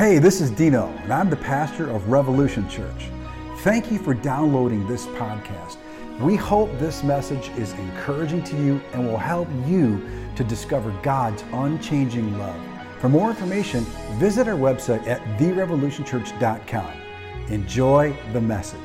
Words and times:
Hey, 0.00 0.18
this 0.18 0.40
is 0.40 0.50
Dino, 0.50 0.86
and 1.02 1.12
I'm 1.12 1.28
the 1.28 1.36
pastor 1.36 1.90
of 1.90 2.08
Revolution 2.08 2.66
Church. 2.70 3.10
Thank 3.58 3.92
you 3.92 3.98
for 3.98 4.14
downloading 4.14 4.86
this 4.86 5.04
podcast. 5.08 5.76
We 6.18 6.36
hope 6.36 6.70
this 6.78 7.02
message 7.02 7.50
is 7.58 7.74
encouraging 7.74 8.42
to 8.44 8.56
you 8.56 8.80
and 8.94 9.06
will 9.06 9.18
help 9.18 9.46
you 9.66 10.02
to 10.36 10.42
discover 10.42 10.90
God's 11.02 11.44
unchanging 11.52 12.38
love. 12.38 12.58
For 12.98 13.10
more 13.10 13.28
information, 13.28 13.84
visit 14.18 14.48
our 14.48 14.54
website 14.54 15.06
at 15.06 15.20
therevolutionchurch.com. 15.38 16.92
Enjoy 17.50 18.16
the 18.32 18.40
message. 18.40 18.80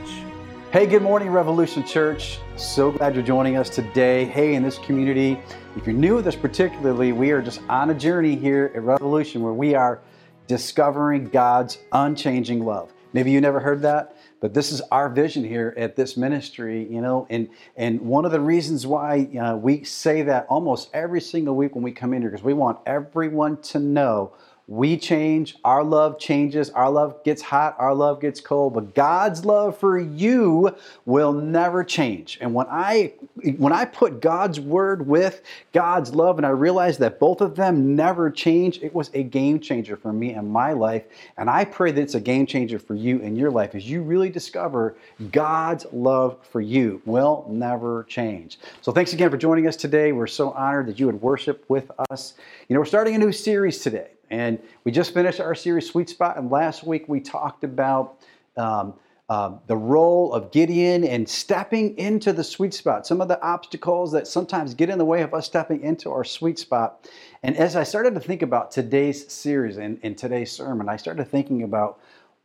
Hey, 0.73 0.85
good 0.85 1.01
morning, 1.01 1.29
Revolution 1.29 1.85
Church. 1.85 2.39
So 2.57 2.91
glad 2.91 3.15
you're 3.15 3.23
joining 3.23 3.55
us 3.55 3.69
today. 3.69 4.25
Hey, 4.25 4.55
in 4.55 4.63
this 4.63 4.79
community, 4.79 5.39
if 5.77 5.87
you're 5.87 5.95
new 5.95 6.17
with 6.17 6.27
us 6.27 6.35
particularly, 6.35 7.13
we 7.13 7.31
are 7.31 7.41
just 7.41 7.61
on 7.69 7.91
a 7.91 7.93
journey 7.93 8.35
here 8.35 8.73
at 8.75 8.83
Revolution 8.83 9.41
where 9.41 9.53
we 9.53 9.75
are 9.75 10.01
discovering 10.47 11.29
God's 11.29 11.77
unchanging 11.91 12.63
love. 12.65 12.93
Maybe 13.13 13.31
you 13.31 13.39
never 13.39 13.61
heard 13.61 13.81
that, 13.83 14.17
but 14.41 14.53
this 14.53 14.71
is 14.73 14.81
our 14.91 15.07
vision 15.07 15.43
here 15.43 15.73
at 15.77 15.95
this 15.95 16.17
ministry, 16.17 16.85
you 16.91 16.99
know, 16.99 17.25
and 17.29 17.47
and 17.77 18.01
one 18.01 18.25
of 18.25 18.31
the 18.31 18.41
reasons 18.41 18.85
why 18.85 19.29
uh, 19.41 19.55
we 19.55 19.85
say 19.85 20.21
that 20.23 20.45
almost 20.49 20.89
every 20.93 21.21
single 21.21 21.55
week 21.55 21.75
when 21.75 21.83
we 21.83 21.93
come 21.93 22.13
in 22.13 22.21
here 22.21 22.29
because 22.29 22.43
we 22.43 22.53
want 22.53 22.79
everyone 22.85 23.61
to 23.61 23.79
know 23.79 24.33
we 24.67 24.97
change, 24.97 25.55
our 25.63 25.83
love 25.83 26.17
changes, 26.17 26.71
our 26.71 26.89
love 26.89 27.23
gets 27.23 27.41
hot, 27.41 27.75
our 27.77 27.93
love 27.93 28.19
gets 28.19 28.41
cold, 28.41 28.73
but 28.73 28.95
God's 28.95 29.45
love 29.45 29.77
for 29.77 29.99
you 29.99 30.75
will 31.05 31.33
never 31.33 31.83
change. 31.83 32.39
And 32.41 32.53
when 32.53 32.65
I 32.69 33.13
when 33.57 33.73
I 33.73 33.85
put 33.85 34.21
God's 34.21 34.59
word 34.59 35.05
with 35.05 35.43
God's 35.71 36.15
love 36.15 36.37
and 36.37 36.47
I 36.47 36.49
realized 36.49 36.99
that 37.01 37.19
both 37.19 37.41
of 37.41 37.55
them 37.55 37.95
never 37.95 38.31
change, 38.31 38.79
it 38.81 38.95
was 38.95 39.11
a 39.13 39.21
game 39.21 39.59
changer 39.59 39.95
for 39.95 40.11
me 40.11 40.33
and 40.33 40.49
my 40.49 40.73
life. 40.73 41.03
And 41.37 41.47
I 41.47 41.65
pray 41.65 41.91
that 41.91 42.01
it's 42.01 42.15
a 42.15 42.19
game 42.19 42.47
changer 42.47 42.79
for 42.79 42.95
you 42.95 43.19
in 43.19 43.35
your 43.35 43.51
life 43.51 43.75
as 43.75 43.87
you 43.87 44.01
really 44.01 44.29
discover 44.29 44.95
God's 45.31 45.85
love 45.91 46.37
for 46.49 46.61
you 46.61 47.01
will 47.05 47.45
never 47.49 48.05
change. 48.05 48.57
So 48.81 48.91
thanks 48.91 49.13
again 49.13 49.29
for 49.29 49.37
joining 49.37 49.67
us 49.67 49.75
today. 49.75 50.11
We're 50.11 50.25
so 50.25 50.51
honored 50.51 50.87
that 50.87 50.99
you 50.99 51.05
would 51.05 51.21
worship 51.21 51.65
with 51.67 51.91
us. 52.09 52.33
You 52.67 52.73
know, 52.73 52.79
we're 52.79 52.85
starting 52.85 53.13
a 53.13 53.19
new 53.19 53.31
series 53.31 53.79
today. 53.79 54.14
And 54.35 54.59
we 54.83 54.91
just 54.91 55.13
finished 55.13 55.39
our 55.39 55.55
series, 55.55 55.89
Sweet 55.89 56.09
Spot, 56.09 56.35
and 56.35 56.51
last 56.51 56.83
week 56.83 57.07
we 57.07 57.21
talked 57.21 57.63
about 57.63 58.19
um, 58.57 58.93
uh, 59.29 59.53
the 59.67 59.77
role 59.77 60.33
of 60.33 60.51
Gideon 60.51 61.05
and 61.05 61.27
stepping 61.27 61.97
into 61.97 62.33
the 62.33 62.43
sweet 62.43 62.73
spot, 62.73 63.07
some 63.07 63.21
of 63.21 63.29
the 63.29 63.41
obstacles 63.41 64.11
that 64.11 64.27
sometimes 64.27 64.73
get 64.73 64.89
in 64.89 64.97
the 64.97 65.05
way 65.05 65.21
of 65.21 65.33
us 65.33 65.45
stepping 65.45 65.81
into 65.81 66.11
our 66.11 66.25
sweet 66.25 66.59
spot. 66.59 67.09
And 67.43 67.55
as 67.55 67.77
I 67.77 67.83
started 67.83 68.13
to 68.15 68.19
think 68.19 68.41
about 68.41 68.71
today's 68.71 69.31
series 69.31 69.77
and, 69.77 69.99
and 70.03 70.17
today's 70.17 70.51
sermon, 70.51 70.89
I 70.89 70.97
started 70.97 71.29
thinking 71.29 71.63
about 71.63 72.01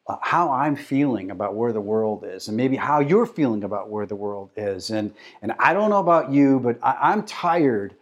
uh, 0.07 0.17
how 0.23 0.53
I'm 0.53 0.77
feeling 0.77 1.33
about 1.33 1.57
where 1.57 1.73
the 1.73 1.81
world 1.81 2.25
is, 2.25 2.47
and 2.47 2.57
maybe 2.57 2.77
how 2.77 3.01
you're 3.01 3.27
feeling 3.27 3.65
about 3.65 3.91
where 3.91 4.07
the 4.07 4.15
world 4.15 4.51
is. 4.57 4.91
And, 4.91 5.13
and 5.43 5.53
I 5.59 5.73
don't 5.73 5.91
know 5.91 5.99
about 5.99 6.31
you, 6.31 6.61
but 6.61 6.79
I, 6.85 7.11
I'm 7.11 7.25
tired 7.25 7.97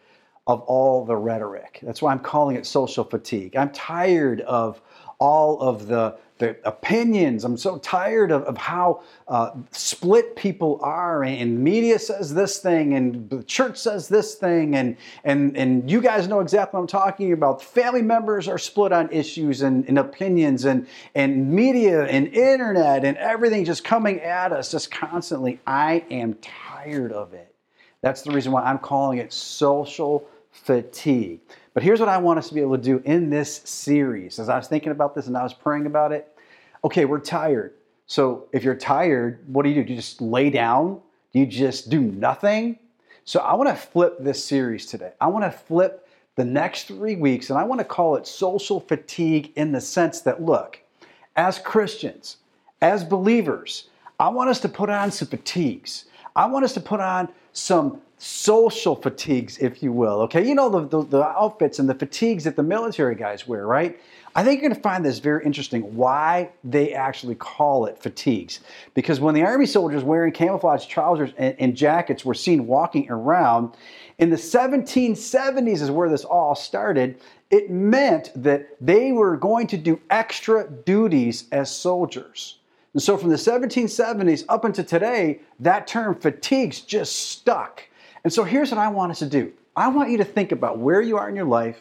of 0.48 0.62
all 0.62 1.04
the 1.04 1.14
rhetoric. 1.14 1.78
That's 1.82 2.00
why 2.00 2.10
I'm 2.10 2.18
calling 2.18 2.56
it 2.56 2.64
social 2.64 3.04
fatigue. 3.04 3.54
I'm 3.54 3.70
tired 3.70 4.40
of 4.40 4.80
all 5.20 5.60
of 5.60 5.88
the, 5.88 6.16
the 6.38 6.56
opinions. 6.64 7.44
I'm 7.44 7.58
so 7.58 7.76
tired 7.78 8.30
of, 8.30 8.44
of 8.44 8.56
how 8.56 9.02
uh, 9.26 9.50
split 9.72 10.36
people 10.36 10.78
are. 10.80 11.22
And 11.24 11.58
media 11.58 11.98
says 11.98 12.32
this 12.32 12.60
thing, 12.60 12.94
and 12.94 13.28
the 13.28 13.42
church 13.42 13.76
says 13.76 14.08
this 14.08 14.36
thing, 14.36 14.74
and, 14.76 14.96
and, 15.24 15.54
and 15.54 15.90
you 15.90 16.00
guys 16.00 16.28
know 16.28 16.40
exactly 16.40 16.78
what 16.78 16.82
I'm 16.82 16.86
talking 16.86 17.32
about. 17.32 17.60
Family 17.60 18.00
members 18.00 18.48
are 18.48 18.58
split 18.58 18.92
on 18.92 19.10
issues 19.12 19.60
and, 19.60 19.86
and 19.86 19.98
opinions, 19.98 20.64
and, 20.64 20.86
and 21.14 21.50
media 21.50 22.04
and 22.04 22.28
internet 22.28 23.04
and 23.04 23.18
everything 23.18 23.66
just 23.66 23.84
coming 23.84 24.20
at 24.20 24.52
us 24.52 24.70
just 24.70 24.90
constantly. 24.90 25.60
I 25.66 26.04
am 26.10 26.34
tired 26.34 27.12
of 27.12 27.34
it. 27.34 27.54
That's 28.00 28.22
the 28.22 28.30
reason 28.30 28.52
why 28.52 28.62
I'm 28.62 28.78
calling 28.78 29.18
it 29.18 29.32
social 29.32 30.28
fatigue. 30.64 31.40
But 31.74 31.82
here's 31.82 32.00
what 32.00 32.08
I 32.08 32.18
want 32.18 32.38
us 32.38 32.48
to 32.48 32.54
be 32.54 32.60
able 32.60 32.76
to 32.76 32.82
do 32.82 33.00
in 33.04 33.30
this 33.30 33.62
series. 33.64 34.38
As 34.38 34.48
I 34.48 34.56
was 34.56 34.68
thinking 34.68 34.92
about 34.92 35.14
this 35.14 35.26
and 35.26 35.36
I 35.36 35.42
was 35.42 35.54
praying 35.54 35.86
about 35.86 36.12
it, 36.12 36.36
okay, 36.84 37.04
we're 37.04 37.20
tired. 37.20 37.74
So 38.06 38.48
if 38.52 38.64
you're 38.64 38.74
tired, 38.74 39.44
what 39.46 39.62
do 39.62 39.68
you 39.68 39.76
do? 39.76 39.84
Do 39.84 39.92
you 39.92 39.98
just 39.98 40.20
lay 40.20 40.50
down? 40.50 41.00
Do 41.32 41.38
you 41.38 41.46
just 41.46 41.90
do 41.90 42.00
nothing? 42.00 42.78
So 43.24 43.40
I 43.40 43.54
want 43.54 43.68
to 43.68 43.76
flip 43.76 44.16
this 44.18 44.42
series 44.42 44.86
today. 44.86 45.12
I 45.20 45.26
want 45.26 45.44
to 45.44 45.50
flip 45.50 46.08
the 46.36 46.44
next 46.44 46.84
three 46.84 47.16
weeks 47.16 47.50
and 47.50 47.58
I 47.58 47.64
want 47.64 47.80
to 47.80 47.84
call 47.84 48.16
it 48.16 48.26
social 48.26 48.80
fatigue 48.80 49.52
in 49.56 49.72
the 49.72 49.80
sense 49.80 50.20
that, 50.22 50.42
look, 50.42 50.80
as 51.36 51.58
Christians, 51.58 52.38
as 52.80 53.04
believers, 53.04 53.90
I 54.18 54.28
want 54.28 54.50
us 54.50 54.60
to 54.60 54.68
put 54.68 54.88
on 54.88 55.10
some 55.10 55.28
fatigues. 55.28 56.06
I 56.34 56.46
want 56.46 56.64
us 56.64 56.72
to 56.74 56.80
put 56.80 57.00
on 57.00 57.28
some 57.52 58.00
social 58.18 58.96
fatigues, 58.96 59.58
if 59.58 59.82
you 59.82 59.92
will. 59.92 60.20
Okay, 60.22 60.46
you 60.46 60.54
know 60.54 60.68
the, 60.68 60.86
the, 60.86 61.08
the, 61.08 61.22
outfits 61.24 61.78
and 61.78 61.88
the 61.88 61.94
fatigues 61.94 62.44
that 62.44 62.56
the 62.56 62.62
military 62.62 63.14
guys 63.14 63.46
wear, 63.46 63.66
right? 63.66 63.98
I 64.34 64.44
think 64.44 64.60
you're 64.60 64.70
going 64.70 64.76
to 64.76 64.82
find 64.82 65.04
this 65.04 65.18
very 65.20 65.44
interesting 65.44 65.96
why 65.96 66.50
they 66.64 66.92
actually 66.92 67.36
call 67.36 67.86
it 67.86 67.98
fatigues. 67.98 68.60
Because 68.94 69.20
when 69.20 69.34
the 69.34 69.42
Army 69.42 69.66
soldiers 69.66 70.04
wearing 70.04 70.32
camouflage 70.32 70.86
trousers 70.86 71.30
and, 71.38 71.54
and 71.58 71.76
jackets 71.76 72.24
were 72.24 72.34
seen 72.34 72.66
walking 72.66 73.10
around, 73.10 73.74
in 74.18 74.30
the 74.30 74.36
1770s 74.36 75.80
is 75.80 75.90
where 75.90 76.08
this 76.08 76.24
all 76.24 76.54
started. 76.54 77.20
It 77.50 77.70
meant 77.70 78.30
that 78.34 78.76
they 78.80 79.12
were 79.12 79.36
going 79.36 79.68
to 79.68 79.76
do 79.76 80.00
extra 80.10 80.68
duties 80.68 81.44
as 81.52 81.74
soldiers. 81.74 82.58
And 82.94 83.02
so 83.02 83.16
from 83.16 83.30
the 83.30 83.36
1770s 83.36 84.44
up 84.48 84.64
until 84.64 84.84
today, 84.84 85.40
that 85.60 85.86
term 85.86 86.16
fatigues 86.16 86.80
just 86.80 87.30
stuck. 87.30 87.84
And 88.28 88.32
so 88.34 88.44
here's 88.44 88.70
what 88.70 88.76
I 88.76 88.88
want 88.88 89.10
us 89.10 89.20
to 89.20 89.26
do. 89.26 89.54
I 89.74 89.88
want 89.88 90.10
you 90.10 90.18
to 90.18 90.24
think 90.24 90.52
about 90.52 90.78
where 90.78 91.00
you 91.00 91.16
are 91.16 91.30
in 91.30 91.34
your 91.34 91.46
life 91.46 91.80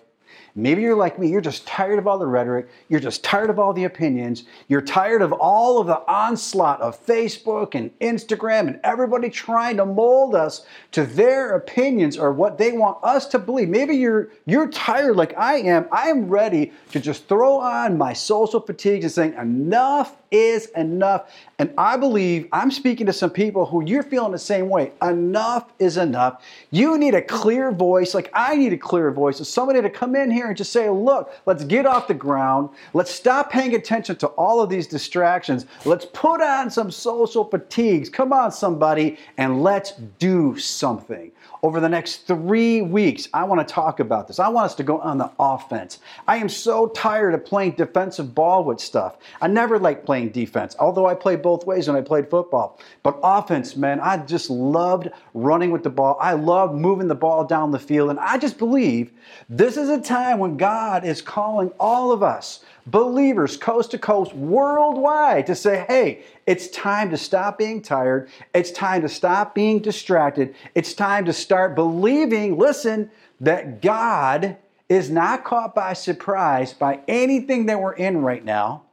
Maybe 0.57 0.81
you're 0.81 0.95
like 0.95 1.19
me, 1.19 1.29
you're 1.29 1.40
just 1.40 1.68
tired 1.68 2.00
of 2.00 2.07
all 2.07 2.18
the 2.18 2.25
rhetoric, 2.25 2.68
you're 2.90 3.00
just 3.00 3.23
tired 3.23 3.51
of 3.51 3.59
all 3.59 3.73
the 3.73 3.84
opinions, 3.84 4.45
you're 4.68 4.81
tired 4.81 5.22
of 5.22 5.31
all 5.31 5.79
of 5.79 5.85
the 5.85 6.00
onslaught 6.12 6.81
of 6.81 7.00
Facebook 7.06 7.75
and 7.75 7.91
Instagram 8.00 8.62
and 8.62 8.79
everybody 8.84 9.29
trying 9.29 9.78
to 9.78 9.85
mold 9.85 10.34
us 10.34 10.66
to 10.94 11.06
their 11.06 11.56
opinions 11.56 12.18
or 12.18 12.31
what 12.31 12.57
they 12.57 12.72
want 12.72 12.97
us 13.03 13.28
to 13.28 13.38
believe. 13.38 13.69
Maybe 13.69 13.95
you're 13.95 14.29
you're 14.47 14.68
tired 14.69 15.16
like 15.16 15.38
I 15.38 15.57
am. 15.57 15.88
I 15.91 16.09
am 16.09 16.28
ready 16.28 16.72
to 16.91 17.00
just 17.00 17.28
throw 17.28 17.59
on 17.59 17.95
my 17.95 18.13
social 18.13 18.59
fatigues 18.59 19.06
and 19.06 19.12
saying 19.12 19.34
enough 19.35 20.18
is 20.31 20.68
enough. 20.69 21.31
And 21.59 21.74
I 21.78 21.97
believe 21.97 22.47
I'm 22.51 22.72
speaking 22.72 23.06
to 23.06 23.13
some 23.13 23.29
people 23.29 23.66
who 23.66 23.84
you're 23.85 24.03
feeling 24.03 24.31
the 24.31 24.39
same 24.39 24.69
way. 24.69 24.91
Enough 25.01 25.72
is 25.79 25.97
enough. 25.97 26.44
You 26.72 26.97
need 26.97 27.13
a 27.16 27.22
clear 27.22 27.72
voice, 27.72 28.13
like 28.13 28.29
I 28.34 28.56
need 28.56 28.74
a 28.74 28.78
clear 28.78 29.12
voice, 29.12 29.39
of 29.39 29.47
somebody 29.47 29.81
to 29.81 29.89
come 29.89 30.16
in 30.16 30.31
here 30.31 30.47
and 30.50 30.58
just 30.58 30.72
say, 30.72 30.90
look, 30.90 31.34
let's 31.46 31.63
get 31.63 31.85
off 31.85 32.08
the 32.08 32.13
ground. 32.13 32.69
Let's 32.94 33.12
stop 33.12 33.52
paying 33.52 33.75
attention 33.75 34.16
to 34.18 34.28
all 34.28 34.62
of 34.62 34.69
these 34.69 34.88
distractions. 34.88 35.66
Let's 35.85 36.06
put 36.06 36.41
on 36.41 36.69
some 36.69 36.91
social 36.91 37.44
fatigues. 37.44 38.09
Come 38.09 38.34
on, 38.34 38.52
somebody, 38.52 39.18
and 39.38 39.63
let's 39.63 39.94
do 40.19 40.57
something. 40.57 41.31
Over 41.63 41.79
the 41.79 41.90
next 41.90 42.28
three 42.28 42.81
weeks, 42.81 43.28
I 43.34 43.44
want 43.44 43.68
to 43.68 43.73
talk 43.73 44.00
about 44.00 44.28
this. 44.28 44.40
I 44.40 44.47
want 44.47 44.66
us 44.66 44.75
to 44.75 44.84
go 44.84 45.00
on 45.00 45.18
the 45.18 45.31
offense. 45.40 46.00
I 46.28 46.38
am 46.38 46.50
so 46.50 46.88
tired 46.88 47.34
of 47.34 47.45
playing 47.45 47.72
defensive 47.72 48.35
ball 48.35 48.63
with 48.63 48.79
stuff. 48.79 49.18
I 49.41 49.47
never 49.47 49.79
liked 49.79 50.06
playing 50.06 50.29
defense, 50.29 50.75
although 50.79 51.07
I 51.07 51.16
played 51.16 51.41
both 51.41 51.66
ways 51.66 51.88
when 51.88 51.97
I 51.97 52.01
played 52.01 52.29
football. 52.29 52.79
But 53.01 53.19
offense, 53.23 53.75
man, 53.75 54.00
I 54.00 54.18
just 54.18 54.50
loved 54.50 55.09
running 55.34 55.72
with 55.72 55.84
the 55.84 55.90
ball. 55.90 56.18
I 56.22 56.34
loved 56.34 56.75
moving 56.75 57.07
the 57.07 57.16
ball 57.16 57.44
down 57.44 57.72
the 57.72 57.79
field. 57.79 58.12
And 58.12 58.19
I 58.19 58.38
just 58.38 58.57
believe 58.57 59.12
this 59.50 59.78
is 59.78 59.89
a 59.89 60.00
time 60.00 60.39
when 60.39 60.57
God 60.57 61.06
is 61.06 61.22
calling 61.22 61.72
all 61.79 62.12
of 62.12 62.22
us 62.22 62.63
believers 62.88 63.57
coast 63.57 63.92
to 63.92 64.00
coast 64.00 64.34
worldwide 64.34 65.45
to 65.48 65.56
say, 65.56 65.86
hey, 65.88 66.24
it's 66.45 66.69
time 66.69 67.10
to 67.12 67.18
stop 67.18 67.57
being 67.57 67.81
tired. 67.81 68.30
It's 68.54 68.72
time 68.72 69.01
to 69.01 69.10
stop 69.10 69.54
being 69.54 69.80
distracted. 69.80 70.56
It's 70.74 70.94
time 70.94 71.25
to 71.25 71.34
start 71.34 71.75
believing, 71.75 72.57
listen, 72.57 73.12
that 73.42 73.81
God 73.81 74.57
is 74.89 75.10
not 75.10 75.44
caught 75.44 75.75
by 75.75 75.94
surprise 75.94 76.74
by 76.74 77.01
anything 77.07 77.66
that 77.66 77.80
we're 77.80 77.94
in 77.94 78.22
right 78.22 78.44
now. 78.44 78.84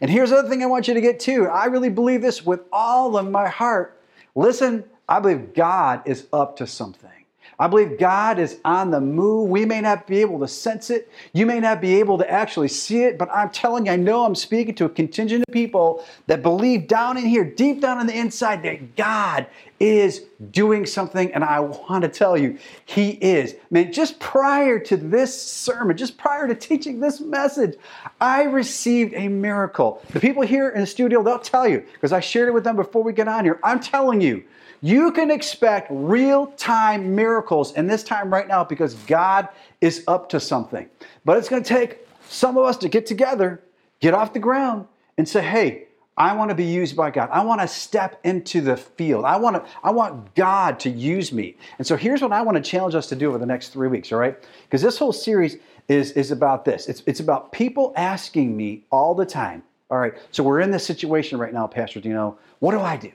And 0.00 0.10
here's 0.10 0.30
the 0.30 0.36
other 0.36 0.48
thing 0.48 0.62
I 0.62 0.66
want 0.66 0.86
you 0.86 0.94
to 0.94 1.00
get 1.00 1.18
to. 1.20 1.46
I 1.46 1.64
really 1.66 1.88
believe 1.88 2.22
this 2.22 2.44
with 2.44 2.60
all 2.72 3.16
of 3.16 3.28
my 3.28 3.48
heart. 3.48 4.00
Listen, 4.34 4.84
I 5.08 5.18
believe 5.18 5.52
God 5.54 6.02
is 6.06 6.26
up 6.32 6.56
to 6.58 6.66
something. 6.66 7.10
I 7.58 7.68
believe 7.68 7.98
God 7.98 8.38
is 8.38 8.58
on 8.64 8.90
the 8.90 9.00
move. 9.00 9.48
We 9.48 9.64
may 9.64 9.80
not 9.80 10.06
be 10.06 10.20
able 10.20 10.40
to 10.40 10.48
sense 10.48 10.90
it. 10.90 11.10
You 11.32 11.46
may 11.46 11.60
not 11.60 11.80
be 11.80 11.94
able 12.00 12.18
to 12.18 12.30
actually 12.30 12.68
see 12.68 13.04
it, 13.04 13.18
but 13.18 13.30
I'm 13.32 13.50
telling 13.50 13.86
you, 13.86 13.92
I 13.92 13.96
know 13.96 14.24
I'm 14.24 14.34
speaking 14.34 14.74
to 14.76 14.86
a 14.86 14.88
contingent 14.88 15.44
of 15.46 15.52
people 15.52 16.04
that 16.26 16.42
believe 16.42 16.88
down 16.88 17.16
in 17.16 17.26
here, 17.26 17.44
deep 17.44 17.80
down 17.80 17.98
on 17.98 18.06
the 18.06 18.18
inside, 18.18 18.62
that 18.62 18.96
God 18.96 19.46
is 19.78 20.26
doing 20.50 20.86
something, 20.86 21.32
and 21.34 21.42
I 21.42 21.60
want 21.60 22.02
to 22.02 22.08
tell 22.08 22.36
you, 22.36 22.58
He 22.84 23.10
is. 23.10 23.56
Man, 23.70 23.92
just 23.92 24.20
prior 24.20 24.78
to 24.78 24.96
this 24.96 25.40
sermon, 25.40 25.96
just 25.96 26.16
prior 26.16 26.46
to 26.46 26.54
teaching 26.54 27.00
this 27.00 27.20
message, 27.20 27.76
I 28.20 28.44
received 28.44 29.14
a 29.14 29.28
miracle. 29.28 30.00
The 30.12 30.20
people 30.20 30.42
here 30.42 30.68
in 30.68 30.80
the 30.80 30.86
studio, 30.86 31.22
they'll 31.22 31.38
tell 31.38 31.66
you, 31.66 31.84
because 31.94 32.12
I 32.12 32.20
shared 32.20 32.48
it 32.48 32.52
with 32.52 32.64
them 32.64 32.76
before 32.76 33.02
we 33.02 33.12
get 33.12 33.28
on 33.28 33.44
here. 33.44 33.58
I'm 33.64 33.80
telling 33.80 34.20
you, 34.20 34.44
you 34.82 35.12
can 35.12 35.30
expect 35.30 35.86
real 35.90 36.48
time 36.48 37.14
miracles 37.14 37.72
in 37.74 37.86
this 37.86 38.02
time 38.02 38.32
right 38.32 38.48
now 38.48 38.64
because 38.64 38.94
God 39.06 39.48
is 39.80 40.02
up 40.08 40.28
to 40.30 40.40
something. 40.40 40.90
But 41.24 41.38
it's 41.38 41.48
going 41.48 41.62
to 41.62 41.68
take 41.68 42.06
some 42.28 42.58
of 42.58 42.64
us 42.64 42.76
to 42.78 42.88
get 42.88 43.06
together, 43.06 43.62
get 44.00 44.12
off 44.12 44.32
the 44.32 44.40
ground, 44.40 44.86
and 45.16 45.28
say, 45.28 45.40
hey, 45.40 45.86
I 46.16 46.34
want 46.34 46.50
to 46.50 46.54
be 46.54 46.64
used 46.64 46.96
by 46.96 47.10
God. 47.10 47.30
I 47.32 47.44
want 47.44 47.60
to 47.62 47.68
step 47.68 48.20
into 48.24 48.60
the 48.60 48.76
field. 48.76 49.24
I 49.24 49.36
want 49.36 49.56
to 49.56 49.70
I 49.82 49.90
want 49.92 50.34
God 50.34 50.78
to 50.80 50.90
use 50.90 51.32
me. 51.32 51.56
And 51.78 51.86
so 51.86 51.96
here's 51.96 52.20
what 52.20 52.32
I 52.32 52.42
want 52.42 52.56
to 52.56 52.62
challenge 52.62 52.94
us 52.94 53.08
to 53.08 53.16
do 53.16 53.28
over 53.28 53.38
the 53.38 53.46
next 53.46 53.68
3 53.68 53.88
weeks, 53.88 54.12
all 54.12 54.18
right? 54.18 54.36
Because 54.64 54.82
this 54.82 54.98
whole 54.98 55.12
series 55.12 55.56
is 55.88 56.12
is 56.12 56.30
about 56.30 56.64
this. 56.66 56.88
It's 56.88 57.02
it's 57.06 57.20
about 57.20 57.50
people 57.50 57.94
asking 57.96 58.54
me 58.54 58.84
all 58.90 59.14
the 59.14 59.24
time. 59.24 59.62
All 59.90 59.98
right. 59.98 60.14
So 60.32 60.42
we're 60.42 60.60
in 60.60 60.70
this 60.70 60.84
situation 60.84 61.38
right 61.38 61.52
now, 61.52 61.66
Pastor 61.66 62.00
Dino. 62.00 62.38
What 62.58 62.72
do 62.72 62.80
I 62.80 62.96
do? 62.96 63.12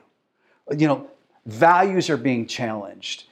You 0.76 0.88
know, 0.88 1.08
values 1.48 2.10
are 2.10 2.18
being 2.18 2.46
challenged. 2.46 3.24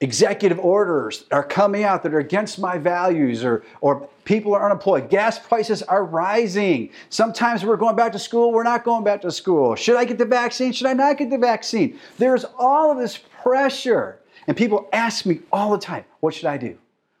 Executive 0.00 0.58
orders 0.58 1.26
are 1.30 1.44
coming 1.44 1.84
out 1.84 2.02
that 2.02 2.12
are 2.12 2.18
against 2.18 2.58
my 2.58 2.76
values 2.76 3.44
or, 3.44 3.62
or 3.80 4.08
people 4.24 4.52
are 4.52 4.64
unemployed. 4.64 5.08
Gas 5.08 5.38
prices 5.38 5.80
are 5.84 6.04
rising. 6.04 6.90
Sometimes 7.08 7.64
we're 7.64 7.76
going 7.76 7.94
back 7.94 8.10
to 8.12 8.18
school 8.18 8.50
we're 8.50 8.64
not 8.64 8.82
going 8.82 9.04
back 9.04 9.20
to 9.20 9.30
school. 9.30 9.76
Should 9.76 9.96
i 9.96 10.04
get 10.04 10.18
the 10.18 10.24
vaccine? 10.24 10.72
Should 10.72 10.88
i 10.88 10.92
not 10.92 11.18
get 11.18 11.30
the 11.30 11.38
vaccine? 11.38 12.00
There's 12.18 12.44
all 12.58 12.90
of 12.90 12.98
this 12.98 13.16
pressure. 13.42 14.18
And 14.48 14.56
people 14.56 14.88
ask 14.92 15.24
me 15.24 15.40
all 15.52 15.70
the 15.70 15.78
time 15.78 16.04
what 16.18 16.34
should 16.34 16.46
i 16.46 16.56
do? 16.56 16.76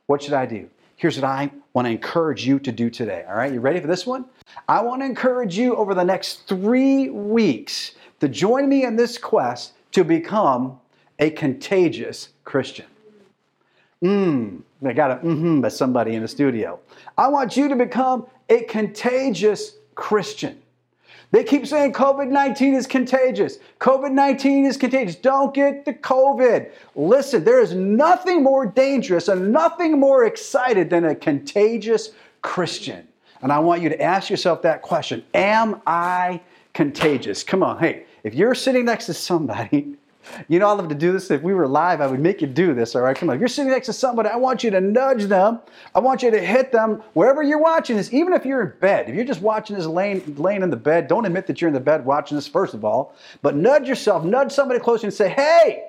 What 0.06 0.22
should 0.22 0.32
i 0.32 0.46
do? 0.46 0.68
Here's 0.96 1.16
what 1.16 1.24
i 1.24 1.52
want 1.74 1.86
to 1.86 1.92
encourage 1.92 2.44
you 2.44 2.58
to 2.58 2.72
do 2.72 2.90
today 2.90 3.24
all 3.28 3.36
right? 3.36 3.52
You 3.52 3.60
ready 3.60 3.80
for 3.80 3.86
this 3.86 4.06
one? 4.06 4.24
I 4.66 4.82
want 4.82 5.02
to 5.02 5.06
encourage 5.06 5.56
you 5.56 5.76
over 5.76 5.94
the 5.94 6.04
next 6.04 6.48
three 6.48 7.10
weeks 7.10 7.92
to 8.18 8.28
join 8.28 8.68
me 8.68 8.84
in 8.84 8.96
this 8.96 9.18
quest 9.18 9.74
to 9.92 10.04
become 10.04 10.78
a 11.18 11.30
contagious 11.30 12.30
Christian. 12.44 12.86
Mmm, 14.02 14.62
I 14.84 14.92
got 14.92 15.12
a 15.12 15.14
mm-hmm 15.16 15.60
by 15.60 15.68
somebody 15.68 16.14
in 16.14 16.22
the 16.22 16.28
studio. 16.28 16.80
I 17.16 17.28
want 17.28 17.56
you 17.56 17.68
to 17.68 17.76
become 17.76 18.26
a 18.48 18.64
contagious 18.64 19.76
Christian. 19.94 20.60
They 21.30 21.44
keep 21.44 21.66
saying 21.66 21.94
COVID 21.94 22.28
19 22.28 22.74
is 22.74 22.86
contagious. 22.86 23.58
COVID 23.80 24.12
19 24.12 24.66
is 24.66 24.76
contagious. 24.76 25.16
Don't 25.16 25.54
get 25.54 25.84
the 25.84 25.94
COVID. 25.94 26.70
Listen, 26.94 27.44
there 27.44 27.60
is 27.60 27.74
nothing 27.74 28.42
more 28.42 28.66
dangerous 28.66 29.28
and 29.28 29.52
nothing 29.52 29.98
more 29.98 30.24
excited 30.24 30.90
than 30.90 31.04
a 31.04 31.14
contagious 31.14 32.10
Christian. 32.42 33.06
And 33.40 33.50
I 33.50 33.58
want 33.60 33.82
you 33.82 33.88
to 33.88 34.00
ask 34.00 34.30
yourself 34.30 34.62
that 34.62 34.82
question 34.82 35.24
Am 35.32 35.80
I 35.86 36.40
contagious? 36.74 37.42
Come 37.42 37.62
on, 37.62 37.78
hey, 37.78 38.04
if 38.24 38.34
you're 38.34 38.54
sitting 38.54 38.84
next 38.84 39.06
to 39.06 39.14
somebody 39.14 39.96
you 40.48 40.58
know, 40.58 40.68
I 40.68 40.72
love 40.72 40.88
to 40.88 40.94
do 40.94 41.12
this. 41.12 41.30
If 41.30 41.42
we 41.42 41.54
were 41.54 41.66
live, 41.66 42.00
I 42.00 42.06
would 42.06 42.20
make 42.20 42.40
you 42.40 42.46
do 42.46 42.74
this. 42.74 42.94
All 42.94 43.02
right, 43.02 43.16
come 43.16 43.30
on. 43.30 43.36
If 43.36 43.40
you're 43.40 43.48
sitting 43.48 43.70
next 43.70 43.86
to 43.86 43.92
somebody, 43.92 44.28
I 44.28 44.36
want 44.36 44.62
you 44.64 44.70
to 44.70 44.80
nudge 44.80 45.24
them. 45.24 45.60
I 45.94 46.00
want 46.00 46.22
you 46.22 46.30
to 46.30 46.40
hit 46.40 46.72
them 46.72 47.02
wherever 47.14 47.42
you're 47.42 47.60
watching 47.60 47.96
this, 47.96 48.12
even 48.12 48.32
if 48.32 48.44
you're 48.44 48.62
in 48.62 48.78
bed. 48.80 49.08
If 49.08 49.14
you're 49.14 49.24
just 49.24 49.40
watching 49.40 49.76
this 49.76 49.86
laying, 49.86 50.36
laying 50.36 50.62
in 50.62 50.70
the 50.70 50.76
bed, 50.76 51.08
don't 51.08 51.24
admit 51.24 51.46
that 51.46 51.60
you're 51.60 51.68
in 51.68 51.74
the 51.74 51.80
bed 51.80 52.04
watching 52.04 52.36
this, 52.36 52.46
first 52.46 52.74
of 52.74 52.84
all. 52.84 53.14
But 53.42 53.56
nudge 53.56 53.88
yourself, 53.88 54.24
nudge 54.24 54.52
somebody 54.52 54.80
close 54.80 55.02
and 55.02 55.12
say, 55.12 55.28
hey, 55.28 55.88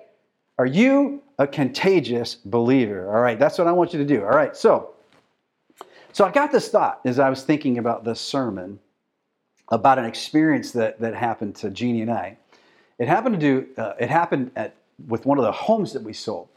are 0.57 0.65
you 0.65 1.21
a 1.39 1.47
contagious 1.47 2.35
believer? 2.35 3.13
All 3.13 3.21
right, 3.21 3.39
that's 3.39 3.57
what 3.57 3.67
I 3.67 3.71
want 3.71 3.93
you 3.93 3.99
to 3.99 4.05
do. 4.05 4.23
All 4.23 4.31
right, 4.31 4.55
so, 4.55 4.93
so 6.11 6.25
I 6.25 6.31
got 6.31 6.51
this 6.51 6.69
thought 6.69 7.01
as 7.05 7.19
I 7.19 7.29
was 7.29 7.43
thinking 7.43 7.77
about 7.77 8.03
this 8.03 8.21
sermon 8.21 8.79
about 9.69 9.99
an 9.99 10.05
experience 10.05 10.71
that, 10.71 10.99
that 10.99 11.15
happened 11.15 11.55
to 11.57 11.69
Jeannie 11.69 12.01
and 12.01 12.11
I. 12.11 12.37
It 12.99 13.07
happened 13.07 13.39
to 13.39 13.41
do. 13.41 13.67
Uh, 13.77 13.93
it 13.99 14.09
happened 14.09 14.51
at 14.55 14.75
with 15.07 15.25
one 15.25 15.37
of 15.37 15.43
the 15.43 15.51
homes 15.51 15.93
that 15.93 16.03
we 16.03 16.13
sold. 16.13 16.47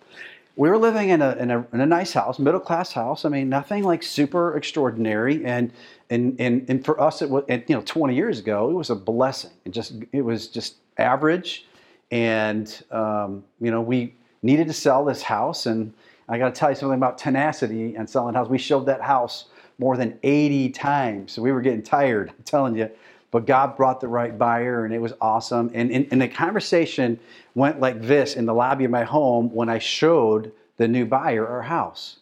We 0.57 0.71
were 0.71 0.79
living 0.79 1.11
in 1.11 1.21
a, 1.21 1.33
in 1.33 1.51
a, 1.51 1.67
in 1.73 1.81
a 1.81 1.87
nice 1.87 2.13
house, 2.13 2.39
middle 2.39 2.61
class 2.61 2.93
house. 2.93 3.25
I 3.25 3.29
mean, 3.29 3.49
nothing 3.49 3.85
like 3.85 4.03
super 4.03 4.57
extraordinary. 4.57 5.45
And 5.45 5.73
and 6.09 6.37
and, 6.39 6.65
and 6.69 6.85
for 6.85 7.01
us, 7.01 7.23
it 7.23 7.31
was 7.31 7.45
you 7.49 7.75
know 7.75 7.83
20 7.83 8.15
years 8.15 8.39
ago, 8.39 8.71
it 8.71 8.75
was 8.75 8.91
a 8.91 8.95
blessing. 8.95 9.51
It 9.65 9.73
just 9.73 9.95
it 10.13 10.23
was 10.23 10.49
just 10.49 10.77
average, 10.99 11.67
and 12.11 12.83
um, 12.91 13.45
you 13.61 13.71
know 13.71 13.81
we 13.81 14.15
needed 14.43 14.67
to 14.69 14.73
sell 14.73 15.05
this 15.05 15.23
house. 15.23 15.67
And 15.67 15.93
I 16.29 16.39
got 16.39 16.55
to 16.55 16.59
tell 16.59 16.71
you 16.71 16.77
something 16.77 16.97
about 16.97 17.19
tenacity 17.19 17.95
and 17.95 18.09
selling 18.09 18.35
houses. 18.35 18.51
We 18.51 18.59
showed 18.59 18.87
that 18.87 19.01
house 19.01 19.47
more 19.79 19.97
than 19.97 20.19
80 20.23 20.71
times, 20.71 21.33
so 21.33 21.43
we 21.43 21.53
were 21.53 21.61
getting 21.61 21.83
tired. 21.83 22.31
I'm 22.39 22.45
telling 22.45 22.77
you 22.77 22.91
but 23.37 23.47
God 23.47 23.77
brought 23.77 24.01
the 24.01 24.09
right 24.09 24.39
buyer 24.39 24.87
and 24.87 24.95
it 24.95 24.99
was 24.99 25.13
awesome. 25.21 25.71
And, 25.75 25.91
and, 25.91 26.07
and 26.11 26.23
the 26.23 26.29
conversation 26.29 27.19
went 27.55 27.81
like 27.81 28.01
this 28.01 28.35
in 28.35 28.47
the 28.47 28.55
lobby 28.55 28.87
of 28.87 28.91
my 28.91 29.05
home 29.05 29.53
when 29.53 29.69
I 29.69 29.79
showed 29.79 30.53
the 30.77 30.89
new 30.89 31.05
buyer 31.05 31.47
our 31.47 31.61
house. 31.63 32.21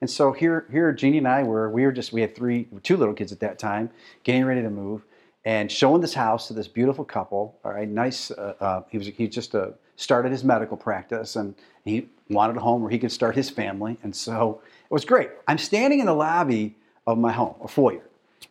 And 0.00 0.08
so 0.08 0.32
here, 0.32 0.66
here 0.70 0.90
Jeannie 0.92 1.18
and 1.18 1.28
I 1.28 1.42
were, 1.42 1.70
we 1.70 1.84
were 1.84 1.92
just, 1.92 2.14
we 2.14 2.20
had 2.20 2.34
three, 2.34 2.66
two 2.82 2.96
little 2.96 3.12
kids 3.12 3.32
at 3.32 3.40
that 3.40 3.58
time, 3.58 3.90
getting 4.22 4.44
ready 4.44 4.62
to 4.62 4.70
move 4.70 5.02
and 5.44 5.70
showing 5.70 6.00
this 6.00 6.14
house 6.14 6.48
to 6.48 6.54
this 6.54 6.68
beautiful 6.68 7.04
couple. 7.04 7.58
All 7.64 7.72
right, 7.72 7.86
nice. 7.86 8.30
Uh, 8.30 8.54
uh, 8.60 8.82
he 8.88 8.96
was 8.96 9.06
he 9.08 9.28
just 9.28 9.54
uh, 9.54 9.68
started 9.96 10.32
his 10.32 10.44
medical 10.44 10.76
practice 10.76 11.36
and 11.36 11.54
he 11.84 12.08
wanted 12.30 12.56
a 12.56 12.60
home 12.60 12.82
where 12.82 12.90
he 12.90 12.98
could 12.98 13.12
start 13.12 13.34
his 13.34 13.50
family. 13.50 13.98
And 14.02 14.14
so 14.14 14.60
it 14.84 14.90
was 14.90 15.04
great. 15.04 15.30
I'm 15.46 15.58
standing 15.58 16.00
in 16.00 16.06
the 16.06 16.14
lobby 16.14 16.76
of 17.06 17.18
my 17.18 17.32
home, 17.32 17.54
a 17.62 17.68
foyer, 17.68 18.02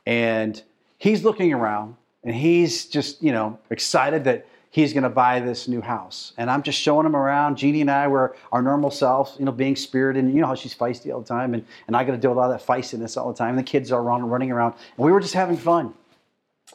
and 0.06 0.62
he's 0.98 1.24
looking 1.24 1.54
around 1.54 1.96
and 2.24 2.36
he's 2.36 2.86
just 2.86 3.22
you 3.22 3.32
know 3.32 3.60
excited 3.70 4.24
that 4.24 4.46
he's 4.70 4.94
going 4.94 5.04
to 5.04 5.10
buy 5.10 5.40
this 5.40 5.68
new 5.68 5.82
house. 5.82 6.34
And 6.38 6.50
i'm 6.50 6.64
just 6.64 6.80
showing 6.80 7.06
him 7.06 7.16
around. 7.16 7.58
Jeannie 7.58 7.82
and 7.82 7.92
i 7.92 8.08
were 8.08 8.36
our 8.52 8.62
normal 8.62 8.92
selves 8.92 9.36
you 9.40 9.46
know 9.46 9.52
being 9.52 9.76
spirited 9.76 10.24
and 10.24 10.34
you 10.34 10.42
know 10.42 10.48
how 10.48 10.56
she's 10.56 10.76
feisty 10.76 11.14
all 11.14 11.22
the 11.22 11.28
time 11.28 11.54
and, 11.54 11.66
and 11.88 11.96
i 11.96 12.04
got 12.04 12.12
to 12.12 12.18
deal 12.18 12.32
with 12.32 12.40
all 12.40 12.50
that 12.50 12.66
feistiness 12.66 13.18
all 13.18 13.32
the 13.32 13.38
time 13.38 13.50
and 13.50 13.60
the 13.60 13.64
kids 13.64 13.92
are 13.92 14.04
running, 14.04 14.28
running 14.28 14.52
around. 14.52 14.74
And 14.98 15.06
we 15.06 15.12
were 15.12 15.20
just 15.20 15.34
having 15.34 15.58
fun. 15.58 15.94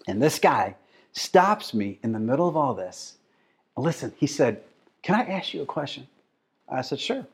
And 0.07 0.23
this 0.23 0.39
guy 0.39 0.77
stops 1.13 1.73
me 1.73 1.99
in 2.03 2.13
the 2.13 2.19
middle 2.19 2.49
of 2.49 2.57
all 2.57 2.75
this. 2.75 3.17
Listen 3.77 4.13
he 4.17 4.27
said 4.27 4.63
can 5.03 5.15
i 5.15 5.23
ask 5.23 5.55
you 5.55 5.63
a 5.63 5.67
question 5.67 6.07
i 6.71 6.81
said 6.81 7.01
sure 7.01 7.27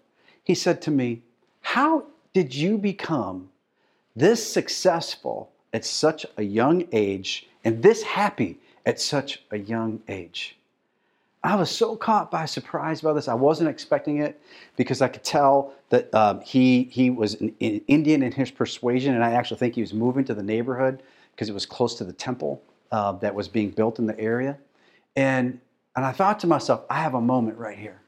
he 0.42 0.54
said 0.54 0.80
to 0.82 0.90
me 0.90 1.22
how 1.60 2.04
did 2.32 2.54
you 2.54 2.76
become 2.78 3.48
this 4.16 4.44
successful 4.52 5.50
at 5.72 5.84
such 5.84 6.24
a 6.36 6.42
young 6.42 6.86
age 6.92 7.48
and 7.64 7.82
this 7.82 8.02
happy 8.02 8.58
at 8.86 9.00
such 9.00 9.42
a 9.50 9.58
young 9.58 10.00
age. 10.08 10.56
I 11.42 11.56
was 11.56 11.70
so 11.70 11.94
caught 11.96 12.30
by 12.30 12.46
surprise 12.46 13.02
by 13.02 13.12
this. 13.12 13.28
I 13.28 13.34
wasn't 13.34 13.68
expecting 13.68 14.18
it 14.18 14.40
because 14.76 15.02
I 15.02 15.08
could 15.08 15.24
tell 15.24 15.74
that 15.90 16.14
um, 16.14 16.40
he 16.40 16.84
he 16.84 17.10
was 17.10 17.34
an, 17.34 17.54
an 17.60 17.82
Indian 17.86 18.22
in 18.22 18.32
his 18.32 18.50
persuasion, 18.50 19.14
and 19.14 19.22
I 19.22 19.32
actually 19.32 19.58
think 19.58 19.74
he 19.74 19.82
was 19.82 19.92
moving 19.92 20.24
to 20.24 20.34
the 20.34 20.42
neighborhood 20.42 21.02
because 21.32 21.50
it 21.50 21.52
was 21.52 21.66
close 21.66 21.96
to 21.96 22.04
the 22.04 22.14
temple 22.14 22.62
uh, 22.92 23.12
that 23.12 23.34
was 23.34 23.48
being 23.48 23.70
built 23.70 23.98
in 23.98 24.06
the 24.06 24.18
area. 24.18 24.56
And 25.16 25.60
and 25.96 26.04
I 26.04 26.12
thought 26.12 26.40
to 26.40 26.46
myself, 26.46 26.84
I 26.88 27.00
have 27.00 27.14
a 27.14 27.20
moment 27.20 27.58
right 27.58 27.78
here. 27.78 28.00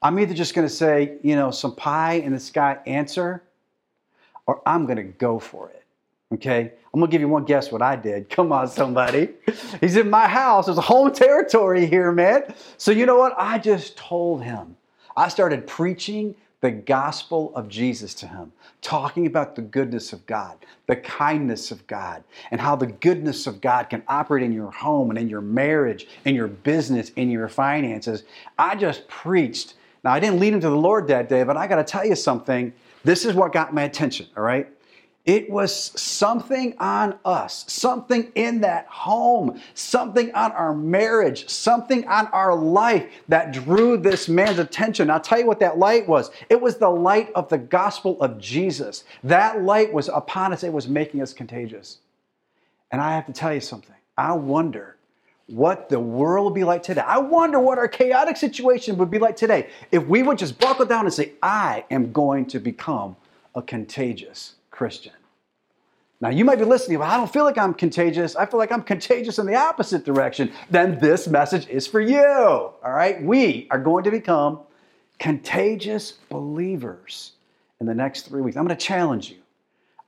I'm 0.00 0.18
either 0.18 0.34
just 0.34 0.54
going 0.54 0.66
to 0.66 0.72
say, 0.72 1.18
you 1.22 1.34
know, 1.34 1.50
some 1.50 1.74
pie 1.74 2.14
in 2.14 2.32
the 2.32 2.40
sky 2.40 2.78
answer, 2.86 3.42
or 4.46 4.62
I'm 4.66 4.86
going 4.86 4.96
to 4.96 5.02
go 5.02 5.38
for 5.38 5.70
it. 5.70 5.78
Okay, 6.34 6.72
I'm 6.92 7.00
gonna 7.00 7.10
give 7.10 7.22
you 7.22 7.28
one 7.28 7.44
guess 7.44 7.72
what 7.72 7.80
I 7.80 7.96
did. 7.96 8.28
Come 8.30 8.52
on, 8.52 8.68
somebody. 8.68 9.30
He's 9.80 9.96
in 9.96 10.10
my 10.10 10.28
house. 10.28 10.68
A 10.68 10.74
home 10.74 11.12
territory 11.12 11.86
here, 11.86 12.12
man. 12.12 12.54
So 12.76 12.90
you 12.90 13.06
know 13.06 13.16
what? 13.16 13.34
I 13.38 13.58
just 13.58 13.96
told 13.96 14.42
him. 14.42 14.76
I 15.16 15.28
started 15.28 15.66
preaching 15.66 16.34
the 16.60 16.70
gospel 16.70 17.54
of 17.54 17.68
Jesus 17.68 18.14
to 18.14 18.26
him, 18.26 18.52
talking 18.82 19.26
about 19.26 19.54
the 19.54 19.62
goodness 19.62 20.12
of 20.12 20.26
God, 20.26 20.58
the 20.86 20.96
kindness 20.96 21.70
of 21.70 21.86
God, 21.86 22.24
and 22.50 22.60
how 22.60 22.76
the 22.76 22.88
goodness 22.88 23.46
of 23.46 23.60
God 23.60 23.84
can 23.84 24.02
operate 24.06 24.42
in 24.42 24.52
your 24.52 24.70
home 24.70 25.10
and 25.10 25.18
in 25.18 25.28
your 25.28 25.40
marriage, 25.40 26.08
in 26.24 26.34
your 26.34 26.48
business, 26.48 27.10
in 27.16 27.30
your 27.30 27.48
finances. 27.48 28.24
I 28.58 28.74
just 28.76 29.08
preached. 29.08 29.74
Now, 30.04 30.12
I 30.12 30.20
didn't 30.20 30.40
lead 30.40 30.52
him 30.52 30.60
to 30.60 30.70
the 30.70 30.76
Lord 30.76 31.08
that 31.08 31.28
day, 31.28 31.42
but 31.42 31.56
I 31.56 31.66
got 31.66 31.76
to 31.76 31.84
tell 31.84 32.04
you 32.04 32.14
something. 32.14 32.72
This 33.04 33.24
is 33.24 33.34
what 33.34 33.52
got 33.52 33.74
my 33.74 33.82
attention, 33.82 34.26
all 34.36 34.42
right? 34.42 34.68
It 35.28 35.50
was 35.50 35.74
something 36.00 36.74
on 36.78 37.18
us, 37.22 37.66
something 37.68 38.32
in 38.34 38.62
that 38.62 38.86
home, 38.86 39.60
something 39.74 40.34
on 40.34 40.52
our 40.52 40.74
marriage, 40.74 41.50
something 41.50 42.08
on 42.08 42.28
our 42.28 42.56
life 42.56 43.10
that 43.28 43.52
drew 43.52 43.98
this 43.98 44.26
man's 44.26 44.58
attention. 44.58 45.10
I'll 45.10 45.20
tell 45.20 45.38
you 45.38 45.46
what 45.46 45.60
that 45.60 45.78
light 45.78 46.08
was. 46.08 46.30
It 46.48 46.58
was 46.58 46.78
the 46.78 46.88
light 46.88 47.30
of 47.34 47.50
the 47.50 47.58
gospel 47.58 48.18
of 48.22 48.38
Jesus. 48.38 49.04
That 49.22 49.62
light 49.62 49.92
was 49.92 50.08
upon 50.08 50.54
us, 50.54 50.62
it 50.62 50.72
was 50.72 50.88
making 50.88 51.20
us 51.20 51.34
contagious. 51.34 51.98
And 52.90 53.02
I 53.02 53.14
have 53.14 53.26
to 53.26 53.32
tell 53.32 53.52
you 53.52 53.60
something. 53.60 53.96
I 54.16 54.32
wonder 54.32 54.96
what 55.48 55.88
the 55.88 55.98
world 55.98 56.44
would 56.44 56.54
be 56.54 56.64
like 56.64 56.82
today. 56.82 57.00
I 57.00 57.18
wonder 57.18 57.58
what 57.58 57.78
our 57.78 57.88
chaotic 57.88 58.36
situation 58.36 58.96
would 58.98 59.10
be 59.10 59.18
like 59.18 59.34
today 59.34 59.70
if 59.90 60.06
we 60.06 60.22
would 60.22 60.38
just 60.38 60.58
buckle 60.58 60.84
down 60.84 61.06
and 61.06 61.12
say, 61.12 61.32
I 61.42 61.84
am 61.90 62.12
going 62.12 62.46
to 62.46 62.60
become 62.60 63.16
a 63.54 63.62
contagious 63.62 64.54
Christian. 64.70 65.12
Now, 66.20 66.30
you 66.30 66.44
might 66.44 66.58
be 66.58 66.64
listening, 66.64 66.98
but 66.98 67.04
I 67.04 67.16
don't 67.16 67.32
feel 67.32 67.44
like 67.44 67.56
I'm 67.56 67.72
contagious. 67.72 68.36
I 68.36 68.44
feel 68.44 68.58
like 68.58 68.72
I'm 68.72 68.82
contagious 68.82 69.38
in 69.38 69.46
the 69.46 69.54
opposite 69.54 70.04
direction. 70.04 70.52
Then 70.68 70.98
this 70.98 71.28
message 71.28 71.68
is 71.68 71.86
for 71.86 72.00
you. 72.00 72.24
All 72.24 72.76
right? 72.84 73.22
We 73.22 73.68
are 73.70 73.78
going 73.78 74.04
to 74.04 74.10
become 74.10 74.60
contagious 75.18 76.12
believers 76.28 77.32
in 77.80 77.86
the 77.86 77.94
next 77.94 78.22
three 78.22 78.42
weeks. 78.42 78.56
I'm 78.56 78.66
going 78.66 78.76
to 78.76 78.84
challenge 78.84 79.30
you. 79.30 79.38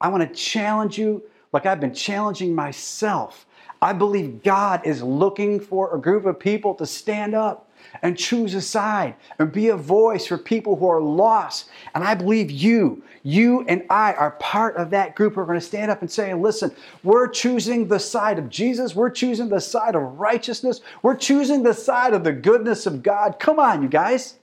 I 0.00 0.08
want 0.08 0.28
to 0.28 0.34
challenge 0.34 0.98
you 0.98 1.22
like 1.52 1.64
I've 1.64 1.80
been 1.80 1.94
challenging 1.94 2.54
myself. 2.54 3.46
I 3.82 3.92
believe 3.92 4.42
God 4.42 4.86
is 4.86 5.02
looking 5.02 5.58
for 5.58 5.94
a 5.94 6.00
group 6.00 6.26
of 6.26 6.38
people 6.38 6.74
to 6.74 6.86
stand 6.86 7.34
up 7.34 7.70
and 8.02 8.16
choose 8.16 8.54
a 8.54 8.60
side 8.60 9.14
and 9.38 9.50
be 9.50 9.68
a 9.68 9.76
voice 9.76 10.26
for 10.26 10.36
people 10.36 10.76
who 10.76 10.86
are 10.88 11.00
lost. 11.00 11.70
And 11.94 12.04
I 12.04 12.14
believe 12.14 12.50
you, 12.50 13.02
you 13.22 13.64
and 13.68 13.84
I 13.88 14.12
are 14.14 14.32
part 14.32 14.76
of 14.76 14.90
that 14.90 15.16
group 15.16 15.34
who 15.34 15.40
are 15.40 15.46
going 15.46 15.58
to 15.58 15.64
stand 15.64 15.90
up 15.90 16.02
and 16.02 16.10
say, 16.10 16.32
listen, 16.34 16.74
we're 17.02 17.28
choosing 17.28 17.88
the 17.88 17.98
side 17.98 18.38
of 18.38 18.50
Jesus. 18.50 18.94
We're 18.94 19.10
choosing 19.10 19.48
the 19.48 19.60
side 19.60 19.94
of 19.94 20.02
righteousness. 20.18 20.82
We're 21.02 21.16
choosing 21.16 21.62
the 21.62 21.74
side 21.74 22.12
of 22.12 22.22
the 22.22 22.32
goodness 22.32 22.86
of 22.86 23.02
God. 23.02 23.38
Come 23.38 23.58
on, 23.58 23.82
you 23.82 23.88
guys. 23.88 24.36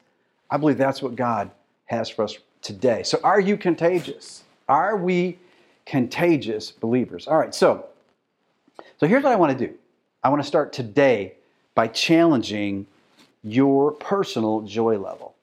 I 0.50 0.58
believe 0.58 0.78
that's 0.78 1.02
what 1.02 1.16
God 1.16 1.52
has 1.86 2.10
for 2.10 2.24
us 2.24 2.38
today. 2.62 3.04
So 3.04 3.20
are 3.24 3.40
you 3.40 3.56
contagious? 3.56 4.44
Are 4.68 4.98
we 4.98 5.38
contagious 5.86 6.72
believers? 6.72 7.28
All 7.28 7.38
right, 7.38 7.54
so 7.54 7.86
so 9.00 9.08
here's 9.08 9.24
what 9.24 9.32
I 9.32 9.36
want 9.36 9.58
to 9.58 9.68
do. 9.68 9.74
I 10.24 10.30
want 10.30 10.42
to 10.42 10.48
start 10.48 10.74
today 10.74 11.36
by 11.76 11.88
challenging 11.88 12.88
your 13.44 13.92
personal 13.92 14.62
joy 14.62 14.98
level. 14.98 15.36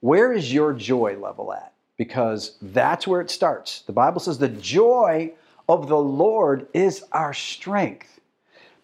Where 0.00 0.32
is 0.32 0.52
your 0.52 0.72
joy 0.72 1.18
level 1.18 1.52
at? 1.52 1.72
Because 1.98 2.56
that's 2.62 3.06
where 3.06 3.20
it 3.20 3.30
starts. 3.30 3.82
The 3.82 3.92
Bible 3.92 4.20
says 4.20 4.38
the 4.38 4.48
joy 4.48 5.32
of 5.68 5.88
the 5.88 5.98
Lord 5.98 6.66
is 6.72 7.04
our 7.12 7.34
strength. 7.34 8.18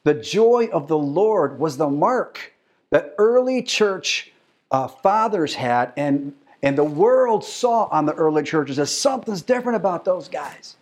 The 0.04 0.14
joy 0.14 0.68
of 0.72 0.86
the 0.86 0.98
Lord 0.98 1.58
was 1.58 1.78
the 1.78 1.88
mark 1.88 2.52
that 2.90 3.14
early 3.18 3.62
church 3.62 4.30
uh, 4.70 4.86
fathers 4.88 5.54
had, 5.54 5.92
and, 5.96 6.34
and 6.62 6.76
the 6.76 6.84
world 6.84 7.44
saw 7.44 7.86
on 7.86 8.04
the 8.04 8.12
early 8.12 8.42
churches 8.42 8.78
as 8.78 8.96
something's 8.96 9.42
different 9.42 9.76
about 9.76 10.04
those 10.04 10.28
guys. 10.28 10.76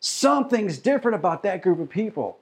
Something's 0.00 0.78
different 0.78 1.14
about 1.14 1.44
that 1.44 1.62
group 1.62 1.78
of 1.78 1.88
people. 1.88 2.38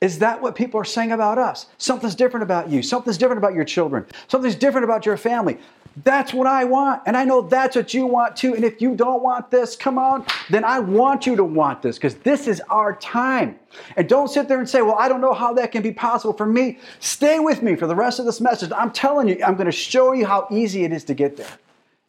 Is 0.00 0.18
that 0.20 0.40
what 0.40 0.54
people 0.54 0.80
are 0.80 0.84
saying 0.84 1.12
about 1.12 1.36
us? 1.36 1.66
Something's 1.76 2.14
different 2.14 2.42
about 2.42 2.70
you. 2.70 2.82
Something's 2.82 3.18
different 3.18 3.38
about 3.38 3.54
your 3.54 3.64
children. 3.64 4.06
Something's 4.28 4.54
different 4.54 4.84
about 4.84 5.04
your 5.04 5.18
family. 5.18 5.58
That's 6.04 6.32
what 6.32 6.46
I 6.46 6.64
want. 6.64 7.02
And 7.04 7.16
I 7.16 7.24
know 7.24 7.42
that's 7.42 7.76
what 7.76 7.92
you 7.92 8.06
want 8.06 8.36
too. 8.36 8.54
And 8.54 8.64
if 8.64 8.80
you 8.80 8.94
don't 8.94 9.22
want 9.22 9.50
this, 9.50 9.76
come 9.76 9.98
on, 9.98 10.24
then 10.48 10.64
I 10.64 10.78
want 10.78 11.26
you 11.26 11.36
to 11.36 11.44
want 11.44 11.82
this 11.82 11.96
because 11.96 12.14
this 12.16 12.46
is 12.46 12.62
our 12.70 12.96
time. 12.96 13.58
And 13.96 14.08
don't 14.08 14.28
sit 14.28 14.48
there 14.48 14.58
and 14.58 14.68
say, 14.68 14.82
well, 14.82 14.96
I 14.98 15.08
don't 15.08 15.20
know 15.20 15.34
how 15.34 15.52
that 15.54 15.72
can 15.72 15.82
be 15.82 15.92
possible 15.92 16.32
for 16.32 16.46
me. 16.46 16.78
Stay 17.00 17.38
with 17.40 17.62
me 17.62 17.76
for 17.76 17.86
the 17.86 17.96
rest 17.96 18.20
of 18.20 18.24
this 18.24 18.40
message. 18.40 18.70
I'm 18.74 18.92
telling 18.92 19.28
you, 19.28 19.42
I'm 19.44 19.54
going 19.54 19.66
to 19.66 19.72
show 19.72 20.12
you 20.12 20.26
how 20.26 20.46
easy 20.50 20.84
it 20.84 20.92
is 20.92 21.04
to 21.04 21.14
get 21.14 21.36
there. 21.36 21.58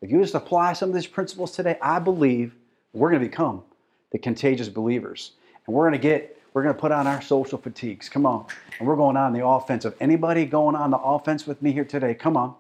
If 0.01 0.12
you 0.12 0.21
just 0.21 0.36
apply 0.36 0.74
some 0.74 0.89
of 0.89 0.95
these 0.95 1.07
principles 1.07 1.51
today, 1.51 1.77
I 1.81 2.00
believe 2.00 2.55
we're 2.93 3.10
going 3.10 3.21
to 3.21 3.27
become 3.27 3.63
the 4.12 4.19
contagious 4.19 4.69
believers. 4.69 5.31
And 5.65 5.75
we're 5.75 5.89
going 5.89 6.00
to 6.00 6.07
get 6.07 6.40
we're 6.53 6.63
going 6.63 6.75
to 6.75 6.79
put 6.79 6.91
on 6.91 7.08
our 7.08 7.22
social 7.22 7.58
fatigues. 7.58 8.10
Come 8.10 8.25
on. 8.25 8.46
And 8.79 8.88
we're 8.88 8.96
going 8.96 9.17
on 9.17 9.34
the 9.34 9.46
offensive. 9.46 9.96
Anybody 10.00 10.46
going 10.46 10.75
on 10.75 10.91
the 10.91 10.98
offense 10.98 11.48
with 11.48 11.62
me 11.62 11.72
here 11.72 11.86
today? 11.86 12.13
Come 12.13 12.36
on. 12.36 12.55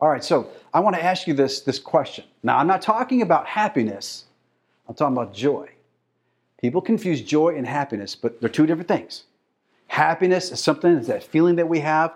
All 0.00 0.10
right, 0.10 0.22
so 0.22 0.48
I 0.74 0.80
want 0.80 0.94
to 0.96 1.02
ask 1.02 1.26
you 1.26 1.32
this, 1.32 1.62
this 1.62 1.78
question. 1.78 2.24
Now, 2.42 2.58
I'm 2.58 2.66
not 2.66 2.82
talking 2.82 3.22
about 3.22 3.46
happiness, 3.46 4.26
I'm 4.88 4.94
talking 4.94 5.16
about 5.16 5.32
joy. 5.32 5.70
People 6.60 6.82
confuse 6.82 7.22
joy 7.22 7.56
and 7.56 7.66
happiness, 7.66 8.14
but 8.14 8.40
they're 8.40 8.50
two 8.50 8.66
different 8.66 8.88
things. 8.88 9.24
Happiness 9.86 10.50
is 10.50 10.60
something, 10.60 10.96
it's 10.96 11.06
that 11.06 11.22
feeling 11.22 11.56
that 11.56 11.68
we 11.68 11.80
have, 11.80 12.12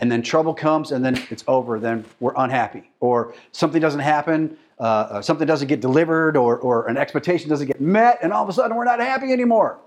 and 0.00 0.12
then 0.12 0.20
trouble 0.20 0.52
comes, 0.52 0.92
and 0.92 1.02
then 1.04 1.22
it's 1.30 1.44
over, 1.46 1.78
then 1.78 2.04
we're 2.20 2.34
unhappy. 2.36 2.90
Or 3.00 3.34
something 3.52 3.80
doesn't 3.80 4.00
happen, 4.00 4.58
uh, 4.78 4.82
uh 4.82 5.22
something 5.22 5.46
doesn't 5.46 5.68
get 5.68 5.80
delivered, 5.80 6.36
or, 6.36 6.58
or 6.58 6.86
an 6.88 6.98
expectation 6.98 7.48
doesn't 7.48 7.66
get 7.66 7.80
met, 7.80 8.18
and 8.22 8.32
all 8.32 8.42
of 8.42 8.48
a 8.50 8.52
sudden 8.52 8.76
we're 8.76 8.84
not 8.84 9.00
happy 9.00 9.32
anymore. 9.32 9.78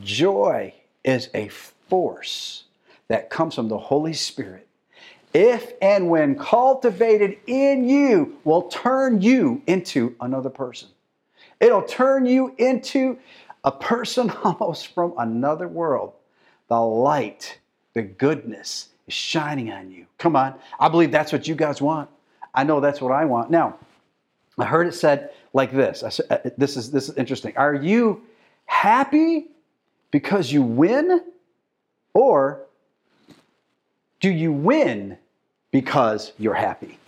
Joy 0.00 0.74
is 1.04 1.28
a 1.34 1.48
force 1.48 2.64
that 3.08 3.30
comes 3.30 3.54
from 3.54 3.68
the 3.68 3.78
Holy 3.78 4.12
Spirit. 4.12 4.66
If 5.34 5.72
and 5.82 6.08
when 6.08 6.38
cultivated 6.38 7.38
in 7.46 7.88
you, 7.88 8.38
will 8.44 8.62
turn 8.62 9.20
you 9.20 9.62
into 9.66 10.14
another 10.20 10.50
person. 10.50 10.88
It'll 11.60 11.82
turn 11.82 12.26
you 12.26 12.54
into 12.58 13.18
a 13.64 13.72
person 13.72 14.30
almost 14.44 14.88
from 14.88 15.14
another 15.18 15.68
world. 15.68 16.12
The 16.68 16.80
light, 16.80 17.58
the 17.94 18.02
goodness 18.02 18.88
is 19.06 19.14
shining 19.14 19.70
on 19.72 19.90
you. 19.90 20.06
Come 20.18 20.36
on. 20.36 20.54
I 20.78 20.88
believe 20.88 21.10
that's 21.10 21.32
what 21.32 21.48
you 21.48 21.54
guys 21.54 21.80
want. 21.80 22.08
I 22.54 22.64
know 22.64 22.80
that's 22.80 23.00
what 23.00 23.12
I 23.12 23.24
want. 23.24 23.50
Now, 23.50 23.78
I 24.58 24.64
heard 24.64 24.86
it 24.86 24.94
said 24.94 25.30
like 25.52 25.72
this. 25.72 26.02
I 26.02 26.08
said, 26.08 26.26
uh, 26.30 26.50
this 26.56 26.76
is 26.76 26.90
this 26.90 27.08
is 27.08 27.16
interesting. 27.16 27.56
Are 27.56 27.74
you 27.74 28.22
happy 28.66 29.48
because 30.10 30.52
you 30.52 30.62
win? 30.62 31.22
Or 32.14 32.66
do 34.20 34.30
you 34.30 34.52
win 34.52 35.18
because 35.70 36.32
you're 36.38 36.54
happy? 36.54 36.98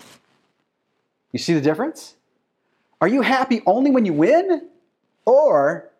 You 1.33 1.39
see 1.39 1.55
the 1.55 1.61
difference? 1.61 2.15
Are 3.01 3.09
you 3.09 3.23
happy 3.23 3.63
only 3.67 3.91
when 3.91 4.05
you 4.05 4.13
win? 4.13 4.69
Or 5.25 5.91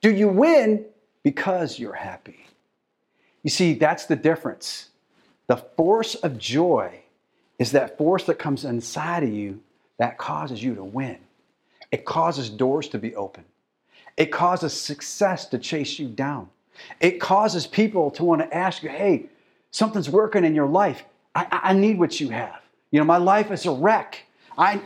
do 0.00 0.10
you 0.10 0.28
win 0.28 0.84
because 1.22 1.78
you're 1.78 1.92
happy? 1.92 2.46
You 3.42 3.50
see, 3.50 3.74
that's 3.74 4.06
the 4.06 4.16
difference. 4.16 4.90
The 5.46 5.56
force 5.56 6.14
of 6.16 6.38
joy 6.38 7.00
is 7.58 7.72
that 7.72 7.96
force 7.96 8.24
that 8.24 8.38
comes 8.38 8.64
inside 8.64 9.22
of 9.22 9.30
you 9.30 9.60
that 9.98 10.18
causes 10.18 10.62
you 10.62 10.74
to 10.74 10.84
win. 10.84 11.18
It 11.90 12.04
causes 12.04 12.50
doors 12.50 12.88
to 12.88 12.98
be 12.98 13.14
open. 13.14 13.44
It 14.16 14.26
causes 14.26 14.72
success 14.72 15.46
to 15.46 15.58
chase 15.58 15.98
you 15.98 16.08
down. 16.08 16.48
It 17.00 17.20
causes 17.20 17.66
people 17.66 18.10
to 18.12 18.24
want 18.24 18.42
to 18.42 18.54
ask 18.54 18.82
you, 18.82 18.88
hey, 18.88 19.26
something's 19.70 20.08
working 20.08 20.44
in 20.44 20.54
your 20.54 20.66
life. 20.66 21.04
I, 21.34 21.46
I 21.50 21.72
need 21.72 21.98
what 21.98 22.20
you 22.20 22.30
have. 22.30 22.60
You 22.90 23.00
know, 23.00 23.04
my 23.04 23.18
life 23.18 23.50
is 23.50 23.66
a 23.66 23.72
wreck. 23.72 24.22
I, 24.58 24.80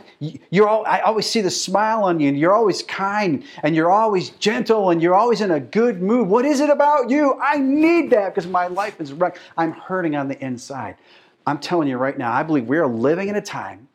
you're 0.49 0.67
all, 0.67 0.85
I 0.85 0.99
always 0.99 1.25
see 1.25 1.39
the 1.39 1.51
smile 1.51 2.03
on 2.03 2.19
you, 2.19 2.27
and 2.27 2.37
you're 2.37 2.53
always 2.53 2.83
kind, 2.83 3.45
and 3.63 3.73
you're 3.73 3.91
always 3.91 4.31
gentle, 4.31 4.89
and 4.89 5.01
you're 5.01 5.15
always 5.15 5.39
in 5.39 5.51
a 5.51 5.61
good 5.61 6.01
mood. 6.01 6.27
What 6.27 6.43
is 6.43 6.59
it 6.59 6.69
about 6.69 7.09
you? 7.09 7.39
I 7.41 7.57
need 7.57 8.09
that 8.09 8.35
because 8.35 8.49
my 8.49 8.67
life 8.67 8.99
is 8.99 9.13
wrecked. 9.13 9.39
I'm 9.57 9.71
hurting 9.71 10.15
on 10.17 10.27
the 10.27 10.37
inside. 10.43 10.97
I'm 11.47 11.57
telling 11.57 11.87
you 11.87 11.97
right 11.97 12.17
now, 12.17 12.33
I 12.33 12.43
believe 12.43 12.67
we 12.67 12.79
are 12.79 12.87
living 12.87 13.29
in 13.29 13.37
a 13.37 13.41
time 13.41 13.87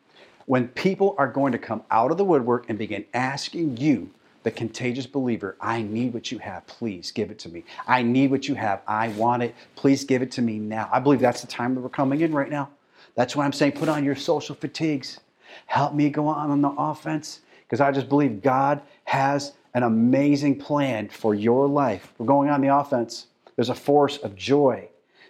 when 0.46 0.68
people 0.68 1.14
are 1.18 1.28
going 1.28 1.52
to 1.52 1.58
come 1.58 1.82
out 1.90 2.10
of 2.10 2.16
the 2.16 2.24
woodwork 2.24 2.70
and 2.70 2.78
begin 2.78 3.04
asking 3.12 3.76
you 3.76 4.10
the 4.46 4.52
contagious 4.52 5.06
believer, 5.06 5.56
I 5.60 5.82
need 5.82 6.14
what 6.14 6.30
you 6.30 6.38
have. 6.38 6.64
Please 6.68 7.10
give 7.10 7.32
it 7.32 7.38
to 7.40 7.48
me. 7.48 7.64
I 7.88 8.04
need 8.04 8.30
what 8.30 8.46
you 8.46 8.54
have. 8.54 8.80
I 8.86 9.08
want 9.08 9.42
it. 9.42 9.56
Please 9.74 10.04
give 10.04 10.22
it 10.22 10.30
to 10.30 10.40
me 10.40 10.60
now. 10.60 10.88
I 10.92 11.00
believe 11.00 11.18
that's 11.18 11.40
the 11.40 11.48
time 11.48 11.74
that 11.74 11.80
we're 11.80 11.88
coming 11.88 12.20
in 12.20 12.32
right 12.32 12.48
now. 12.48 12.70
That's 13.16 13.34
why 13.34 13.44
I'm 13.44 13.52
saying 13.52 13.72
put 13.72 13.88
on 13.88 14.04
your 14.04 14.14
social 14.14 14.54
fatigues. 14.54 15.18
Help 15.66 15.94
me 15.94 16.10
go 16.10 16.28
on 16.28 16.52
on 16.52 16.62
the 16.62 16.68
offense 16.68 17.40
because 17.64 17.80
I 17.80 17.90
just 17.90 18.08
believe 18.08 18.40
God 18.40 18.82
has 19.02 19.54
an 19.74 19.82
amazing 19.82 20.60
plan 20.60 21.08
for 21.08 21.34
your 21.34 21.66
life. 21.66 22.12
We're 22.16 22.26
going 22.26 22.48
on 22.48 22.60
the 22.60 22.72
offense. 22.72 23.26
There's 23.56 23.70
a 23.70 23.74
force 23.74 24.18
of 24.18 24.36
joy 24.36 24.88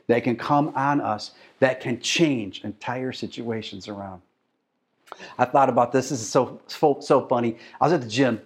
that 0.09 0.25
can 0.25 0.37
come 0.37 0.75
on 0.77 1.01
us 1.01 1.31
that 1.61 1.81
can 1.81 2.03
change 2.03 2.65
entire 2.65 3.13
situations 3.13 3.89
around. 3.89 4.21
I 5.39 5.47
thought 5.47 5.71
about 5.71 5.93
this. 5.93 6.11
This 6.11 6.21
is 6.21 6.29
so, 6.29 6.61
so, 6.67 6.99
so 7.01 7.27
funny. 7.27 7.57
I 7.81 7.87
was 7.87 7.95
at 7.95 8.03
the 8.03 8.09
gym 8.09 8.43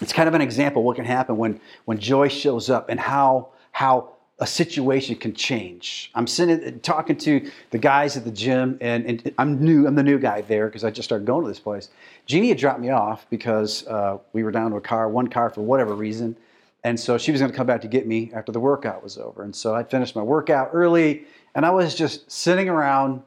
it's 0.00 0.12
kind 0.12 0.28
of 0.28 0.34
an 0.34 0.40
example 0.40 0.82
of 0.82 0.86
what 0.86 0.96
can 0.96 1.04
happen 1.04 1.36
when, 1.36 1.60
when 1.84 1.98
joy 1.98 2.28
shows 2.28 2.70
up 2.70 2.88
and 2.88 2.98
how, 2.98 3.48
how 3.72 4.14
a 4.40 4.46
situation 4.46 5.14
can 5.14 5.32
change. 5.32 6.10
I'm 6.14 6.26
sitting 6.26 6.80
talking 6.80 7.16
to 7.18 7.50
the 7.70 7.78
guys 7.78 8.16
at 8.16 8.24
the 8.24 8.32
gym, 8.32 8.78
and, 8.80 9.06
and 9.06 9.32
I'm 9.38 9.62
new. 9.64 9.86
I'm 9.86 9.94
the 9.94 10.02
new 10.02 10.18
guy 10.18 10.40
there 10.40 10.66
because 10.66 10.82
I 10.82 10.90
just 10.90 11.08
started 11.08 11.24
going 11.24 11.44
to 11.44 11.48
this 11.48 11.60
place. 11.60 11.90
Jeannie 12.26 12.48
had 12.48 12.58
dropped 12.58 12.80
me 12.80 12.90
off 12.90 13.26
because 13.30 13.86
uh, 13.86 14.18
we 14.32 14.42
were 14.42 14.50
down 14.50 14.72
to 14.72 14.76
a 14.76 14.80
car, 14.80 15.08
one 15.08 15.28
car 15.28 15.50
for 15.50 15.62
whatever 15.62 15.94
reason, 15.94 16.36
and 16.82 16.98
so 16.98 17.16
she 17.16 17.30
was 17.30 17.40
going 17.40 17.50
to 17.50 17.56
come 17.56 17.66
back 17.66 17.80
to 17.82 17.88
get 17.88 18.08
me 18.08 18.32
after 18.34 18.50
the 18.50 18.58
workout 18.58 19.04
was 19.04 19.18
over. 19.18 19.44
And 19.44 19.54
so 19.54 19.74
I 19.74 19.84
finished 19.84 20.16
my 20.16 20.22
workout 20.22 20.70
early, 20.72 21.26
and 21.54 21.64
I 21.64 21.70
was 21.70 21.94
just 21.94 22.28
sitting 22.30 22.68
around 22.68 23.22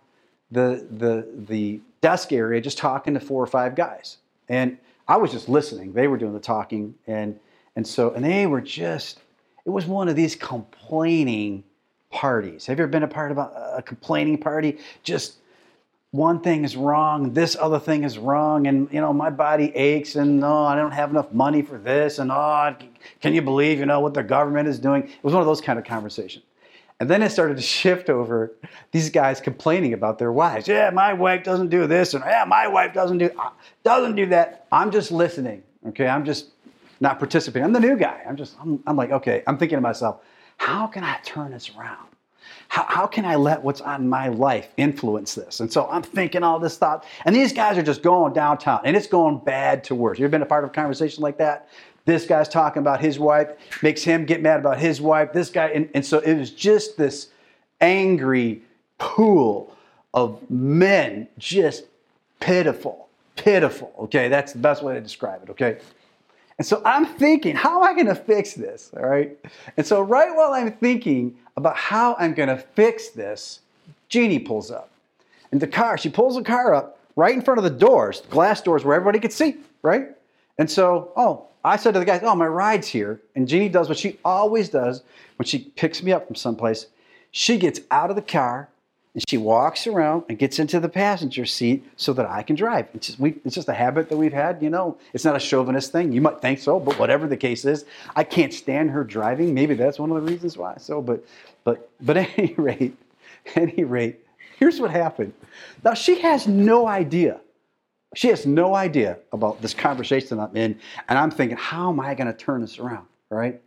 the 0.51 0.85
the 0.91 1.25
the 1.47 1.79
desk 2.01 2.33
area, 2.33 2.59
just 2.59 2.77
talking 2.77 3.13
to 3.13 3.21
four 3.21 3.41
or 3.41 3.47
five 3.47 3.75
guys, 3.75 4.17
and 4.49 4.77
I 5.07 5.17
was 5.17 5.31
just 5.31 5.47
listening. 5.47 5.93
They 5.93 6.07
were 6.07 6.17
doing 6.17 6.33
the 6.33 6.39
talking, 6.39 6.95
and 7.07 7.39
and 7.75 7.85
so 7.87 8.11
and 8.11 8.23
they 8.23 8.47
were 8.47 8.61
just. 8.61 9.19
It 9.65 9.71
was 9.71 9.85
one 9.85 10.07
of 10.07 10.15
these 10.15 10.35
complaining 10.35 11.63
parties. 12.09 12.65
Have 12.67 12.77
you 12.77 12.83
ever 12.83 12.91
been 12.91 13.03
a 13.03 13.07
part 13.07 13.31
of 13.31 13.37
a, 13.37 13.73
a 13.77 13.81
complaining 13.81 14.37
party? 14.37 14.77
Just 15.03 15.39
one 16.11 16.39
thing 16.39 16.63
is 16.63 16.77
wrong, 16.77 17.33
this 17.33 17.57
other 17.59 17.79
thing 17.79 18.03
is 18.03 18.17
wrong, 18.17 18.67
and 18.67 18.87
you 18.91 19.01
know 19.01 19.11
my 19.11 19.29
body 19.29 19.75
aches, 19.75 20.15
and 20.15 20.43
oh, 20.43 20.63
I 20.63 20.75
don't 20.75 20.91
have 20.91 21.09
enough 21.09 21.31
money 21.33 21.61
for 21.61 21.77
this, 21.77 22.19
and 22.19 22.31
oh, 22.31 22.75
can 23.21 23.33
you 23.33 23.41
believe 23.41 23.79
you 23.79 23.85
know 23.85 23.99
what 23.99 24.13
the 24.13 24.23
government 24.23 24.67
is 24.67 24.79
doing? 24.79 25.03
It 25.03 25.23
was 25.23 25.33
one 25.33 25.41
of 25.41 25.47
those 25.47 25.61
kind 25.61 25.77
of 25.77 25.85
conversations. 25.85 26.45
And 26.99 27.09
then 27.09 27.21
it 27.21 27.29
started 27.31 27.57
to 27.57 27.63
shift 27.63 28.09
over 28.09 28.53
these 28.91 29.09
guys 29.11 29.39
complaining 29.39 29.93
about 29.93 30.17
their 30.17 30.31
wives. 30.31 30.67
Yeah, 30.67 30.89
my 30.89 31.13
wife 31.13 31.43
doesn't 31.43 31.69
do 31.69 31.85
this, 31.85 32.15
and 32.15 32.23
yeah, 32.25 32.43
my 32.47 32.67
wife 32.67 32.93
doesn't 32.93 33.19
do 33.19 33.29
uh, 33.37 33.51
doesn't 33.83 34.15
do 34.15 34.25
that. 34.27 34.65
I'm 34.71 34.89
just 34.89 35.11
listening. 35.11 35.61
Okay, 35.89 36.07
I'm 36.07 36.25
just 36.25 36.47
not 36.99 37.19
participating. 37.19 37.65
I'm 37.65 37.73
the 37.73 37.79
new 37.79 37.97
guy. 37.97 38.23
I'm 38.27 38.35
just 38.35 38.55
I'm, 38.59 38.81
I'm 38.87 38.95
like 38.95 39.11
okay. 39.11 39.43
I'm 39.45 39.59
thinking 39.59 39.77
to 39.77 39.81
myself, 39.81 40.23
how 40.57 40.87
can 40.87 41.03
I 41.03 41.19
turn 41.23 41.51
this 41.51 41.69
around? 41.77 42.07
How, 42.69 42.85
how 42.87 43.07
can 43.07 43.25
I 43.25 43.35
let 43.35 43.63
what's 43.63 43.81
on 43.81 44.09
my 44.09 44.29
life 44.29 44.69
influence 44.77 45.35
this? 45.35 45.59
And 45.59 45.71
so 45.71 45.87
I'm 45.87 46.01
thinking 46.01 46.43
all 46.43 46.59
this 46.59 46.77
thought, 46.77 47.05
and 47.25 47.35
these 47.35 47.53
guys 47.53 47.77
are 47.77 47.83
just 47.83 48.01
going 48.01 48.33
downtown, 48.33 48.81
and 48.83 48.97
it's 48.97 49.07
going 49.07 49.37
bad 49.37 49.83
to 49.85 49.95
worse. 49.95 50.19
You've 50.19 50.31
been 50.31 50.41
a 50.41 50.47
part 50.47 50.63
of 50.63 50.71
a 50.71 50.73
conversation 50.73 51.21
like 51.21 51.37
that? 51.37 51.69
This 52.07 52.25
guy's 52.25 52.47
talking 52.47 52.79
about 52.79 53.01
his 53.01 53.19
wife, 53.19 53.49
makes 53.83 54.01
him 54.01 54.23
get 54.23 54.41
mad 54.41 54.61
about 54.61 54.79
his 54.79 55.01
wife. 55.01 55.33
This 55.33 55.49
guy, 55.49 55.67
and, 55.67 55.89
and 55.93 56.05
so 56.05 56.19
it 56.19 56.35
was 56.35 56.51
just 56.51 56.97
this 56.97 57.27
angry 57.81 58.61
pool 58.97 59.75
of 60.13 60.49
men, 60.49 61.27
just 61.37 61.83
pitiful, 62.39 63.09
pitiful. 63.35 63.93
Okay, 63.99 64.29
that's 64.29 64.53
the 64.53 64.59
best 64.59 64.83
way 64.83 64.93
to 64.93 65.01
describe 65.01 65.43
it. 65.43 65.49
Okay. 65.49 65.79
And 66.57 66.65
so 66.65 66.81
I'm 66.85 67.05
thinking, 67.05 67.57
how 67.57 67.83
am 67.83 67.83
I 67.83 67.93
going 67.93 68.07
to 68.07 68.15
fix 68.15 68.53
this? 68.53 68.89
All 68.95 69.05
right. 69.05 69.37
And 69.75 69.85
so, 69.85 70.01
right 70.01 70.33
while 70.33 70.53
I'm 70.53 70.71
thinking 70.71 71.35
about 71.57 71.75
how 71.75 72.15
I'm 72.17 72.33
going 72.33 72.47
to 72.47 72.57
fix 72.57 73.09
this, 73.09 73.59
Jeannie 74.07 74.39
pulls 74.39 74.71
up. 74.71 74.89
And 75.51 75.61
the 75.61 75.67
car, 75.67 75.97
she 75.97 76.07
pulls 76.07 76.35
the 76.35 76.41
car 76.41 76.73
up 76.73 76.99
right 77.17 77.35
in 77.35 77.41
front 77.41 77.57
of 77.57 77.65
the 77.65 77.69
doors, 77.69 78.21
glass 78.29 78.61
doors 78.61 78.85
where 78.85 78.95
everybody 78.95 79.19
could 79.19 79.33
see, 79.33 79.57
right? 79.81 80.07
And 80.57 80.71
so, 80.71 81.11
oh, 81.17 81.47
I 81.67 81.75
said 81.75 81.93
to 81.93 81.99
the 81.99 82.05
guys, 82.05 82.21
oh, 82.23 82.35
my 82.35 82.47
ride's 82.47 82.87
here. 82.87 83.21
And 83.35 83.47
Jeannie 83.47 83.69
does 83.69 83.89
what 83.89 83.97
she 83.97 84.17
always 84.23 84.69
does 84.69 85.03
when 85.35 85.45
she 85.45 85.59
picks 85.75 86.01
me 86.01 86.11
up 86.11 86.25
from 86.27 86.35
someplace. 86.35 86.87
She 87.31 87.57
gets 87.57 87.81
out 87.91 88.09
of 88.09 88.15
the 88.15 88.21
car 88.21 88.69
and 89.13 89.23
she 89.27 89.37
walks 89.37 89.87
around 89.87 90.23
and 90.29 90.37
gets 90.37 90.59
into 90.59 90.79
the 90.79 90.89
passenger 90.89 91.45
seat 91.45 91.83
so 91.97 92.13
that 92.13 92.25
I 92.29 92.43
can 92.43 92.55
drive. 92.55 92.87
It's 92.93 93.07
just, 93.07 93.19
we, 93.19 93.35
it's 93.43 93.55
just 93.55 93.67
a 93.67 93.73
habit 93.73 94.09
that 94.09 94.17
we've 94.17 94.31
had, 94.31 94.61
you 94.61 94.69
know. 94.69 94.97
It's 95.13 95.25
not 95.25 95.35
a 95.35 95.39
chauvinist 95.39 95.91
thing. 95.91 96.11
You 96.11 96.21
might 96.21 96.39
think 96.39 96.59
so, 96.59 96.79
but 96.79 96.97
whatever 96.99 97.27
the 97.27 97.37
case 97.37 97.65
is, 97.65 97.85
I 98.15 98.23
can't 98.23 98.53
stand 98.53 98.91
her 98.91 99.03
driving. 99.03 99.53
Maybe 99.53 99.73
that's 99.73 99.99
one 99.99 100.11
of 100.11 100.23
the 100.23 100.31
reasons 100.31 100.55
why. 100.55 100.75
So, 100.77 101.01
but, 101.01 101.25
but, 101.63 101.89
but 101.99 102.17
at 102.17 102.29
any 102.37 102.53
rate, 102.53 102.95
at 103.55 103.57
any 103.57 103.83
rate, 103.83 104.19
here's 104.57 104.79
what 104.79 104.91
happened. 104.91 105.33
Now 105.83 105.95
she 105.95 106.21
has 106.21 106.47
no 106.47 106.87
idea. 106.87 107.41
She 108.17 108.29
has 108.29 108.47
no 108.47 108.73
idea 108.73 109.19
about 109.31 109.61
this 109.61 109.75
conversation 109.75 110.39
I'm 110.39 110.57
in, 110.57 110.79
and 111.07 111.19
I'm 111.19 111.29
thinking, 111.29 111.57
how 111.57 111.89
am 111.89 111.99
I 111.99 112.15
going 112.15 112.27
to 112.27 112.33
turn 112.33 112.61
this 112.61 112.79
around? 112.79 113.05
Right? 113.29 113.61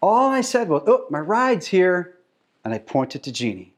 All 0.00 0.30
I 0.30 0.40
said 0.40 0.68
was, 0.68 0.84
"Oh, 0.86 1.06
my 1.10 1.18
ride's 1.18 1.66
here," 1.66 2.18
and 2.64 2.72
I 2.72 2.78
pointed 2.78 3.24
to 3.24 3.32
Jeannie 3.32 3.72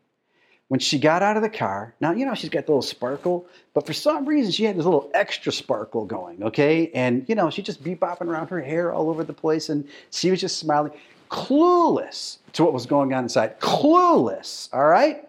when 0.68 0.80
she 0.80 0.98
got 0.98 1.22
out 1.22 1.36
of 1.36 1.42
the 1.42 1.48
car, 1.48 1.94
now, 2.00 2.12
you 2.12 2.24
know, 2.24 2.34
she's 2.34 2.50
got 2.50 2.66
the 2.66 2.72
little 2.72 2.82
sparkle, 2.82 3.46
but 3.74 3.86
for 3.86 3.92
some 3.92 4.26
reason 4.26 4.50
she 4.50 4.64
had 4.64 4.76
this 4.76 4.84
little 4.84 5.10
extra 5.14 5.52
sparkle 5.52 6.04
going, 6.04 6.42
okay? 6.42 6.90
And, 6.94 7.24
you 7.28 7.34
know, 7.34 7.50
she 7.50 7.62
just 7.62 7.84
be 7.84 7.94
bopping 7.94 8.26
around 8.26 8.48
her 8.48 8.60
hair 8.60 8.92
all 8.92 9.10
over 9.10 9.24
the 9.24 9.32
place 9.32 9.68
and 9.68 9.86
she 10.10 10.30
was 10.30 10.40
just 10.40 10.58
smiling, 10.58 10.92
clueless 11.30 12.38
to 12.54 12.64
what 12.64 12.72
was 12.72 12.86
going 12.86 13.12
on 13.12 13.24
inside. 13.24 13.60
Clueless, 13.60 14.68
all 14.72 14.86
right? 14.86 15.28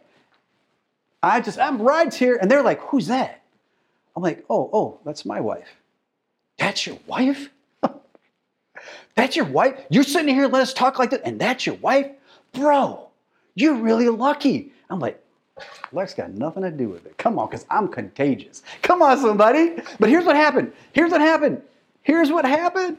I 1.22 1.42
just, 1.42 1.60
I'm 1.60 1.82
rides 1.82 2.16
here, 2.16 2.38
and 2.42 2.50
they're 2.50 2.64
like, 2.64 2.80
who's 2.80 3.08
that? 3.08 3.42
I'm 4.16 4.24
like, 4.24 4.46
oh, 4.50 4.70
oh, 4.72 5.00
that's 5.06 5.26
my 5.26 5.42
wife. 5.42 5.68
That's 6.58 6.88
your 6.88 6.98
wife? 7.06 7.50
that's 9.16 9.36
your 9.36 9.46
wife? 9.46 9.80
You're 9.90 10.04
sitting 10.04 10.34
here 10.34 10.48
let 10.48 10.62
us 10.62 10.74
talk 10.74 11.00
like 11.00 11.10
that, 11.12 11.22
and 11.26 11.40
that's 11.40 11.66
your 11.66 11.76
wife? 11.76 12.08
Bro, 12.54 13.10
you're 13.56 13.76
really 13.76 14.10
lucky. 14.10 14.72
I'm 14.90 15.00
like, 15.00 15.22
Lex 15.92 16.14
got 16.14 16.32
nothing 16.32 16.64
to 16.64 16.72
do 16.72 16.90
with 16.90 17.06
it. 17.06 17.18
Come 17.18 17.40
on, 17.40 17.48
because 17.48 17.66
I'm 17.70 17.88
contagious. 17.88 18.64
Come 18.82 19.02
on, 19.02 19.20
somebody. 19.20 19.76
But 20.00 20.10
here's 20.10 20.26
what 20.26 20.36
happened. 20.36 20.74
Here's 20.94 21.12
what 21.12 21.22
happened. 21.22 21.62
Here's 22.04 22.32
what 22.32 22.46
happened. 22.46 22.98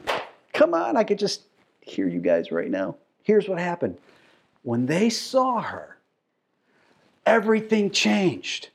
Come 0.53 0.73
on, 0.73 0.97
I 0.97 1.03
could 1.03 1.19
just 1.19 1.43
hear 1.81 2.07
you 2.07 2.19
guys 2.19 2.51
right 2.51 2.69
now. 2.69 2.95
Here's 3.23 3.47
what 3.47 3.59
happened. 3.59 3.97
When 4.63 4.85
they 4.85 5.09
saw 5.09 5.61
her, 5.61 5.97
everything 7.25 7.91
changed. 7.91 8.69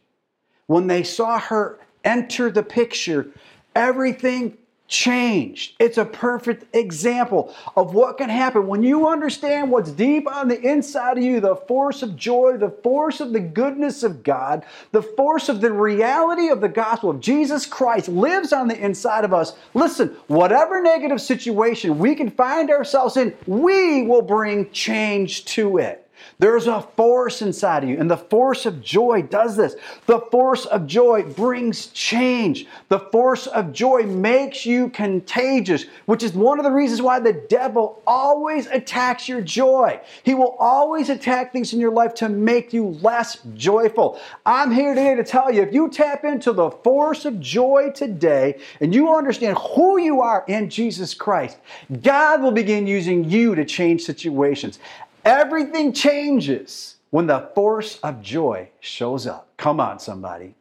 When 0.67 0.87
they 0.87 1.03
saw 1.03 1.39
her 1.39 1.79
enter 2.05 2.51
the 2.51 2.63
picture, 2.63 3.29
everything 3.75 4.57
changed. 4.93 5.75
It's 5.79 5.97
a 5.97 6.05
perfect 6.05 6.77
example 6.77 7.55
of 7.77 7.95
what 7.95 8.19
can 8.19 8.29
happen 8.29 8.67
when 8.67 8.83
you 8.83 9.09
understand 9.09 9.71
what's 9.71 9.91
deep 9.91 10.31
on 10.31 10.49
the 10.49 10.61
inside 10.61 11.17
of 11.17 11.25
you 11.25 11.41
the 11.41 11.57
force 11.57 12.03
of 12.03 12.15
joy, 12.15 12.59
the 12.59 12.71
force 12.83 13.21
of 13.21 13.33
the 13.33 13.41
goodness 13.41 14.03
of 14.03 14.23
God, 14.23 14.67
the 14.91 15.03
force 15.03 15.49
of 15.49 15.63
the 15.63 15.73
reality 15.73 16.51
of 16.51 16.61
the 16.61 16.69
gospel 16.69 17.09
of 17.09 17.21
Jesus 17.21 17.65
Christ 17.65 18.09
lives 18.09 18.53
on 18.53 18.69
the 18.69 18.79
inside 18.79 19.25
of 19.25 19.33
us. 19.33 19.55
Listen, 19.73 20.09
whatever 20.27 20.83
negative 20.83 21.23
situation 21.23 21.99
we 21.99 22.15
can 22.15 22.31
find 22.31 22.71
ourselves 22.71 23.17
in, 23.17 23.35
we 23.47 24.03
will 24.03 24.23
bring 24.23 24.71
change 24.73 25.47
to 25.47 25.79
it. 25.79 26.02
There's 26.39 26.67
a 26.67 26.83
force 26.83 27.43
inside 27.43 27.85
of 27.85 27.91
you, 27.91 27.99
and 27.99 28.11
the 28.11 28.17
force 28.17 28.67
of 28.67 28.83
joy 28.83 29.23
does 29.23 29.57
this. 29.57 29.77
The 30.07 30.21
force 30.31 30.67
of 30.67 30.87
joy 30.87 31.23
brings 31.23 31.87
change. 31.89 32.67
The 32.89 32.99
force 32.99 33.47
of 33.47 33.73
joy 33.73 34.03
makes 34.05 34.67
you 34.67 34.89
contagious, 34.91 35.87
which 36.07 36.23
is 36.23 36.33
one 36.33 36.59
of 36.59 36.65
the 36.65 36.71
reasons 36.71 37.03
why 37.03 37.21
the 37.21 37.33
devil 37.33 38.03
always 38.07 38.67
attacks 38.67 39.29
your 39.29 39.41
joy. 39.41 40.01
He 40.23 40.35
will 40.35 40.57
always 40.59 41.09
attack 41.09 41.53
things 41.53 41.73
in 41.73 41.81
your 41.81 41.93
life 41.93 42.15
to 42.15 42.29
make 42.29 42.73
you 42.73 42.89
less 43.03 43.39
joyful. 43.55 44.21
I'm 44.47 44.71
here 44.71 44.95
today 44.95 45.15
to 45.15 45.25
tell 45.25 45.53
you 45.53 45.63
if 45.63 45.73
you 45.73 45.89
tap 45.89 46.25
into 46.25 46.53
the 46.53 46.71
force 46.71 47.25
of 47.25 47.41
joy 47.41 47.91
today 47.95 48.59
and 48.81 48.95
you 48.95 49.15
understand 49.15 49.59
who 49.59 49.99
you 49.99 50.21
are 50.21 50.45
in 50.49 50.69
Jesus 50.71 51.15
Christ, 51.15 51.59
God 52.03 52.43
will 52.43 52.53
begin 52.53 52.87
using 52.87 53.29
you 53.29 53.55
to 53.55 53.65
change 53.65 54.03
situations. 54.03 54.79
Everything 55.25 55.93
changes 55.93 56.97
when 57.11 57.27
the 57.27 57.51
force 57.55 57.99
of 58.01 58.23
joy 58.23 58.69
shows 58.81 59.27
up. 59.27 59.49
Come 59.57 59.81
on, 59.81 59.99
somebody. 59.99 60.55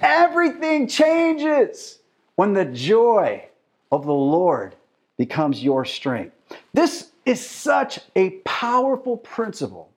Everything 0.00 0.86
changes 0.86 1.98
when 2.36 2.52
the 2.52 2.64
joy 2.64 3.44
of 3.90 4.06
the 4.06 4.12
Lord 4.12 4.74
becomes 5.16 5.62
your 5.62 5.84
strength. 5.84 6.34
This 6.72 7.10
is 7.24 7.44
such 7.44 8.00
a 8.16 8.30
powerful 8.44 9.16
principle. 9.16 9.90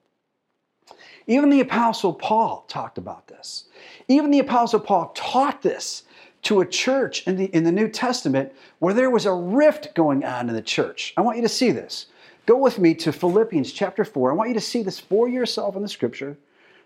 Even 1.26 1.50
the 1.50 1.60
Apostle 1.60 2.12
Paul 2.12 2.64
talked 2.68 2.98
about 2.98 3.26
this. 3.26 3.64
Even 4.08 4.30
the 4.30 4.38
Apostle 4.38 4.80
Paul 4.80 5.12
taught 5.14 5.62
this 5.62 6.04
to 6.42 6.60
a 6.60 6.66
church 6.66 7.26
in 7.26 7.36
the, 7.36 7.46
in 7.46 7.64
the 7.64 7.72
New 7.72 7.88
Testament 7.88 8.52
where 8.78 8.94
there 8.94 9.10
was 9.10 9.26
a 9.26 9.32
rift 9.32 9.94
going 9.94 10.24
on 10.24 10.48
in 10.48 10.54
the 10.54 10.62
church. 10.62 11.12
I 11.16 11.22
want 11.22 11.36
you 11.36 11.42
to 11.42 11.48
see 11.48 11.72
this. 11.72 12.06
Go 12.46 12.56
with 12.56 12.78
me 12.78 12.94
to 12.94 13.12
Philippians 13.12 13.72
chapter 13.72 14.04
4. 14.04 14.30
I 14.30 14.34
want 14.34 14.48
you 14.48 14.54
to 14.54 14.60
see 14.60 14.84
this 14.84 15.00
for 15.00 15.28
yourself 15.28 15.74
in 15.74 15.82
the 15.82 15.88
scripture 15.88 16.38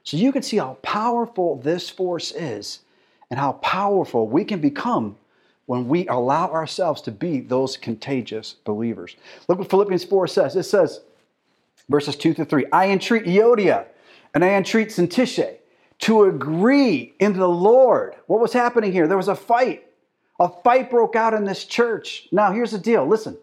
so 0.04 0.16
you 0.16 0.32
can 0.32 0.42
see 0.42 0.56
how 0.56 0.78
powerful 0.80 1.56
this 1.56 1.90
force 1.90 2.32
is 2.32 2.80
and 3.30 3.38
how 3.38 3.52
powerful 3.52 4.26
we 4.26 4.42
can 4.44 4.60
become 4.60 5.16
when 5.66 5.86
we 5.86 6.08
allow 6.08 6.50
ourselves 6.50 7.02
to 7.02 7.12
be 7.12 7.40
those 7.40 7.76
contagious 7.76 8.54
believers. 8.64 9.16
Look 9.46 9.58
what 9.58 9.70
Philippians 9.70 10.04
4 10.04 10.26
says. 10.26 10.56
It 10.56 10.62
says, 10.62 11.02
verses 11.90 12.16
2 12.16 12.34
to 12.34 12.44
3 12.46 12.64
I 12.72 12.88
entreat 12.88 13.26
Euodia 13.26 13.84
and 14.34 14.42
I 14.42 14.54
entreat 14.54 14.88
Syntyche 14.88 15.56
to 16.00 16.24
agree 16.24 17.12
in 17.20 17.34
the 17.34 17.46
Lord. 17.46 18.14
What 18.26 18.40
was 18.40 18.54
happening 18.54 18.92
here? 18.92 19.06
There 19.06 19.18
was 19.18 19.28
a 19.28 19.36
fight. 19.36 19.86
A 20.40 20.48
fight 20.48 20.90
broke 20.90 21.16
out 21.16 21.34
in 21.34 21.44
this 21.44 21.66
church. 21.66 22.28
Now, 22.32 22.50
here's 22.50 22.70
the 22.70 22.78
deal 22.78 23.06
listen. 23.06 23.36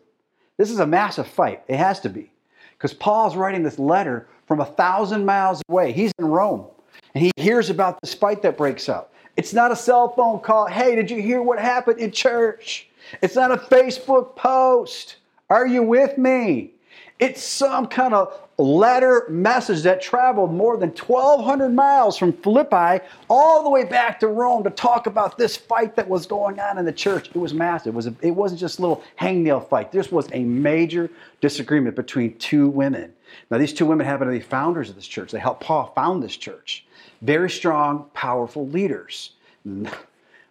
This 0.57 0.71
is 0.71 0.79
a 0.79 0.87
massive 0.87 1.27
fight. 1.27 1.63
It 1.67 1.77
has 1.77 1.99
to 2.01 2.09
be. 2.09 2.31
Because 2.73 2.93
Paul's 2.93 3.35
writing 3.35 3.63
this 3.63 3.79
letter 3.79 4.27
from 4.47 4.59
a 4.59 4.65
thousand 4.65 5.25
miles 5.25 5.61
away. 5.69 5.91
He's 5.91 6.11
in 6.19 6.25
Rome 6.25 6.67
and 7.13 7.23
he 7.23 7.31
hears 7.37 7.69
about 7.69 7.99
this 8.01 8.13
fight 8.13 8.41
that 8.43 8.57
breaks 8.57 8.89
out. 8.89 9.11
It's 9.35 9.53
not 9.53 9.71
a 9.71 9.75
cell 9.75 10.09
phone 10.09 10.39
call. 10.39 10.67
Hey, 10.67 10.95
did 10.95 11.11
you 11.11 11.21
hear 11.21 11.41
what 11.41 11.59
happened 11.59 11.99
in 11.99 12.11
church? 12.11 12.87
It's 13.21 13.35
not 13.35 13.51
a 13.51 13.57
Facebook 13.57 14.35
post. 14.35 15.17
Are 15.49 15.67
you 15.67 15.83
with 15.83 16.17
me? 16.17 16.73
It's 17.19 17.43
some 17.43 17.87
kind 17.87 18.13
of 18.13 18.39
letter 18.59 19.25
message 19.29 19.83
that 19.83 20.01
traveled 20.01 20.53
more 20.53 20.77
than 20.77 20.89
1,200 20.89 21.69
miles 21.69 22.17
from 22.17 22.33
Philippi 22.33 23.03
all 23.29 23.63
the 23.63 23.69
way 23.69 23.83
back 23.83 24.19
to 24.19 24.27
Rome 24.27 24.63
to 24.63 24.69
talk 24.69 25.07
about 25.07 25.37
this 25.37 25.57
fight 25.57 25.95
that 25.95 26.07
was 26.07 26.25
going 26.27 26.59
on 26.59 26.77
in 26.77 26.85
the 26.85 26.91
church. 26.91 27.29
It 27.29 27.35
was 27.35 27.53
massive. 27.53 27.93
It, 27.93 27.95
was 27.95 28.07
a, 28.07 28.15
it 28.21 28.31
wasn't 28.31 28.59
just 28.59 28.79
a 28.79 28.81
little 28.81 29.03
hangnail 29.19 29.67
fight. 29.67 29.91
This 29.91 30.11
was 30.11 30.27
a 30.31 30.43
major 30.43 31.09
disagreement 31.41 31.95
between 31.95 32.37
two 32.37 32.67
women. 32.67 33.13
Now, 33.49 33.57
these 33.57 33.73
two 33.73 33.85
women 33.85 34.05
happen 34.05 34.27
to 34.27 34.33
be 34.33 34.39
founders 34.39 34.89
of 34.89 34.95
this 34.95 35.07
church. 35.07 35.31
They 35.31 35.39
helped 35.39 35.63
Paul 35.63 35.91
found 35.95 36.21
this 36.21 36.37
church. 36.37 36.85
Very 37.21 37.49
strong, 37.49 38.05
powerful 38.13 38.67
leaders. 38.67 39.31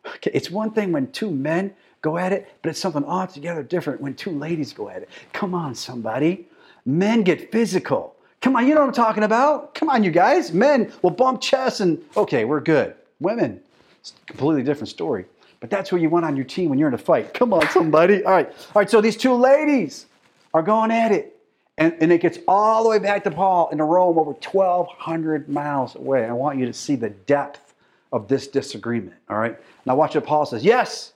Okay, 0.07 0.31
it's 0.33 0.53
one 0.53 0.71
thing 0.71 0.93
when 0.93 1.11
two 1.11 1.33
men 1.33 1.75
go 2.01 2.17
at 2.17 2.33
it, 2.33 2.49
but 2.63 2.71
it's 2.71 2.79
something 2.79 3.05
altogether 3.05 3.65
different 3.65 4.01
when 4.01 4.15
two 4.15 4.31
ladies 4.31 4.73
go 4.73 4.89
at 4.89 5.03
it. 5.03 5.09
Come 5.33 5.53
on, 5.53 5.75
somebody. 5.75 6.47
Men 6.87 7.23
get 7.23 7.51
physical. 7.51 8.15
Come 8.41 8.55
on, 8.55 8.67
you 8.69 8.75
know 8.75 8.81
what 8.81 8.89
I'm 8.89 8.95
talking 8.95 9.25
about? 9.25 9.75
Come 9.75 9.89
on, 9.89 10.05
you 10.05 10.13
guys. 10.13 10.53
Men 10.53 10.93
will 11.03 11.11
bump 11.11 11.41
chests 11.41 11.81
and, 11.81 12.03
okay, 12.17 12.45
we're 12.45 12.61
good. 12.61 12.95
Women, 13.19 13.61
it's 13.99 14.13
a 14.23 14.27
completely 14.27 14.63
different 14.63 14.89
story. 14.89 15.27
But 15.59 15.69
that's 15.69 15.91
who 15.91 15.97
you 15.97 16.09
want 16.09 16.25
on 16.25 16.37
your 16.37 16.45
team 16.45 16.69
when 16.71 16.79
you're 16.79 16.89
in 16.89 16.95
a 16.95 16.99
fight. 16.99 17.35
Come 17.35 17.53
on, 17.53 17.69
somebody. 17.71 18.25
All 18.25 18.33
right. 18.33 18.49
All 18.49 18.73
right, 18.77 18.89
so 18.89 19.01
these 19.01 19.17
two 19.17 19.35
ladies 19.35 20.07
are 20.55 20.63
going 20.63 20.93
at 20.93 21.13
it. 21.13 21.33
And, 21.79 21.95
and 22.01 22.13
it 22.13 22.23
gets 22.23 22.39
all 22.47 22.85
the 22.85 22.89
way 22.89 22.99
back 22.99 23.25
to 23.25 23.31
Paul 23.31 23.69
in 23.71 23.79
Rome, 23.83 24.19
over 24.19 24.31
1,200 24.31 25.49
miles 25.49 25.95
away. 25.97 26.25
I 26.25 26.33
want 26.33 26.59
you 26.59 26.67
to 26.67 26.73
see 26.73 26.95
the 26.95 27.11
depth 27.11 27.75
of 28.13 28.29
this 28.29 28.47
disagreement. 28.47 29.17
All 29.29 29.39
right. 29.39 29.59
Now, 29.85 29.97
watch 29.97 30.15
what 30.15 30.25
Paul 30.25 30.47
says. 30.47 30.65
Yes. 30.65 31.13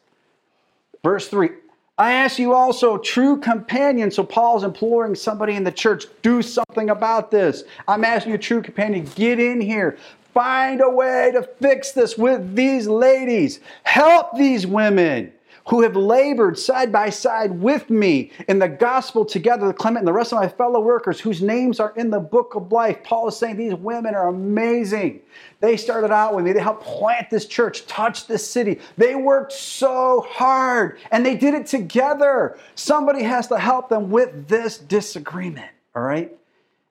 Verse 1.02 1.28
3 1.28 1.50
I 2.00 2.12
ask 2.12 2.38
you 2.38 2.54
also, 2.54 2.96
true 2.96 3.38
companion. 3.38 4.10
So 4.10 4.24
Paul's 4.24 4.64
imploring 4.64 5.14
somebody 5.14 5.54
in 5.54 5.64
the 5.64 5.70
church, 5.70 6.06
do 6.22 6.40
something 6.40 6.88
about 6.88 7.30
this. 7.30 7.64
I'm 7.86 8.06
asking 8.06 8.32
you, 8.32 8.38
true 8.38 8.62
companion, 8.62 9.06
get 9.16 9.38
in 9.38 9.60
here. 9.60 9.98
Find 10.32 10.80
a 10.80 10.88
way 10.88 11.30
to 11.34 11.42
fix 11.60 11.92
this 11.92 12.16
with 12.16 12.56
these 12.56 12.88
ladies. 12.88 13.60
Help 13.82 14.34
these 14.38 14.66
women 14.66 15.30
who 15.70 15.82
have 15.82 15.94
labored 15.94 16.58
side 16.58 16.90
by 16.90 17.08
side 17.08 17.52
with 17.52 17.88
me 17.90 18.32
in 18.48 18.58
the 18.58 18.68
gospel 18.68 19.24
together, 19.24 19.68
the 19.68 19.72
Clement 19.72 20.00
and 20.00 20.08
the 20.08 20.12
rest 20.12 20.32
of 20.32 20.40
my 20.40 20.48
fellow 20.48 20.80
workers 20.80 21.20
whose 21.20 21.40
names 21.40 21.78
are 21.78 21.94
in 21.96 22.10
the 22.10 22.18
book 22.18 22.56
of 22.56 22.72
life. 22.72 23.04
Paul 23.04 23.28
is 23.28 23.36
saying 23.36 23.56
these 23.56 23.76
women 23.76 24.16
are 24.16 24.26
amazing. 24.26 25.20
They 25.60 25.76
started 25.76 26.10
out 26.10 26.34
with 26.34 26.44
me, 26.44 26.52
they 26.52 26.60
helped 26.60 26.82
plant 26.82 27.30
this 27.30 27.46
church, 27.46 27.86
touch 27.86 28.26
this 28.26 28.44
city. 28.44 28.80
They 28.96 29.14
worked 29.14 29.52
so 29.52 30.26
hard 30.28 30.98
and 31.12 31.24
they 31.24 31.36
did 31.36 31.54
it 31.54 31.66
together. 31.66 32.58
Somebody 32.74 33.22
has 33.22 33.46
to 33.46 33.58
help 33.58 33.88
them 33.88 34.10
with 34.10 34.48
this 34.48 34.76
disagreement, 34.76 35.70
all 35.94 36.02
right? 36.02 36.36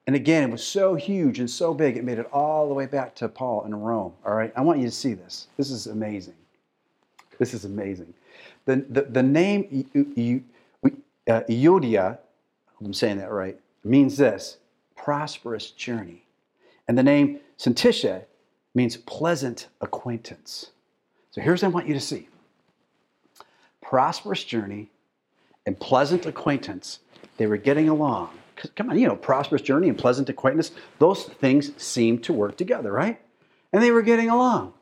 And 0.06 0.16
again, 0.16 0.42
it 0.42 0.50
was 0.50 0.64
so 0.64 0.94
huge 0.94 1.38
and 1.38 1.50
so 1.50 1.74
big, 1.74 1.98
it 1.98 2.04
made 2.04 2.18
it 2.18 2.30
all 2.32 2.66
the 2.66 2.74
way 2.74 2.86
back 2.86 3.14
to 3.16 3.28
Paul 3.28 3.66
in 3.66 3.74
Rome. 3.74 4.14
All 4.24 4.34
right, 4.34 4.54
I 4.56 4.62
want 4.62 4.78
you 4.78 4.86
to 4.86 4.90
see 4.90 5.12
this. 5.12 5.48
This 5.58 5.70
is 5.70 5.86
amazing. 5.86 6.34
This 7.38 7.52
is 7.52 7.66
amazing. 7.66 8.14
The, 8.66 8.84
the, 8.88 9.02
the 9.02 9.22
name 9.22 9.86
uh, 11.28 11.40
Euodia, 11.48 12.18
I'm 12.84 12.94
saying 12.94 13.18
that 13.18 13.30
right, 13.30 13.58
means 13.84 14.16
this 14.16 14.58
prosperous 14.96 15.70
journey. 15.70 16.24
And 16.88 16.98
the 16.98 17.02
name 17.02 17.40
Syntyche 17.58 18.24
means 18.74 18.96
pleasant 18.96 19.68
acquaintance. 19.80 20.70
So 21.30 21.40
here's 21.40 21.62
what 21.62 21.68
I 21.68 21.72
want 21.72 21.88
you 21.88 21.94
to 21.94 22.00
see 22.00 22.28
prosperous 23.80 24.44
journey 24.44 24.88
and 25.66 25.78
pleasant 25.78 26.26
acquaintance. 26.26 27.00
They 27.38 27.46
were 27.46 27.56
getting 27.56 27.88
along. 27.88 28.30
Come 28.76 28.90
on, 28.90 28.98
you 28.98 29.08
know, 29.08 29.16
prosperous 29.16 29.62
journey 29.62 29.88
and 29.88 29.98
pleasant 29.98 30.28
acquaintance, 30.28 30.70
those 30.98 31.24
things 31.24 31.72
seem 31.82 32.18
to 32.20 32.32
work 32.32 32.56
together, 32.56 32.92
right? 32.92 33.20
And 33.72 33.82
they 33.82 33.90
were 33.90 34.02
getting 34.02 34.28
along. 34.28 34.74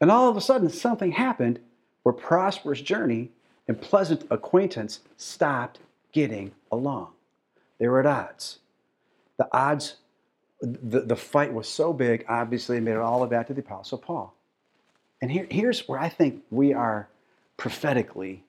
And 0.00 0.10
all 0.10 0.28
of 0.28 0.36
a 0.36 0.40
sudden, 0.40 0.68
something 0.68 1.12
happened 1.12 1.58
where 2.04 2.12
prosperous 2.12 2.80
journey 2.80 3.30
and 3.66 3.80
pleasant 3.80 4.24
acquaintance 4.30 5.00
stopped 5.16 5.80
getting 6.12 6.52
along. 6.70 7.08
They 7.78 7.88
were 7.88 7.98
at 7.98 8.06
odds. 8.06 8.60
The 9.38 9.48
odds, 9.52 9.96
the, 10.60 11.00
the 11.00 11.16
fight 11.16 11.52
was 11.52 11.66
so 11.66 11.92
big, 11.92 12.24
obviously, 12.28 12.76
it 12.76 12.82
made 12.82 12.92
it 12.92 12.98
all 12.98 13.26
back 13.26 13.48
to 13.48 13.54
the 13.54 13.62
Apostle 13.62 13.98
Paul. 13.98 14.34
And 15.20 15.32
here, 15.32 15.46
here's 15.50 15.88
where 15.88 15.98
I 15.98 16.08
think 16.08 16.44
we 16.50 16.72
are 16.72 17.08
prophetically 17.56 18.44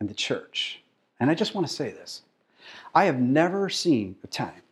in 0.00 0.06
the 0.06 0.14
church. 0.14 0.80
And 1.18 1.30
I 1.30 1.34
just 1.34 1.54
want 1.54 1.66
to 1.66 1.72
say 1.72 1.90
this 1.90 2.22
I 2.94 3.04
have 3.04 3.20
never 3.20 3.68
seen 3.68 4.16
a 4.22 4.28
time 4.28 4.62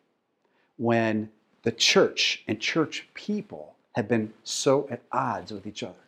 when 0.77 1.29
the 1.63 1.73
church 1.73 2.45
and 2.47 2.61
church 2.61 3.09
people 3.15 3.75
have 3.97 4.07
been 4.07 4.33
so 4.45 4.87
at 4.91 5.03
odds 5.11 5.53
with 5.53 5.67
each 5.67 5.83
other, 5.83 5.99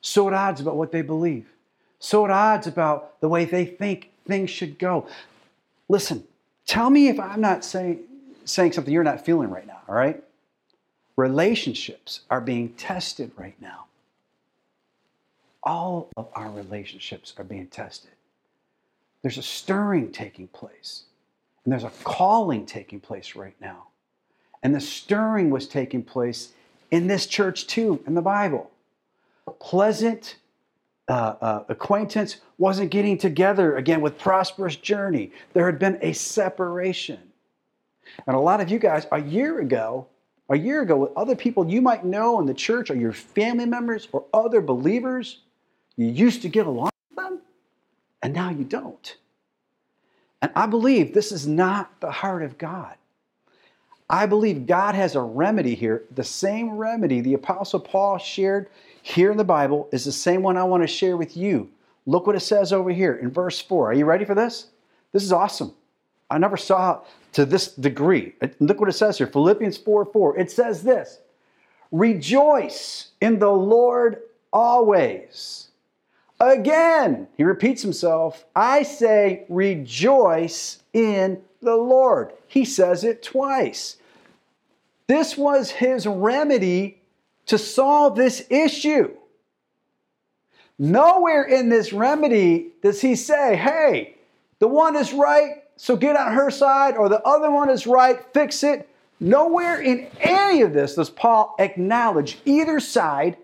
so 0.00 0.26
at 0.28 0.34
odds 0.34 0.62
about 0.62 0.76
what 0.76 0.90
they 0.90 1.02
believe 1.02 1.46
so 1.98 2.24
at 2.24 2.30
odds 2.30 2.66
about 2.66 3.20
the 3.20 3.28
way 3.28 3.44
they 3.44 3.64
think 3.64 4.10
things 4.26 4.50
should 4.50 4.78
go. 4.78 5.06
Listen, 5.88 6.24
tell 6.66 6.90
me 6.90 7.08
if 7.08 7.18
I'm 7.18 7.40
not 7.40 7.64
saying, 7.64 8.00
saying 8.44 8.72
something 8.72 8.92
you're 8.92 9.04
not 9.04 9.24
feeling 9.24 9.50
right 9.50 9.66
now, 9.66 9.80
all 9.88 9.94
right? 9.94 10.22
Relationships 11.16 12.20
are 12.30 12.40
being 12.40 12.70
tested 12.74 13.32
right 13.36 13.60
now. 13.60 13.86
All 15.64 16.08
of 16.16 16.28
our 16.34 16.50
relationships 16.50 17.34
are 17.36 17.44
being 17.44 17.66
tested. 17.66 18.12
There's 19.22 19.38
a 19.38 19.42
stirring 19.42 20.12
taking 20.12 20.46
place, 20.48 21.02
and 21.64 21.72
there's 21.72 21.84
a 21.84 21.92
calling 22.04 22.64
taking 22.64 23.00
place 23.00 23.34
right 23.34 23.56
now. 23.60 23.88
And 24.62 24.74
the 24.74 24.80
stirring 24.80 25.50
was 25.50 25.66
taking 25.66 26.02
place 26.02 26.52
in 26.90 27.06
this 27.06 27.26
church 27.26 27.66
too, 27.66 28.02
in 28.06 28.14
the 28.14 28.22
Bible. 28.22 28.70
Pleasant 29.60 30.36
uh, 31.08 31.34
uh, 31.40 31.64
acquaintance 31.68 32.36
wasn't 32.58 32.90
getting 32.90 33.16
together 33.16 33.76
again 33.76 34.00
with 34.00 34.18
prosperous 34.18 34.76
journey. 34.76 35.32
There 35.54 35.64
had 35.66 35.78
been 35.78 35.98
a 36.02 36.12
separation. 36.12 37.18
And 38.26 38.36
a 38.36 38.40
lot 38.40 38.60
of 38.60 38.70
you 38.70 38.78
guys, 38.78 39.06
a 39.10 39.20
year 39.20 39.60
ago, 39.60 40.06
a 40.50 40.58
year 40.58 40.82
ago, 40.82 40.96
with 40.96 41.10
other 41.16 41.34
people 41.34 41.68
you 41.68 41.80
might 41.80 42.04
know 42.04 42.40
in 42.40 42.46
the 42.46 42.54
church 42.54 42.90
or 42.90 42.94
your 42.94 43.12
family 43.12 43.64
members 43.64 44.08
or 44.12 44.26
other 44.34 44.60
believers, 44.60 45.40
you 45.96 46.06
used 46.06 46.42
to 46.42 46.48
get 46.48 46.66
along 46.66 46.90
with 47.10 47.24
them, 47.24 47.40
and 48.22 48.34
now 48.34 48.50
you 48.50 48.64
don't. 48.64 49.16
And 50.42 50.52
I 50.54 50.66
believe 50.66 51.14
this 51.14 51.32
is 51.32 51.46
not 51.46 52.00
the 52.00 52.10
heart 52.10 52.42
of 52.42 52.58
God. 52.58 52.97
I 54.10 54.26
believe 54.26 54.66
God 54.66 54.94
has 54.94 55.14
a 55.14 55.20
remedy 55.20 55.74
here, 55.74 56.04
the 56.14 56.24
same 56.24 56.70
remedy 56.70 57.20
the 57.20 57.34
Apostle 57.34 57.80
Paul 57.80 58.18
shared 58.18 58.70
here 59.02 59.30
in 59.30 59.36
the 59.36 59.44
Bible 59.44 59.88
is 59.92 60.04
the 60.04 60.12
same 60.12 60.42
one 60.42 60.56
I 60.56 60.64
want 60.64 60.82
to 60.82 60.86
share 60.86 61.16
with 61.16 61.36
you. 61.36 61.68
Look 62.06 62.26
what 62.26 62.36
it 62.36 62.40
says 62.40 62.72
over 62.72 62.90
here 62.90 63.14
in 63.16 63.30
verse 63.30 63.60
4. 63.60 63.90
Are 63.90 63.94
you 63.94 64.06
ready 64.06 64.24
for 64.24 64.34
this? 64.34 64.68
This 65.12 65.22
is 65.22 65.32
awesome. 65.32 65.74
I 66.30 66.38
never 66.38 66.56
saw 66.56 67.02
to 67.32 67.44
this 67.44 67.74
degree. 67.74 68.34
Look 68.60 68.80
what 68.80 68.88
it 68.88 68.94
says 68.94 69.18
here 69.18 69.26
Philippians 69.26 69.76
4 69.76 70.06
4. 70.06 70.38
It 70.38 70.50
says 70.50 70.82
this 70.82 71.20
Rejoice 71.92 73.10
in 73.20 73.38
the 73.38 73.50
Lord 73.50 74.22
always. 74.52 75.68
Again, 76.40 77.26
he 77.36 77.42
repeats 77.42 77.82
himself, 77.82 78.44
I 78.54 78.84
say, 78.84 79.44
rejoice 79.48 80.82
in 80.92 81.42
the 81.60 81.76
Lord. 81.76 82.32
He 82.46 82.64
says 82.64 83.04
it 83.04 83.22
twice. 83.22 83.96
This 85.06 85.36
was 85.36 85.70
his 85.70 86.06
remedy 86.06 87.00
to 87.46 87.58
solve 87.58 88.14
this 88.14 88.46
issue. 88.50 89.14
Nowhere 90.78 91.42
in 91.42 91.70
this 91.70 91.92
remedy 91.92 92.72
does 92.82 93.00
he 93.00 93.16
say, 93.16 93.56
hey, 93.56 94.16
the 94.60 94.68
one 94.68 94.96
is 94.96 95.12
right, 95.12 95.64
so 95.76 95.96
get 95.96 96.16
on 96.16 96.32
her 96.32 96.50
side, 96.50 96.96
or 96.96 97.08
the 97.08 97.22
other 97.22 97.50
one 97.50 97.70
is 97.70 97.86
right, 97.86 98.20
fix 98.32 98.62
it. 98.62 98.88
Nowhere 99.20 99.80
in 99.80 100.08
any 100.20 100.62
of 100.62 100.72
this 100.72 100.94
does 100.94 101.10
Paul 101.10 101.56
acknowledge 101.58 102.38
either 102.44 102.78
side, 102.78 103.36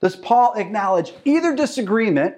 does 0.00 0.16
Paul 0.16 0.54
acknowledge 0.54 1.12
either 1.24 1.54
disagreement. 1.54 2.36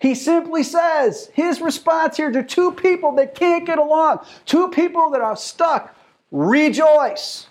He 0.00 0.14
simply 0.14 0.62
says 0.62 1.30
his 1.34 1.60
response 1.60 2.16
here 2.16 2.32
to 2.32 2.42
two 2.42 2.72
people 2.72 3.14
that 3.16 3.34
can't 3.34 3.66
get 3.66 3.78
along, 3.78 4.20
two 4.46 4.68
people 4.68 5.10
that 5.10 5.20
are 5.20 5.36
stuck, 5.36 5.94
rejoice. 6.30 7.46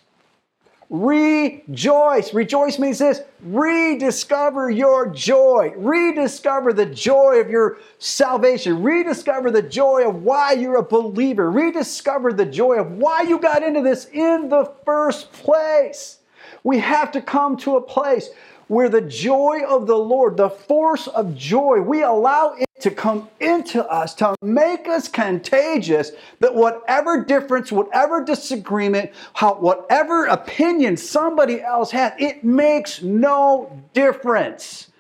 Rejoice. 0.90 2.34
Rejoice 2.34 2.80
means 2.80 2.98
this 2.98 3.22
rediscover 3.44 4.72
your 4.72 5.08
joy. 5.12 5.72
Rediscover 5.78 6.74
the 6.74 6.88
joy 6.88 7.36
of 7.36 7.52
your 7.52 7.78
salvation. 8.00 8.82
Rediscover 8.82 9.52
the 9.52 9.62
joy 9.62 10.10
of 10.10 10.24
why 10.24 10.54
you're 10.54 10.78
a 10.78 10.84
believer. 10.84 11.52
Rediscover 11.52 12.34
the 12.34 12.48
joy 12.48 12.80
of 12.80 12.94
why 12.94 13.22
you 13.22 13.38
got 13.38 13.62
into 13.62 13.84
this 13.84 14.06
in 14.06 14.50
the 14.50 14.74
first 14.84 15.32
place. 15.32 16.18
We 16.64 16.80
have 16.80 17.12
to 17.12 17.22
come 17.22 17.56
to 17.58 17.76
a 17.76 17.82
place 17.82 18.30
where 18.70 18.88
the 18.88 19.02
joy 19.02 19.62
of 19.68 19.88
the 19.88 19.98
Lord, 19.98 20.38
the 20.38 20.50
force 20.50 21.08
of 21.08 21.36
joy, 21.36 21.82
we 21.82 22.04
allow 22.04 22.54
it 22.54 22.68
to 22.82 22.92
come 22.92 23.28
into 23.40 23.84
us 23.86 24.14
to 24.16 24.36
make 24.42 24.88
us 24.88 25.08
contagious 25.08 26.12
that 26.40 26.54
whatever 26.54 27.26
difference, 27.26 27.72
whatever 27.72 28.24
disagreement, 28.24 29.12
how, 29.34 29.56
whatever 29.56 30.28
opinion 30.28 30.96
somebody 30.96 31.62
else 31.62 31.92
has, 31.92 32.14
it 32.20 32.44
makes 32.44 33.02
no 33.02 33.84
difference. 33.94 34.92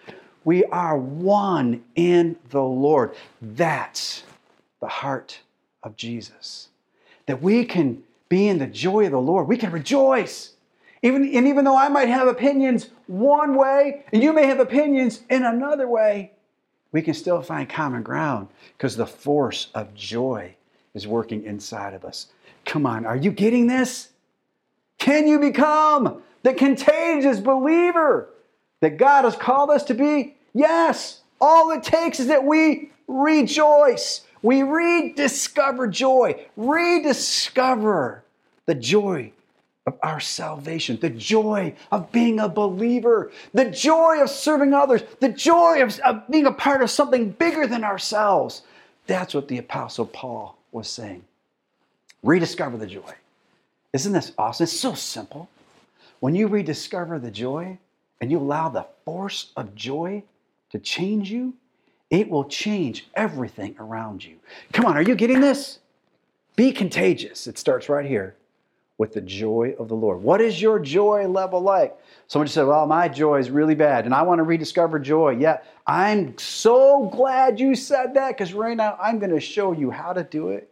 We 0.43 0.65
are 0.65 0.97
one 0.97 1.84
in 1.95 2.38
the 2.49 2.63
Lord. 2.63 3.15
That's 3.39 4.23
the 4.82 4.88
heart 4.88 5.39
of 5.84 5.95
Jesus. 5.95 6.69
That 7.27 7.41
we 7.41 7.65
can 7.65 8.01
be 8.29 8.47
in 8.47 8.58
the 8.58 8.67
joy 8.67 9.05
of 9.05 9.12
the 9.12 9.21
Lord. 9.21 9.47
We 9.47 9.58
can 9.58 9.71
rejoice. 9.71 10.53
Even, 11.02 11.24
and 11.34 11.48
even 11.48 11.64
though 11.64 11.78
I 11.78 11.88
might 11.90 12.10
have 12.10 12.28
opinions 12.28 12.90
one 13.08 13.56
way 13.56 14.06
and 14.12 14.22
you 14.22 14.34
may 14.34 14.46
have 14.46 14.60
opinions 14.60 15.22
in 15.30 15.44
another 15.44 15.88
way, 15.88 16.32
we 16.92 17.02
can 17.02 17.14
still 17.14 17.42
find 17.42 17.70
common 17.70 18.04
ground 18.04 18.48
because 18.78 18.96
the 18.96 19.06
force 19.06 19.70
of 19.74 19.94
joy 19.94 20.56
is 20.94 21.08
working 21.08 21.44
inside 21.46 21.94
of 21.94 22.04
us. 22.04 22.28
Come 22.66 22.86
on, 22.86 23.06
are 23.06 23.16
you 23.16 23.32
getting 23.32 23.68
this? 23.68 24.10
Can 24.98 25.28
you 25.28 25.40
become 25.40 26.22
the 26.44 26.54
contagious 26.54 27.40
believer 27.40 28.30
that 28.82 28.98
God 28.98 29.24
has 29.24 29.36
called 29.36 29.70
us 29.70 29.84
to 29.86 29.94
be? 29.94 30.36
Yes. 30.54 31.22
All 31.40 31.72
it 31.72 31.84
takes 31.84 32.20
is 32.20 32.28
that 32.28 32.44
we 32.44 32.92
rejoice. 33.08 34.22
We 34.42 34.64
rediscover 34.64 35.88
joy, 35.88 36.46
rediscover 36.58 38.24
the 38.66 38.76
joy 38.76 39.32
of 39.89 39.99
our 40.04 40.19
salvation, 40.19 40.99
the 41.02 41.10
joy 41.10 41.73
of 41.91 42.12
being 42.12 42.39
a 42.39 42.47
believer, 42.47 43.32
the 43.54 43.69
joy 43.69 44.21
of 44.21 44.30
serving 44.30 44.73
others, 44.73 45.02
the 45.19 45.30
joy 45.30 45.82
of, 45.82 45.99
of, 46.02 46.28
being 46.30 46.45
a 46.45 46.52
part 46.52 46.82
of 46.82 46.91
something 46.91 47.32
bigger 47.32 47.67
than 47.67 47.84
ourselves. 47.84 48.62
That's 49.08 49.34
what 49.34 49.47
the 49.47 49.58
Apostle 49.58 50.06
Paul 50.06 50.58
was 50.71 50.88
saying. 50.88 51.25
Rediscover 52.21 52.78
the 52.78 52.88
joy. 52.88 53.13
Isn't 53.91 54.13
this 54.13 54.32
awesome? 54.38 54.65
It's 54.65 54.80
so 54.80 54.93
simple. 54.93 55.49
When 56.19 56.36
you 56.36 56.47
rediscover 56.47 57.17
the 57.17 57.32
joy 57.32 57.80
and 58.21 58.30
you 58.30 58.38
allow 58.38 58.69
the 58.69 58.86
force 59.06 59.52
of 59.58 59.73
joy 59.73 60.21
to 60.69 60.78
change 60.78 61.32
you, 61.32 61.56
it 62.12 62.30
will 62.30 62.45
change 62.45 63.08
everything 63.15 63.75
around 63.80 64.23
you. 64.23 64.36
Come 64.71 64.86
on, 64.86 64.95
are 64.95 65.02
you 65.02 65.15
getting 65.15 65.41
this? 65.41 65.80
Be 66.56 66.71
contagious. 66.71 67.47
It 67.47 67.58
starts 67.58 67.89
right 67.89 68.06
here 68.06 68.36
with 69.00 69.14
the 69.14 69.22
joy 69.22 69.74
of 69.80 69.88
the 69.88 69.96
Lord. 69.96 70.22
What 70.22 70.42
is 70.42 70.62
your 70.62 70.78
joy 70.78 71.26
level 71.26 71.62
like? 71.62 71.98
Somebody 72.28 72.52
said, 72.52 72.68
Well, 72.68 72.86
my 72.86 73.08
joy 73.08 73.40
is 73.40 73.50
really 73.50 73.74
bad 73.74 74.06
and 74.06 74.14
I 74.14 74.22
want 74.22 74.40
to 74.40 74.44
rediscover 74.44 75.00
joy. 75.00 75.38
Yeah, 75.40 75.62
I'm 75.88 76.38
so 76.38 77.06
glad 77.08 77.60
you 77.60 77.76
said 77.76 78.14
that 78.14 78.38
because 78.38 78.54
right 78.54 78.78
now 78.78 78.98
I'm 79.02 79.18
going 79.18 79.32
to 79.32 79.40
show 79.40 79.72
you 79.72 79.90
how 79.90 80.14
to 80.14 80.24
do 80.24 80.50
it. 80.50 80.70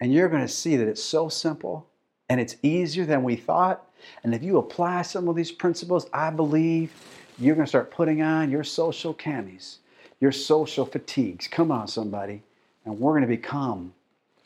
And 0.00 0.12
you're 0.12 0.28
going 0.28 0.42
to 0.42 0.48
see 0.48 0.76
that 0.76 0.86
it's 0.86 1.02
so 1.02 1.30
simple 1.30 1.88
and 2.28 2.38
it's 2.38 2.56
easier 2.62 3.06
than 3.06 3.24
we 3.24 3.34
thought. 3.34 3.90
And 4.22 4.34
if 4.34 4.42
you 4.42 4.58
apply 4.58 5.02
some 5.02 5.26
of 5.28 5.34
these 5.34 5.50
principles, 5.50 6.06
I 6.12 6.28
believe 6.28 6.92
you're 7.38 7.54
going 7.54 7.64
to 7.64 7.68
start 7.68 7.90
putting 7.90 8.20
on 8.20 8.50
your 8.50 8.62
social 8.62 9.14
camis, 9.14 9.78
your 10.20 10.32
social 10.32 10.84
fatigues. 10.84 11.48
Come 11.48 11.70
on, 11.70 11.88
somebody. 11.88 12.42
And 12.84 13.00
we're 13.00 13.12
going 13.12 13.22
to 13.22 13.28
become 13.28 13.94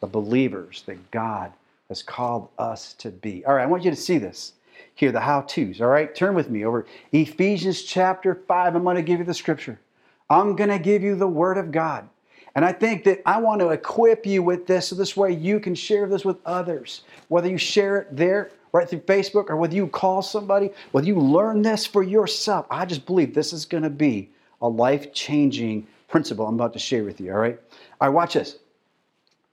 the 0.01 0.07
believers 0.07 0.85
that 0.87 1.11
God 1.11 1.53
has 1.89 2.03
called 2.03 2.49
us 2.59 2.93
to 2.95 3.11
be. 3.11 3.45
All 3.47 3.55
right, 3.55 3.63
I 3.63 3.67
want 3.67 3.83
you 3.83 3.91
to 3.91 3.97
see 3.97 4.19
this 4.19 4.53
here, 4.95 5.11
the 5.11 5.21
how 5.21 5.41
to's. 5.43 5.81
All 5.81 5.89
right, 5.89 6.15
turn 6.15 6.35
with 6.35 6.51
me 6.51 6.65
over 6.65 6.87
Ephesians 7.13 7.83
chapter 7.83 8.43
5. 8.47 8.77
I'm 8.77 8.85
going 8.85 8.97
to 8.97 9.03
give 9.03 9.21
you 9.21 9.25
the 9.25 9.33
scripture. 9.33 9.81
I'm 10.29 10.55
going 10.55 10.69
to 10.69 10.79
give 10.79 11.03
you 11.03 11.17
the 11.17 11.27
word 11.27 11.57
of 11.57 11.73
God. 11.73 12.07
And 12.55 12.65
I 12.65 12.73
think 12.73 13.05
that 13.05 13.23
I 13.25 13.41
want 13.41 13.61
to 13.61 13.71
equip 13.71 14.27
you 14.27 14.43
with 14.43 14.67
this 14.67 14.89
so 14.89 14.97
this 14.97 15.17
way 15.17 15.33
you 15.33 15.61
can 15.61 15.75
share 15.75 16.07
this 16.07 16.25
with 16.25 16.37
others. 16.45 17.03
Whether 17.29 17.49
you 17.49 17.57
share 17.57 17.99
it 17.99 18.15
there 18.15 18.51
right 18.73 18.89
through 18.89 19.01
Facebook 19.01 19.49
or 19.49 19.57
whether 19.57 19.75
you 19.75 19.87
call 19.87 20.21
somebody, 20.21 20.71
whether 20.93 21.07
you 21.07 21.19
learn 21.19 21.63
this 21.63 21.87
for 21.87 22.03
yourself, 22.03 22.67
I 22.71 22.85
just 22.85 23.07
believe 23.07 23.33
this 23.33 23.55
is 23.55 23.65
going 23.65 23.85
to 23.85 23.91
be 23.91 24.31
a 24.61 24.69
life 24.69 25.15
changing 25.15 25.87
principle 26.09 26.47
I'm 26.47 26.57
about 26.57 26.73
to 26.75 26.79
share 26.79 27.05
with 27.05 27.21
you. 27.21 27.33
All 27.33 27.39
right? 27.39 27.59
All 28.01 28.09
right, 28.09 28.15
watch 28.15 28.35
this. 28.35 28.59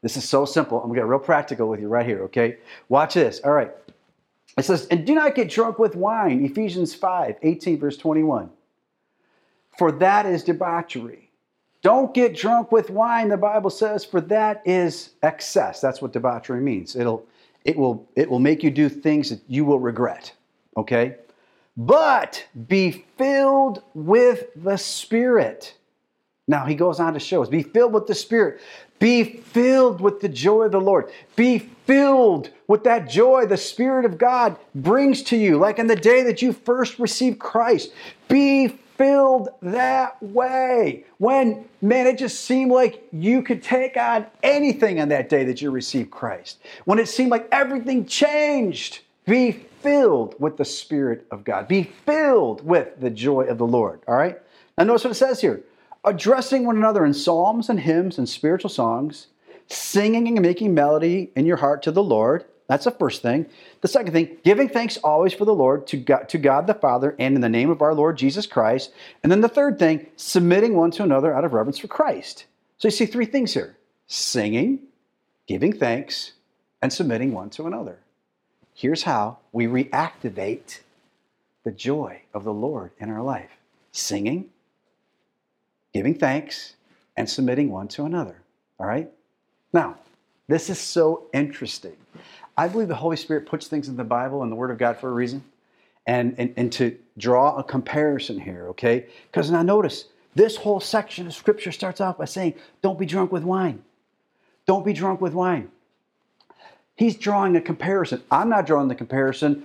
This 0.06 0.18
is 0.18 0.30
so 0.30 0.46
simple. 0.46 0.78
I'm 0.78 0.84
going 0.84 0.98
to 0.98 1.02
get 1.02 1.08
real 1.08 1.18
practical 1.18 1.68
with 1.68 1.80
you 1.80 1.88
right 1.88 2.06
here, 2.06 2.22
okay? 2.26 2.58
Watch 2.90 3.16
this. 3.16 3.40
All 3.44 3.54
right. 3.54 3.72
It 4.56 4.64
says, 4.64 4.86
and 4.92 5.04
do 5.04 5.16
not 5.16 5.34
get 5.34 5.50
drunk 5.50 5.80
with 5.80 5.96
wine, 5.96 6.46
Ephesians 6.46 6.94
5, 6.94 7.38
18, 7.42 7.80
verse 7.80 7.98
21. 7.98 8.52
For 9.80 9.92
that 9.94 10.28
is 10.28 10.44
debauchery. 10.44 11.32
Don't 11.82 12.14
get 12.14 12.36
drunk 12.36 12.72
with 12.72 12.92
wine, 12.92 13.30
the 13.30 13.38
Bible 13.38 13.72
says, 13.72 14.06
for 14.06 14.22
that 14.22 14.62
is 14.64 15.16
excess. 15.24 15.82
That's 15.82 16.04
what 16.04 16.14
debauchery 16.14 16.62
means. 16.62 16.96
It'll 16.96 17.26
it 17.64 17.76
will, 17.76 18.08
it 18.16 18.30
will 18.30 18.38
make 18.38 18.62
you 18.62 18.70
do 18.70 18.90
things 18.90 19.32
that 19.32 19.42
you 19.48 19.66
will 19.66 19.80
regret. 19.80 20.32
Okay? 20.78 21.16
But 21.76 22.46
be 22.68 23.06
filled 23.18 23.82
with 23.96 24.50
the 24.56 24.78
Spirit. 24.78 25.74
Now 26.48 26.66
he 26.66 26.76
goes 26.76 27.00
on 27.00 27.14
to 27.16 27.20
show 27.20 27.42
us 27.42 27.50
be 27.50 27.64
filled 27.64 27.94
with 27.94 28.06
the 28.06 28.14
Spirit. 28.14 28.62
Be 29.00 29.24
filled 29.24 30.00
with 30.02 30.22
the 30.22 30.30
joy 30.30 30.64
of 30.64 30.72
the 30.72 30.82
Lord. 30.82 31.12
Be 31.36 31.60
filled 31.60 32.50
with 32.68 32.84
that 32.86 33.10
joy 33.10 33.46
the 33.46 33.58
Spirit 33.58 34.06
of 34.06 34.18
God 34.18 34.58
brings 34.74 35.22
to 35.24 35.38
you, 35.38 35.58
like 35.58 35.80
in 35.80 35.88
the 35.88 35.96
day 35.96 36.24
that 36.24 36.42
you 36.42 36.54
first 36.54 36.98
received 36.98 37.40
Christ. 37.40 37.92
Be 38.28 38.68
filled 38.98 39.50
that 39.62 40.22
way. 40.24 41.04
When, 41.18 41.66
man, 41.82 42.08
it 42.08 42.18
just 42.18 42.46
seemed 42.46 42.72
like 42.72 43.04
you 43.12 43.42
could 43.42 43.62
take 43.62 43.98
on 43.98 44.26
anything 44.42 45.00
on 45.02 45.10
that 45.10 45.30
day 45.30 45.44
that 45.46 45.62
you 45.62 45.72
received 45.72 46.12
Christ. 46.12 46.60
When 46.86 47.00
it 47.00 47.08
seemed 47.08 47.32
like 47.32 47.48
everything 47.52 48.06
changed, 48.06 49.02
be 49.26 49.52
filled 49.82 50.36
with 50.40 50.58
the 50.58 50.66
Spirit 50.66 51.28
of 51.32 51.44
God. 51.44 51.68
Be 51.68 51.84
filled 51.84 52.66
with 52.66 53.00
the 53.00 53.10
joy 53.10 53.44
of 53.44 53.58
the 53.58 53.68
Lord. 53.68 54.00
All 54.08 54.16
right? 54.16 54.40
Now, 54.78 54.86
notice 54.86 55.04
what 55.04 55.12
it 55.12 55.16
says 55.16 55.42
here 55.42 55.64
addressing 56.06 56.66
one 56.66 56.78
another 56.78 57.06
in 57.06 57.14
psalms 57.14 57.70
and 57.70 57.80
hymns 57.80 58.18
and 58.18 58.28
spiritual 58.28 58.70
songs, 58.70 59.28
singing 59.68 60.28
and 60.28 60.42
making 60.42 60.74
melody 60.74 61.32
in 61.36 61.46
your 61.46 61.58
heart 61.58 61.84
to 61.84 61.92
the 61.92 62.04
Lord 62.04 62.46
that's 62.68 62.86
the 62.86 62.92
first 62.92 63.22
thing. 63.22 63.46
The 63.82 63.88
second 63.88 64.14
thing, 64.14 64.38
giving 64.44 64.70
thanks 64.70 64.98
always 64.98 65.34
for 65.34 65.46
the 65.46 65.54
Lord 65.54 65.86
to 65.88 65.98
God, 65.98 66.30
to 66.30 66.38
God 66.38 66.66
the 66.66 66.74
Father 66.74 67.16
and 67.20 67.36
in 67.36 67.42
the 67.42 67.50
name 67.50 67.70
of 67.70 67.82
our 67.82 67.94
Lord 67.94 68.18
Jesus 68.18 68.48
Christ. 68.48 68.92
And 69.22 69.32
then 69.32 69.42
the 69.42 69.50
third 69.50 69.78
thing, 69.78 70.08
submitting 70.16 70.76
one 70.76 70.92
to 70.92 71.04
another 71.04 71.34
out 71.34 71.46
of 71.46 71.54
reverence 71.54 71.78
for 71.78 71.88
Christ. 71.88 72.46
So 72.78 72.88
you 72.88 72.92
see 72.92 73.06
three 73.06 73.26
things 73.26 73.54
here 73.54 73.78
singing, 74.08 74.80
giving 75.48 75.74
thanks, 75.74 76.32
and 76.82 76.92
submitting 76.92 77.34
one 77.34 77.50
to 77.52 77.68
another. 77.68 78.00
Here's 78.74 79.04
how 79.04 79.38
we 79.52 79.68
reactivate 79.68 80.80
the 81.64 81.72
joy 81.72 82.22
of 82.34 82.44
the 82.44 82.54
Lord 82.54 82.92
in 83.00 83.10
our 83.10 83.22
life 83.22 83.52
singing, 83.92 84.50
giving 85.96 86.14
thanks, 86.14 86.74
and 87.16 87.30
submitting 87.30 87.72
one 87.72 87.88
to 87.88 88.04
another. 88.04 88.36
All 88.82 88.86
right? 88.86 89.10
Now, 89.72 89.96
this 90.50 90.70
is 90.70 90.78
so 90.78 91.28
interesting. 91.34 91.96
I 92.58 92.68
believe 92.68 92.90
the 92.90 92.96
Holy 92.96 93.16
Spirit 93.16 93.46
puts 93.46 93.68
things 93.68 93.88
in 93.88 93.96
the 93.96 94.04
Bible 94.04 94.44
and 94.44 94.52
the 94.52 94.58
Word 94.58 94.72
of 94.72 94.78
God 94.78 94.98
for 94.98 95.08
a 95.08 95.14
reason. 95.14 95.42
And, 96.06 96.36
and, 96.38 96.54
and 96.58 96.70
to 96.74 96.98
draw 97.18 97.56
a 97.56 97.64
comparison 97.64 98.38
here, 98.38 98.68
okay? 98.72 99.06
Because 99.32 99.50
now 99.50 99.62
notice, 99.62 100.08
this 100.36 100.58
whole 100.58 100.82
section 100.82 101.28
of 101.28 101.34
Scripture 101.34 101.72
starts 101.72 102.02
off 102.02 102.18
by 102.18 102.26
saying, 102.26 102.56
don't 102.82 103.00
be 103.00 103.06
drunk 103.06 103.32
with 103.32 103.44
wine. 103.44 103.82
Don't 104.66 104.86
be 104.86 104.92
drunk 104.92 105.22
with 105.22 105.34
wine. 105.34 105.72
He's 106.98 107.16
drawing 107.16 107.56
a 107.56 107.62
comparison. 107.62 108.22
I'm 108.30 108.50
not 108.50 108.68
drawing 108.68 108.90
the 108.90 108.96
comparison. 108.96 109.64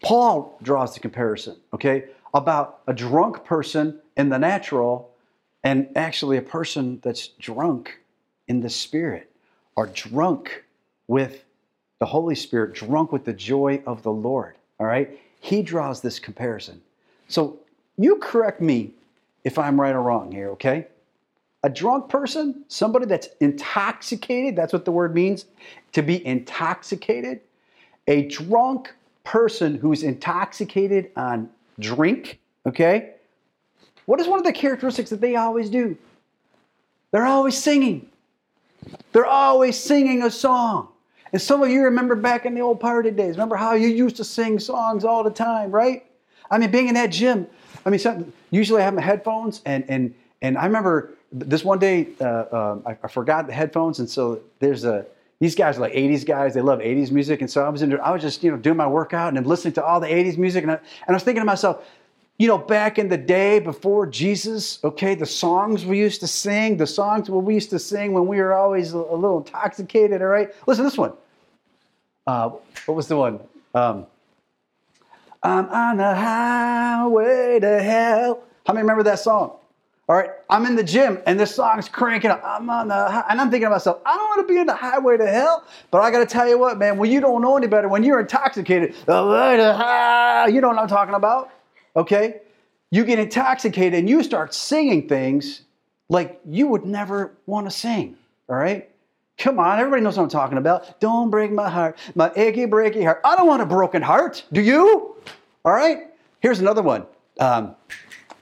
Paul 0.00 0.56
draws 0.62 0.94
the 0.94 1.00
comparison, 1.00 1.56
okay, 1.74 2.04
about 2.32 2.82
a 2.86 2.94
drunk 2.94 3.44
person 3.44 3.98
in 4.16 4.28
the 4.28 4.38
natural 4.38 5.11
and 5.64 5.88
actually 5.96 6.36
a 6.36 6.42
person 6.42 7.00
that's 7.02 7.28
drunk 7.38 8.00
in 8.48 8.60
the 8.60 8.70
spirit 8.70 9.30
or 9.76 9.86
drunk 9.86 10.64
with 11.08 11.44
the 11.98 12.06
Holy 12.06 12.34
Spirit 12.34 12.74
drunk 12.74 13.12
with 13.12 13.24
the 13.24 13.32
joy 13.32 13.82
of 13.86 14.02
the 14.02 14.12
Lord. 14.12 14.56
All 14.80 14.86
right? 14.86 15.20
He 15.40 15.62
draws 15.62 16.00
this 16.00 16.18
comparison. 16.18 16.80
So 17.28 17.60
you 17.96 18.16
correct 18.16 18.60
me 18.60 18.92
if 19.44 19.58
I'm 19.58 19.80
right 19.80 19.94
or 19.94 20.02
wrong 20.02 20.32
here, 20.32 20.50
okay? 20.50 20.86
A 21.64 21.70
drunk 21.70 22.08
person, 22.08 22.64
somebody 22.68 23.06
that's 23.06 23.28
intoxicated, 23.40 24.56
that's 24.56 24.72
what 24.72 24.84
the 24.84 24.92
word 24.92 25.14
means, 25.14 25.46
to 25.92 26.02
be 26.02 26.24
intoxicated. 26.26 27.40
A 28.08 28.26
drunk 28.26 28.92
person 29.24 29.76
who's 29.76 30.02
intoxicated 30.02 31.10
on 31.16 31.48
drink, 31.78 32.40
okay? 32.66 33.12
What 34.06 34.20
is 34.20 34.26
one 34.26 34.38
of 34.38 34.44
the 34.44 34.52
characteristics 34.52 35.10
that 35.10 35.20
they 35.20 35.36
always 35.36 35.70
do? 35.70 35.96
They're 37.10 37.26
always 37.26 37.56
singing. 37.56 38.08
They're 39.12 39.26
always 39.26 39.78
singing 39.78 40.22
a 40.22 40.30
song. 40.30 40.88
And 41.32 41.40
some 41.40 41.62
of 41.62 41.70
you 41.70 41.82
remember 41.82 42.14
back 42.14 42.44
in 42.44 42.54
the 42.54 42.60
old 42.60 42.80
party 42.80 43.10
days, 43.10 43.36
remember 43.36 43.56
how 43.56 43.74
you 43.74 43.88
used 43.88 44.16
to 44.16 44.24
sing 44.24 44.58
songs 44.58 45.04
all 45.04 45.24
the 45.24 45.30
time, 45.30 45.70
right? 45.70 46.04
I 46.50 46.58
mean, 46.58 46.70
being 46.70 46.88
in 46.88 46.94
that 46.94 47.10
gym, 47.10 47.46
I 47.86 47.90
mean, 47.90 48.32
usually 48.50 48.82
I 48.82 48.84
have 48.84 48.94
my 48.94 49.00
headphones, 49.02 49.62
and 49.64 49.84
and 49.88 50.14
and 50.42 50.58
I 50.58 50.66
remember 50.66 51.14
this 51.32 51.64
one 51.64 51.78
day 51.78 52.08
uh, 52.20 52.44
um, 52.52 52.82
I, 52.86 52.96
I, 53.02 53.08
forgot 53.08 53.46
the 53.46 53.54
headphones, 53.54 53.98
and 53.98 54.08
so 54.08 54.40
there's 54.58 54.84
a 54.84 55.06
these 55.40 55.54
guys 55.54 55.78
are 55.78 55.80
like 55.80 55.94
80s 55.94 56.26
guys. 56.26 56.54
They 56.54 56.60
love 56.60 56.80
80s 56.80 57.10
music, 57.10 57.40
and 57.40 57.50
so 57.50 57.64
I 57.64 57.68
was 57.70 57.82
into, 57.82 57.98
I 57.98 58.10
was 58.10 58.22
just 58.22 58.44
you 58.44 58.50
know 58.50 58.56
doing 58.58 58.76
my 58.76 58.86
workout 58.86 59.34
and 59.36 59.46
listening 59.46 59.72
to 59.74 59.84
all 59.84 59.98
the 59.98 60.06
80s 60.06 60.36
music, 60.36 60.62
and 60.62 60.72
I, 60.72 60.74
and 60.74 61.08
I 61.08 61.12
was 61.12 61.22
thinking 61.22 61.40
to 61.40 61.46
myself, 61.46 61.84
you 62.42 62.48
know, 62.48 62.58
back 62.58 62.98
in 62.98 63.08
the 63.08 63.16
day 63.16 63.60
before 63.60 64.04
Jesus, 64.04 64.82
okay, 64.82 65.14
the 65.14 65.24
songs 65.24 65.86
we 65.86 65.96
used 65.96 66.18
to 66.22 66.26
sing, 66.26 66.76
the 66.76 66.88
songs 66.88 67.30
we 67.30 67.54
used 67.54 67.70
to 67.70 67.78
sing 67.78 68.12
when 68.12 68.26
we 68.26 68.38
were 68.38 68.52
always 68.52 68.90
a, 68.90 68.98
little 68.98 69.38
intoxicated. 69.38 70.20
All 70.20 70.26
right, 70.26 70.52
listen 70.66 70.82
to 70.82 70.90
this 70.90 70.98
one. 70.98 71.12
Uh, 72.26 72.48
what 72.86 72.96
was 72.96 73.06
the 73.06 73.16
one? 73.16 73.38
Um, 73.76 74.06
I'm 75.44 75.68
on 75.68 75.98
the 75.98 76.14
highway 76.16 77.60
to 77.60 77.80
hell. 77.80 78.42
How 78.66 78.72
many 78.72 78.82
remember 78.82 79.04
that 79.04 79.20
song? 79.20 79.52
All 80.08 80.16
right, 80.16 80.30
I'm 80.50 80.66
in 80.66 80.74
the 80.74 80.82
gym 80.82 81.22
and 81.26 81.38
this 81.38 81.54
song's 81.54 81.88
cranking 81.88 82.32
up. 82.32 82.42
I'm 82.44 82.68
on 82.68 82.88
the 82.88 83.24
and 83.30 83.40
I'm 83.40 83.52
thinking 83.52 83.66
to 83.66 83.70
myself, 83.70 84.00
I 84.04 84.16
don't 84.16 84.28
want 84.30 84.48
to 84.48 84.52
be 84.52 84.58
on 84.58 84.66
the 84.66 84.74
highway 84.74 85.16
to 85.16 85.30
hell, 85.30 85.64
but 85.92 86.00
I 86.00 86.10
got 86.10 86.18
to 86.18 86.26
tell 86.26 86.48
you 86.48 86.58
what, 86.58 86.76
man, 86.76 86.98
when 86.98 87.12
you 87.12 87.20
don't 87.20 87.40
know 87.40 87.56
any 87.56 87.68
better, 87.68 87.86
when 87.86 88.02
you're 88.02 88.18
intoxicated, 88.18 88.96
the 89.06 89.56
to 89.56 89.76
hell, 89.76 90.50
you 90.50 90.60
know 90.60 90.70
what 90.70 90.78
I'm 90.78 90.88
talking 90.88 91.14
about, 91.14 91.52
okay? 91.96 92.40
You 92.90 93.04
get 93.04 93.18
intoxicated 93.18 93.98
and 93.98 94.08
you 94.08 94.22
start 94.22 94.54
singing 94.54 95.08
things 95.08 95.62
like 96.08 96.40
you 96.46 96.68
would 96.68 96.84
never 96.84 97.32
want 97.46 97.66
to 97.66 97.70
sing, 97.70 98.16
all 98.48 98.56
right? 98.56 98.88
Come 99.38 99.58
on, 99.58 99.78
everybody 99.78 100.02
knows 100.02 100.16
what 100.16 100.24
I'm 100.24 100.28
talking 100.28 100.58
about. 100.58 101.00
Don't 101.00 101.30
break 101.30 101.50
my 101.50 101.68
heart, 101.68 101.98
my 102.14 102.30
achy, 102.36 102.66
breaky 102.66 103.02
heart. 103.02 103.20
I 103.24 103.34
don't 103.34 103.46
want 103.46 103.62
a 103.62 103.66
broken 103.66 104.02
heart. 104.02 104.44
Do 104.52 104.60
you? 104.60 105.16
All 105.64 105.72
right. 105.72 106.08
Here's 106.40 106.60
another 106.60 106.82
one. 106.82 107.06
Um, 107.40 107.74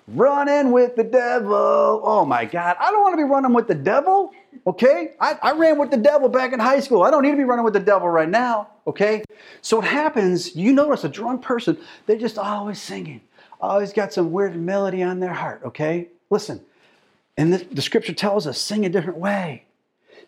running 0.08 0.72
with 0.72 0.96
the 0.96 1.04
devil. 1.04 2.02
Oh 2.04 2.24
my 2.24 2.44
God. 2.44 2.76
I 2.80 2.90
don't 2.90 3.02
want 3.02 3.12
to 3.12 3.18
be 3.18 3.22
running 3.22 3.52
with 3.52 3.68
the 3.68 3.74
devil. 3.74 4.32
Okay. 4.66 5.12
I, 5.20 5.38
I 5.42 5.52
ran 5.52 5.78
with 5.78 5.90
the 5.90 5.96
devil 5.96 6.28
back 6.28 6.52
in 6.52 6.58
high 6.58 6.80
school. 6.80 7.02
I 7.02 7.10
don't 7.10 7.22
need 7.22 7.30
to 7.30 7.36
be 7.36 7.44
running 7.44 7.64
with 7.64 7.74
the 7.74 7.80
devil 7.80 8.08
right 8.08 8.28
now. 8.28 8.68
Okay. 8.86 9.22
So 9.62 9.76
what 9.76 9.86
happens, 9.86 10.56
you 10.56 10.72
notice 10.72 11.04
a 11.04 11.08
drunk 11.08 11.42
person, 11.42 11.78
they're 12.06 12.18
just 12.18 12.36
always 12.36 12.80
singing, 12.80 13.20
always 13.60 13.92
got 13.92 14.12
some 14.12 14.32
weird 14.32 14.56
melody 14.56 15.02
on 15.02 15.20
their 15.20 15.34
heart. 15.34 15.62
Okay. 15.64 16.08
Listen. 16.30 16.60
And 17.36 17.52
the, 17.52 17.58
the 17.72 17.82
scripture 17.82 18.12
tells 18.12 18.46
us 18.46 18.60
sing 18.60 18.84
a 18.84 18.88
different 18.88 19.18
way 19.18 19.64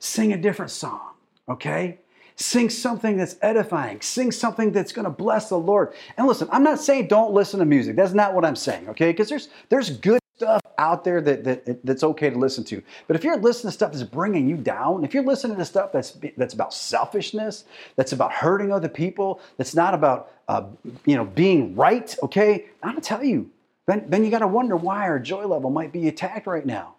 sing 0.02 0.32
a 0.32 0.36
different 0.36 0.72
song, 0.72 1.00
okay? 1.48 1.98
Sing 2.34 2.68
something 2.68 3.16
that's 3.16 3.36
edifying. 3.40 4.00
Sing 4.00 4.32
something 4.32 4.72
that's 4.72 4.92
going 4.92 5.04
to 5.04 5.10
bless 5.10 5.48
the 5.48 5.58
Lord. 5.58 5.92
And 6.16 6.26
listen, 6.26 6.48
I'm 6.50 6.64
not 6.64 6.80
saying 6.80 7.06
don't 7.06 7.32
listen 7.32 7.60
to 7.60 7.66
music. 7.66 7.94
That's 7.94 8.12
not 8.14 8.34
what 8.34 8.44
I'm 8.44 8.56
saying, 8.56 8.88
okay? 8.88 9.12
Because 9.12 9.28
there's 9.28 9.48
there's 9.68 9.90
good 9.90 10.21
stuff 10.42 10.62
out 10.78 11.04
there 11.04 11.20
that, 11.20 11.44
that 11.44 11.86
that's 11.86 12.02
okay 12.02 12.28
to 12.28 12.36
listen 12.36 12.64
to. 12.64 12.82
But 13.06 13.14
if 13.14 13.22
you're 13.22 13.38
listening 13.38 13.70
to 13.70 13.74
stuff 13.74 13.92
that's 13.92 14.02
bringing 14.02 14.48
you 14.48 14.56
down, 14.56 15.04
if 15.04 15.14
you're 15.14 15.22
listening 15.24 15.56
to 15.56 15.64
stuff 15.64 15.92
that's 15.92 16.18
that's 16.36 16.54
about 16.54 16.74
selfishness, 16.74 17.64
that's 17.94 18.12
about 18.12 18.32
hurting 18.32 18.72
other 18.72 18.88
people, 18.88 19.40
that's 19.56 19.74
not 19.74 19.94
about 19.94 20.32
uh, 20.48 20.64
you 21.06 21.14
know 21.14 21.24
being 21.24 21.76
right, 21.76 22.14
okay? 22.24 22.66
I'm 22.82 22.90
gonna 22.90 23.00
tell 23.00 23.22
you, 23.22 23.50
then 23.86 24.04
then 24.08 24.24
you 24.24 24.30
got 24.30 24.40
to 24.40 24.48
wonder 24.48 24.74
why 24.76 25.02
our 25.02 25.20
joy 25.20 25.46
level 25.46 25.70
might 25.70 25.92
be 25.92 26.08
attacked 26.08 26.48
right 26.48 26.66
now. 26.66 26.94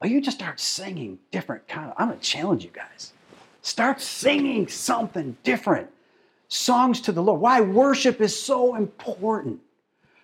But 0.00 0.10
you 0.10 0.20
just 0.20 0.36
start 0.36 0.60
singing 0.60 1.18
different 1.32 1.66
kind 1.66 1.90
of, 1.90 1.94
I'm 1.98 2.08
gonna 2.08 2.20
challenge 2.20 2.62
you 2.62 2.70
guys. 2.70 3.12
Start 3.62 4.00
singing 4.00 4.68
something 4.68 5.36
different. 5.42 5.88
Songs 6.46 7.00
to 7.00 7.10
the 7.10 7.20
Lord. 7.20 7.40
Why 7.40 7.60
worship 7.60 8.20
is 8.20 8.40
so 8.40 8.76
important. 8.76 9.58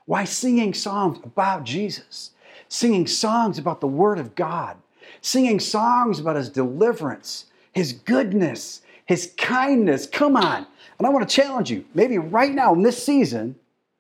Why 0.07 0.25
singing 0.25 0.75
songs 0.75 1.18
about 1.25 1.64
Jesus. 1.64 2.32
Singing 2.72 3.06
songs 3.06 3.58
about 3.58 3.82
the 3.82 3.87
Word 3.87 4.18
of 4.18 4.35
God. 4.35 4.78
Singing 5.20 5.61
songs 5.61 6.18
about 6.18 6.37
His 6.37 6.48
deliverance, 6.48 7.44
His 7.72 7.92
goodness, 7.92 8.80
His 9.04 9.35
kindness. 9.37 10.06
Come 10.06 10.38
on. 10.38 10.66
And 10.96 11.06
I 11.06 11.11
want 11.11 11.28
to 11.28 11.37
challenge 11.37 11.70
you, 11.70 11.85
maybe 11.92 12.16
right 12.16 12.50
now 12.50 12.72
in 12.72 12.80
this 12.80 13.04
season, 13.04 13.56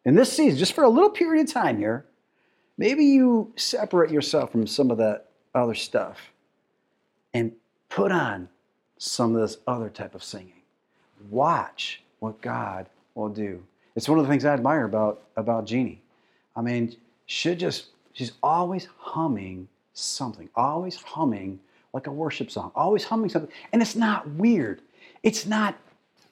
in 0.06 0.14
this 0.14 0.32
season, 0.32 0.58
just 0.58 0.72
for 0.72 0.84
a 0.84 0.88
little 0.88 1.10
period 1.10 1.46
of 1.46 1.52
time 1.52 1.76
here, 1.76 2.06
maybe 2.78 3.04
you 3.04 3.52
separate 3.56 4.10
yourself 4.10 4.50
from 4.50 4.66
some 4.66 4.90
of 4.90 4.96
that 4.96 5.28
other 5.54 5.74
stuff 5.74 6.32
and 7.34 7.52
put 7.90 8.10
on 8.10 8.48
some 8.96 9.36
of 9.36 9.42
this 9.42 9.58
other 9.66 9.90
type 9.90 10.14
of 10.14 10.24
singing. 10.24 10.62
Watch 11.28 12.00
what 12.20 12.40
God 12.40 12.86
will 13.14 13.28
do. 13.28 13.62
It's 13.96 14.08
one 14.08 14.18
of 14.18 14.24
the 14.24 14.30
things 14.30 14.46
I 14.46 14.54
admire 14.54 14.86
about, 14.86 15.24
about 15.36 15.66
Jeannie. 15.66 16.00
I 16.56 16.62
mean, 16.62 16.96
she 17.26 17.54
just, 17.54 17.88
she's 18.12 18.32
always 18.42 18.88
humming 18.98 19.68
something, 19.94 20.48
always 20.54 20.96
humming 20.96 21.60
like 21.92 22.06
a 22.06 22.12
worship 22.12 22.50
song, 22.50 22.72
always 22.74 23.04
humming 23.04 23.30
something. 23.30 23.52
And 23.72 23.82
it's 23.82 23.96
not 23.96 24.28
weird, 24.30 24.80
it's 25.22 25.46
not 25.46 25.76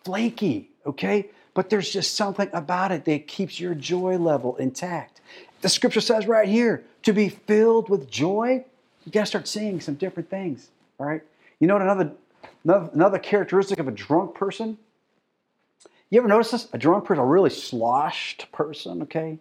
flaky, 0.04 0.70
okay? 0.86 1.28
But 1.52 1.68
there's 1.68 1.90
just 1.90 2.16
something 2.16 2.48
about 2.52 2.92
it 2.92 3.04
that 3.04 3.26
keeps 3.26 3.60
your 3.60 3.74
joy 3.74 4.16
level 4.16 4.56
intact. 4.56 5.20
The 5.60 5.68
scripture 5.68 6.00
says 6.00 6.26
right 6.26 6.48
here 6.48 6.84
to 7.02 7.12
be 7.12 7.28
filled 7.28 7.88
with 7.90 8.10
joy 8.10 8.64
you 9.04 9.12
got 9.12 9.20
to 9.20 9.26
start 9.26 9.48
seeing 9.48 9.80
some 9.80 9.94
different 9.94 10.28
things, 10.28 10.70
all 10.98 11.06
right? 11.06 11.22
You 11.58 11.66
know 11.66 11.74
what 11.74 11.82
another, 11.82 12.12
another, 12.64 12.90
another 12.92 13.18
characteristic 13.18 13.78
of 13.78 13.88
a 13.88 13.92
drunk 13.92 14.34
person? 14.34 14.78
You 16.10 16.18
ever 16.18 16.28
notice 16.28 16.50
this? 16.50 16.68
A 16.72 16.78
drunk 16.78 17.04
person, 17.04 17.22
a 17.22 17.26
really 17.26 17.50
sloshed 17.50 18.50
person, 18.52 19.02
okay? 19.02 19.38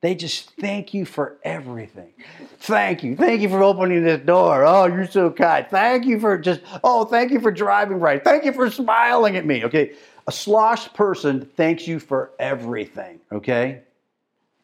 They 0.00 0.14
just 0.14 0.50
thank 0.60 0.94
you 0.94 1.04
for 1.04 1.38
everything. 1.42 2.12
Thank 2.60 3.02
you. 3.02 3.16
Thank 3.16 3.40
you 3.40 3.48
for 3.48 3.62
opening 3.62 4.04
this 4.04 4.24
door. 4.24 4.64
Oh, 4.64 4.86
you're 4.86 5.08
so 5.08 5.30
kind. 5.30 5.66
Thank 5.68 6.06
you 6.06 6.20
for 6.20 6.38
just, 6.38 6.60
oh, 6.84 7.04
thank 7.04 7.32
you 7.32 7.40
for 7.40 7.50
driving 7.50 7.98
right. 7.98 8.22
Thank 8.22 8.44
you 8.44 8.52
for 8.52 8.70
smiling 8.70 9.36
at 9.36 9.44
me. 9.44 9.64
Okay. 9.64 9.94
A 10.28 10.32
sloshed 10.32 10.94
person 10.94 11.50
thanks 11.56 11.88
you 11.88 11.98
for 11.98 12.30
everything. 12.38 13.18
Okay. 13.32 13.82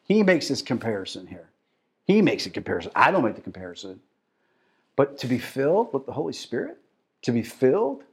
He 0.03 0.23
makes 0.23 0.47
this 0.47 0.61
comparison 0.61 1.27
here. 1.27 1.49
He 2.05 2.21
makes 2.21 2.45
a 2.45 2.49
comparison. 2.49 2.91
I 2.95 3.11
don't 3.11 3.23
make 3.23 3.35
the 3.35 3.41
comparison. 3.41 3.99
But 4.95 5.17
to 5.17 5.27
be 5.27 5.39
filled 5.39 5.91
with 5.91 6.05
the 6.05 6.13
Holy 6.13 6.33
Spirit, 6.33 6.77
to 7.23 7.31
be 7.33 7.41
filled 7.41 8.03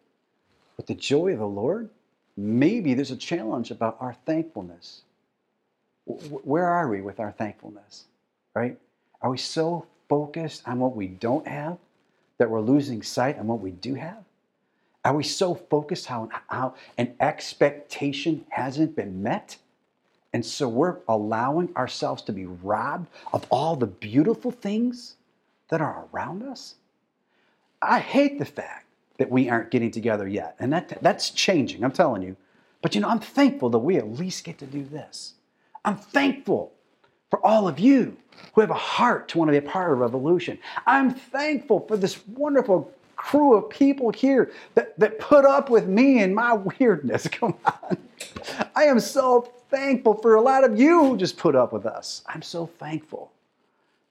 with 0.76 0.86
the 0.86 0.94
joy 0.94 1.32
of 1.32 1.38
the 1.38 1.46
Lord, 1.46 1.90
maybe 2.36 2.94
there's 2.94 3.10
a 3.12 3.16
challenge 3.16 3.70
about 3.70 3.98
our 4.00 4.14
thankfulness. 4.26 5.02
Where 6.04 6.66
are 6.66 6.88
we 6.88 7.00
with 7.00 7.20
our 7.20 7.32
thankfulness? 7.32 8.04
Right? 8.54 8.78
Are 9.20 9.30
we 9.30 9.38
so 9.38 9.86
focused 10.08 10.66
on 10.66 10.78
what 10.78 10.96
we 10.96 11.06
don't 11.06 11.46
have 11.46 11.78
that 12.38 12.50
we're 12.50 12.60
losing 12.60 13.02
sight 13.02 13.38
on 13.38 13.46
what 13.46 13.60
we 13.60 13.70
do 13.70 13.94
have? 13.94 14.24
Are 15.04 15.14
we 15.14 15.24
so 15.24 15.54
focused 15.54 16.06
how, 16.06 16.28
how 16.46 16.74
an 16.98 17.14
expectation 17.20 18.44
hasn't 18.50 18.94
been 18.94 19.22
met? 19.22 19.56
And 20.32 20.44
so 20.44 20.68
we're 20.68 20.98
allowing 21.08 21.74
ourselves 21.76 22.22
to 22.22 22.32
be 22.32 22.46
robbed 22.46 23.08
of 23.32 23.46
all 23.50 23.76
the 23.76 23.86
beautiful 23.86 24.50
things 24.50 25.16
that 25.68 25.80
are 25.80 26.06
around 26.12 26.42
us. 26.42 26.76
I 27.80 27.98
hate 27.98 28.38
the 28.38 28.44
fact 28.44 28.86
that 29.18 29.30
we 29.30 29.48
aren't 29.48 29.70
getting 29.70 29.90
together 29.90 30.26
yet. 30.26 30.56
And 30.58 30.72
that, 30.72 30.98
that's 31.02 31.30
changing, 31.30 31.84
I'm 31.84 31.92
telling 31.92 32.22
you. 32.22 32.36
But 32.80 32.94
you 32.94 33.00
know, 33.00 33.08
I'm 33.08 33.20
thankful 33.20 33.70
that 33.70 33.78
we 33.78 33.96
at 33.96 34.08
least 34.08 34.44
get 34.44 34.58
to 34.58 34.66
do 34.66 34.84
this. 34.84 35.34
I'm 35.84 35.96
thankful 35.96 36.72
for 37.30 37.44
all 37.44 37.68
of 37.68 37.78
you 37.78 38.16
who 38.54 38.60
have 38.60 38.70
a 38.70 38.74
heart 38.74 39.28
to 39.28 39.38
want 39.38 39.48
to 39.48 39.52
be 39.52 39.66
a 39.66 39.70
part 39.70 39.92
of 39.92 39.98
revolution. 39.98 40.58
I'm 40.86 41.14
thankful 41.14 41.80
for 41.86 41.96
this 41.96 42.26
wonderful 42.28 42.92
crew 43.16 43.54
of 43.54 43.70
people 43.70 44.10
here 44.10 44.52
that, 44.74 44.98
that 44.98 45.18
put 45.18 45.44
up 45.44 45.70
with 45.70 45.86
me 45.86 46.20
and 46.20 46.34
my 46.34 46.52
weirdness. 46.78 47.28
Come 47.28 47.54
on. 47.64 47.96
I 48.74 48.84
am 48.84 49.00
so 49.00 49.52
thankful 49.70 50.14
for 50.14 50.34
a 50.34 50.40
lot 50.40 50.64
of 50.64 50.78
you 50.78 51.04
who 51.04 51.16
just 51.16 51.36
put 51.36 51.54
up 51.54 51.72
with 51.72 51.86
us. 51.86 52.22
I'm 52.26 52.42
so 52.42 52.66
thankful 52.66 53.32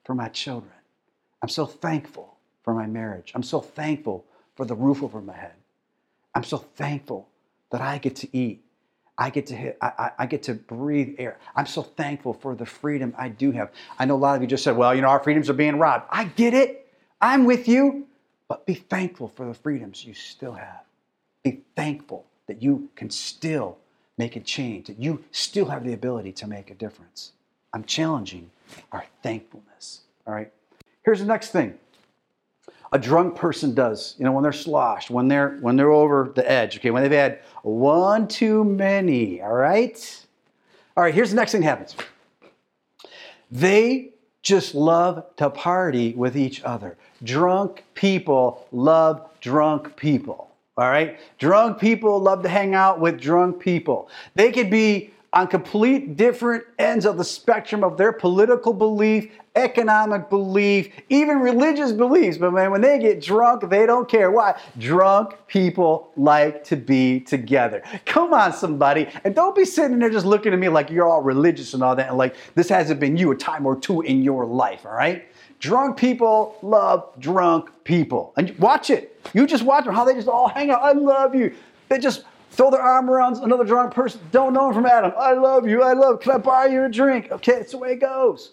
for 0.03 0.15
my 0.15 0.29
children. 0.29 0.71
I'm 1.41 1.49
so 1.49 1.65
thankful 1.65 2.37
for 2.63 2.73
my 2.73 2.87
marriage. 2.87 3.31
I'm 3.35 3.43
so 3.43 3.59
thankful 3.59 4.25
for 4.55 4.65
the 4.65 4.75
roof 4.75 5.03
over 5.03 5.21
my 5.21 5.35
head. 5.35 5.53
I'm 6.35 6.43
so 6.43 6.57
thankful 6.57 7.27
that 7.71 7.81
I 7.81 7.97
get 7.97 8.15
to 8.17 8.37
eat. 8.37 8.63
I 9.21 9.29
get 9.29 9.45
to 9.47 9.55
hit, 9.55 9.77
I, 9.83 10.11
I, 10.17 10.25
get 10.25 10.41
to 10.43 10.55
breathe 10.55 11.13
air. 11.19 11.37
I'm 11.55 11.67
so 11.67 11.83
thankful 11.83 12.33
for 12.33 12.55
the 12.55 12.65
freedom 12.65 13.13
I 13.15 13.29
do 13.29 13.51
have. 13.51 13.71
I 13.99 14.05
know 14.05 14.15
a 14.15 14.17
lot 14.17 14.35
of 14.35 14.41
you 14.41 14.47
just 14.47 14.63
said, 14.63 14.75
well, 14.75 14.95
you 14.95 15.01
know, 15.01 15.09
our 15.09 15.23
freedoms 15.23 15.47
are 15.47 15.53
being 15.53 15.77
robbed. 15.77 16.05
I 16.09 16.23
get 16.23 16.55
it. 16.55 16.87
I'm 17.21 17.45
with 17.45 17.67
you. 17.67 18.07
But 18.47 18.65
be 18.65 18.73
thankful 18.73 19.27
for 19.27 19.45
the 19.45 19.53
freedoms 19.53 20.03
you 20.03 20.15
still 20.15 20.53
have. 20.53 20.81
Be 21.43 21.61
thankful 21.75 22.25
that 22.47 22.63
you 22.63 22.89
can 22.95 23.11
still 23.11 23.77
make 24.17 24.35
a 24.35 24.39
change, 24.39 24.87
that 24.87 24.97
you 24.97 25.23
still 25.31 25.67
have 25.67 25.85
the 25.85 25.93
ability 25.93 26.31
to 26.33 26.47
make 26.47 26.71
a 26.71 26.75
difference. 26.75 27.33
I'm 27.75 27.83
challenging 27.83 28.49
our 28.91 29.05
thankfulness. 29.21 30.01
All 30.25 30.33
right. 30.33 30.51
Here's 31.05 31.19
the 31.19 31.25
next 31.25 31.51
thing 31.51 31.77
a 32.91 32.99
drunk 32.99 33.35
person 33.35 33.73
does, 33.73 34.15
you 34.17 34.25
know, 34.25 34.31
when 34.31 34.43
they're 34.43 34.51
sloshed, 34.51 35.09
when 35.09 35.27
they're 35.27 35.57
when 35.61 35.75
they're 35.75 35.91
over 35.91 36.31
the 36.35 36.49
edge, 36.49 36.77
okay, 36.77 36.91
when 36.91 37.03
they've 37.03 37.11
had 37.11 37.39
one 37.63 38.27
too 38.27 38.63
many, 38.63 39.41
all 39.41 39.53
right? 39.53 40.25
All 40.97 41.03
right, 41.03 41.13
here's 41.13 41.29
the 41.29 41.35
next 41.37 41.53
thing 41.53 41.61
that 41.61 41.67
happens. 41.67 41.95
They 43.49 44.11
just 44.41 44.75
love 44.75 45.25
to 45.37 45.49
party 45.49 46.13
with 46.13 46.35
each 46.35 46.63
other. 46.63 46.97
Drunk 47.23 47.83
people 47.93 48.67
love 48.71 49.29
drunk 49.39 49.95
people. 49.95 50.51
All 50.77 50.89
right? 50.89 51.19
Drunk 51.37 51.79
people 51.79 52.19
love 52.19 52.43
to 52.43 52.49
hang 52.49 52.73
out 52.73 52.99
with 52.99 53.19
drunk 53.19 53.59
people. 53.59 54.09
They 54.35 54.51
could 54.51 54.69
be 54.69 55.11
on 55.33 55.47
complete 55.47 56.17
different 56.17 56.63
ends 56.77 57.05
of 57.05 57.17
the 57.17 57.23
spectrum 57.23 57.83
of 57.83 57.97
their 57.97 58.11
political 58.11 58.73
belief, 58.73 59.31
economic 59.55 60.29
belief, 60.29 60.93
even 61.07 61.39
religious 61.39 61.93
beliefs. 61.93 62.37
But 62.37 62.51
man, 62.51 62.71
when 62.71 62.81
they 62.81 62.99
get 62.99 63.21
drunk, 63.21 63.69
they 63.69 63.85
don't 63.85 64.09
care. 64.09 64.29
Why? 64.29 64.59
Drunk 64.77 65.35
people 65.47 66.11
like 66.17 66.65
to 66.65 66.75
be 66.75 67.21
together. 67.21 67.81
Come 68.05 68.33
on, 68.33 68.51
somebody. 68.51 69.07
And 69.23 69.33
don't 69.33 69.55
be 69.55 69.63
sitting 69.63 69.99
there 69.99 70.09
just 70.09 70.25
looking 70.25 70.51
at 70.51 70.59
me 70.59 70.67
like 70.67 70.89
you're 70.89 71.07
all 71.07 71.21
religious 71.21 71.73
and 71.73 71.81
all 71.81 71.95
that, 71.95 72.09
and 72.09 72.17
like 72.17 72.35
this 72.55 72.67
hasn't 72.67 72.99
been 72.99 73.15
you 73.15 73.31
a 73.31 73.35
time 73.35 73.65
or 73.65 73.77
two 73.77 74.01
in 74.01 74.23
your 74.23 74.45
life, 74.45 74.85
all 74.85 74.93
right? 74.93 75.25
Drunk 75.59 75.95
people 75.95 76.57
love 76.61 77.07
drunk 77.19 77.69
people. 77.85 78.33
And 78.35 78.57
watch 78.57 78.89
it. 78.89 79.17
You 79.33 79.45
just 79.47 79.63
watch 79.63 79.85
them, 79.85 79.93
how 79.93 80.03
they 80.03 80.13
just 80.13 80.27
all 80.27 80.49
hang 80.49 80.71
out. 80.71 80.81
I 80.81 80.91
love 80.91 81.35
you. 81.35 81.55
They 81.87 81.99
just 81.99 82.23
throw 82.51 82.69
their 82.69 82.81
arm 82.81 83.09
around 83.09 83.37
another 83.37 83.63
drunk 83.63 83.93
person, 83.93 84.21
don't 84.31 84.53
know 84.53 84.67
him 84.67 84.75
from 84.75 84.85
Adam. 84.85 85.13
I 85.17 85.33
love 85.33 85.67
you, 85.67 85.81
I 85.81 85.93
love, 85.93 86.19
can 86.19 86.33
I 86.33 86.37
buy 86.37 86.67
you 86.67 86.83
a 86.83 86.89
drink? 86.89 87.31
Okay, 87.31 87.53
it's 87.53 87.71
the 87.71 87.77
way 87.77 87.93
it 87.93 87.99
goes. 87.99 88.51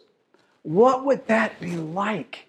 What 0.63 1.05
would 1.05 1.27
that 1.27 1.61
be 1.61 1.77
like 1.77 2.47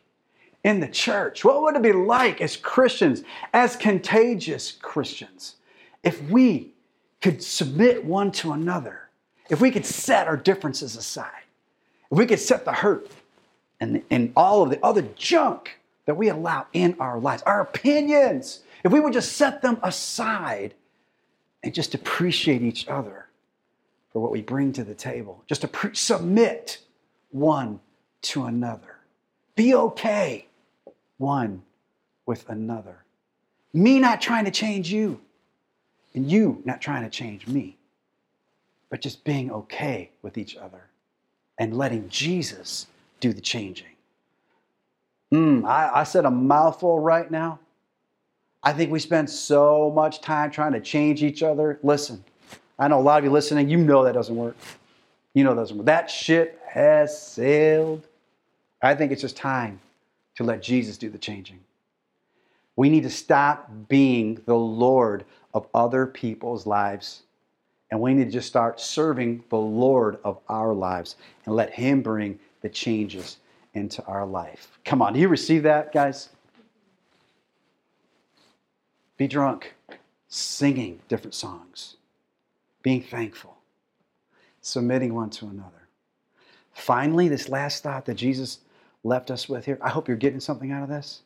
in 0.64 0.80
the 0.80 0.88
church? 0.88 1.44
What 1.44 1.62
would 1.62 1.76
it 1.76 1.82
be 1.82 1.92
like 1.92 2.40
as 2.42 2.56
Christians, 2.56 3.24
as 3.54 3.76
contagious 3.76 4.72
Christians, 4.72 5.56
if 6.04 6.22
we 6.30 6.74
could 7.22 7.44
submit 7.44 8.06
one 8.06 8.32
to 8.32 8.52
another, 8.52 9.10
if 9.50 9.60
we 9.60 9.72
could 9.72 9.86
set 9.86 10.28
our 10.28 10.38
differences 10.38 10.96
aside, 10.96 11.44
if 12.12 12.18
we 12.18 12.26
could 12.26 12.40
set 12.40 12.64
the 12.66 12.72
hurt 12.72 13.10
and, 13.80 14.04
and 14.12 14.32
all 14.36 14.62
of 14.62 14.70
the 14.70 14.84
other 14.84 15.02
junk 15.16 15.80
that 16.06 16.16
we 16.16 16.30
allow 16.30 16.68
in 16.74 16.96
our 17.00 17.20
lives, 17.20 17.42
our 17.44 17.62
opinions, 17.62 18.62
if 18.84 18.92
we 18.92 19.00
would 19.00 19.14
just 19.14 19.34
set 19.34 19.62
them 19.62 19.80
aside 19.84 20.74
and 21.64 21.74
just 21.74 21.94
appreciate 21.94 22.62
each 22.62 22.88
other 22.88 23.28
for 24.12 24.22
what 24.22 24.32
we 24.32 24.42
bring 24.42 24.74
to 24.74 24.84
the 24.84 24.96
table. 24.96 25.44
Just 25.48 25.62
to 25.62 25.70
submit 25.94 26.80
one 27.32 27.80
to 28.22 28.46
another. 28.46 28.98
Be 29.56 29.76
okay 29.76 30.48
one 31.18 31.64
with 32.26 32.48
another. 32.50 33.04
Me 33.74 34.00
not 34.00 34.22
trying 34.22 34.46
to 34.46 34.52
change 34.52 34.92
you, 34.92 35.20
and 36.16 36.32
you 36.32 36.62
not 36.66 36.82
trying 36.82 37.04
to 37.04 37.10
change 37.10 37.46
me, 37.46 37.78
but 38.90 39.02
just 39.02 39.24
being 39.24 39.52
okay 39.52 40.10
with 40.22 40.38
each 40.38 40.56
other 40.58 40.86
and 41.60 41.78
letting 41.78 42.10
Jesus 42.10 42.88
do 43.20 43.34
the 43.34 43.42
changing. 43.42 43.86
Mm, 45.32 45.66
I, 45.66 46.00
I 46.00 46.04
said 46.04 46.26
a 46.26 46.32
mouthful 46.32 47.00
right 47.00 47.30
now. 47.30 47.60
I 48.64 48.74
think 48.74 48.92
we 48.92 49.00
spend 49.00 49.30
so 49.30 49.92
much 49.96 50.22
time 50.22 50.52
trying 50.52 50.74
to 50.74 50.82
change 50.82 51.24
each 51.24 51.44
other. 51.44 51.80
Listen, 51.82 52.24
I 52.78 52.88
know 52.88 53.00
a 53.00 53.02
lot 53.02 53.20
of 53.20 53.24
you 53.24 53.32
listening, 53.32 53.70
you 53.70 53.78
know 53.78 54.04
that 54.04 54.14
doesn't 54.14 54.36
work. 54.36 54.56
You 55.34 55.44
know 55.44 55.54
that 55.56 55.62
doesn't 55.62 55.78
work. 55.78 55.86
That 55.86 56.10
ship 56.10 56.62
has 56.68 57.22
sailed. 57.22 58.06
I 58.82 58.96
think 58.96 59.12
it's 59.12 59.22
just 59.22 59.38
time 59.38 59.80
to 60.36 60.44
let 60.44 60.62
Jesus 60.62 60.98
do 60.98 61.10
the 61.10 61.18
changing. 61.18 61.60
We 62.76 62.90
need 62.90 63.04
to 63.04 63.10
stop 63.10 63.70
being 63.90 64.42
the 64.46 64.56
Lord 64.56 65.26
of 65.54 65.68
other 65.74 66.06
people's 66.06 66.66
lives. 66.66 67.24
And 67.92 68.00
we 68.00 68.14
need 68.14 68.26
to 68.26 68.32
just 68.32 68.48
start 68.48 68.80
serving 68.80 69.44
the 69.50 69.58
Lord 69.58 70.20
of 70.24 70.40
our 70.48 70.74
lives 70.74 71.16
and 71.46 71.56
let 71.56 71.74
Him 71.74 72.02
bring 72.02 72.40
the 72.62 72.70
changes 72.70 73.38
into 73.74 74.04
our 74.06 74.26
life. 74.26 74.80
Come 74.86 75.02
on, 75.02 75.14
do 75.14 75.20
you 75.20 75.28
receive 75.28 75.64
that, 75.64 75.92
guys? 75.92 76.30
Be 79.20 79.28
drunk, 79.28 79.76
singing 80.30 81.02
different 81.10 81.34
songs, 81.34 81.98
being 82.82 83.04
thankful, 83.04 83.58
submitting 84.62 85.14
one 85.14 85.30
to 85.32 85.48
another. 85.48 85.90
Finally, 86.72 87.28
this 87.28 87.50
last 87.50 87.84
thought 87.84 88.06
that 88.06 88.14
Jesus 88.14 88.60
left 89.04 89.30
us 89.30 89.50
with 89.50 89.66
here, 89.66 89.78
I 89.82 89.90
hope 89.90 90.08
you're 90.08 90.16
getting 90.16 90.40
something 90.40 90.72
out 90.72 90.84
of 90.84 90.88
this. 90.88 91.24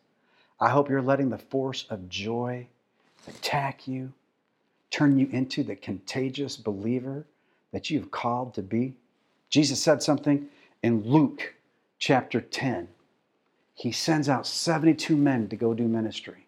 I 0.59 0.71
hope 0.71 0.89
you're 0.89 1.03
letting 1.03 1.29
the 1.29 1.37
force 1.37 1.85
of 1.91 2.09
joy 2.09 2.65
attack 3.27 3.87
you, 3.87 4.11
turn 4.89 5.19
you 5.19 5.27
into 5.31 5.61
the 5.61 5.75
contagious 5.75 6.57
believer 6.57 7.27
that 7.73 7.91
you've 7.91 8.09
called 8.09 8.55
to 8.55 8.63
be. 8.63 8.95
Jesus 9.51 9.79
said 9.79 10.01
something 10.01 10.47
in 10.81 11.03
Luke 11.03 11.53
chapter 11.99 12.41
10. 12.41 12.87
He 13.75 13.91
sends 13.91 14.29
out 14.29 14.47
72 14.47 15.15
men 15.15 15.47
to 15.49 15.55
go 15.55 15.75
do 15.75 15.87
ministry. 15.87 16.47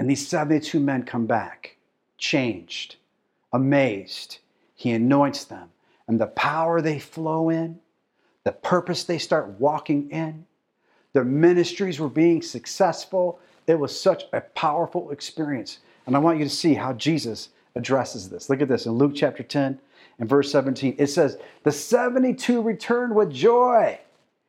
And 0.00 0.08
these 0.08 0.26
72 0.26 0.80
men 0.80 1.02
come 1.02 1.26
back, 1.26 1.76
changed, 2.16 2.96
amazed. 3.52 4.38
He 4.74 4.92
anoints 4.92 5.44
them. 5.44 5.68
And 6.08 6.18
the 6.18 6.26
power 6.26 6.80
they 6.80 6.98
flow 6.98 7.50
in, 7.50 7.80
the 8.44 8.52
purpose 8.52 9.04
they 9.04 9.18
start 9.18 9.60
walking 9.60 10.10
in, 10.10 10.46
their 11.12 11.22
ministries 11.22 12.00
were 12.00 12.08
being 12.08 12.40
successful. 12.40 13.40
It 13.66 13.78
was 13.78 14.00
such 14.00 14.24
a 14.32 14.40
powerful 14.40 15.10
experience. 15.10 15.80
And 16.06 16.16
I 16.16 16.18
want 16.20 16.38
you 16.38 16.44
to 16.44 16.50
see 16.50 16.72
how 16.72 16.94
Jesus 16.94 17.50
addresses 17.74 18.30
this. 18.30 18.48
Look 18.48 18.62
at 18.62 18.68
this 18.68 18.86
in 18.86 18.92
Luke 18.92 19.12
chapter 19.14 19.42
10 19.42 19.78
and 20.18 20.28
verse 20.28 20.50
17. 20.50 20.94
It 20.96 21.08
says, 21.08 21.36
The 21.64 21.72
72 21.72 22.62
returned 22.62 23.14
with 23.14 23.30
joy, 23.30 23.98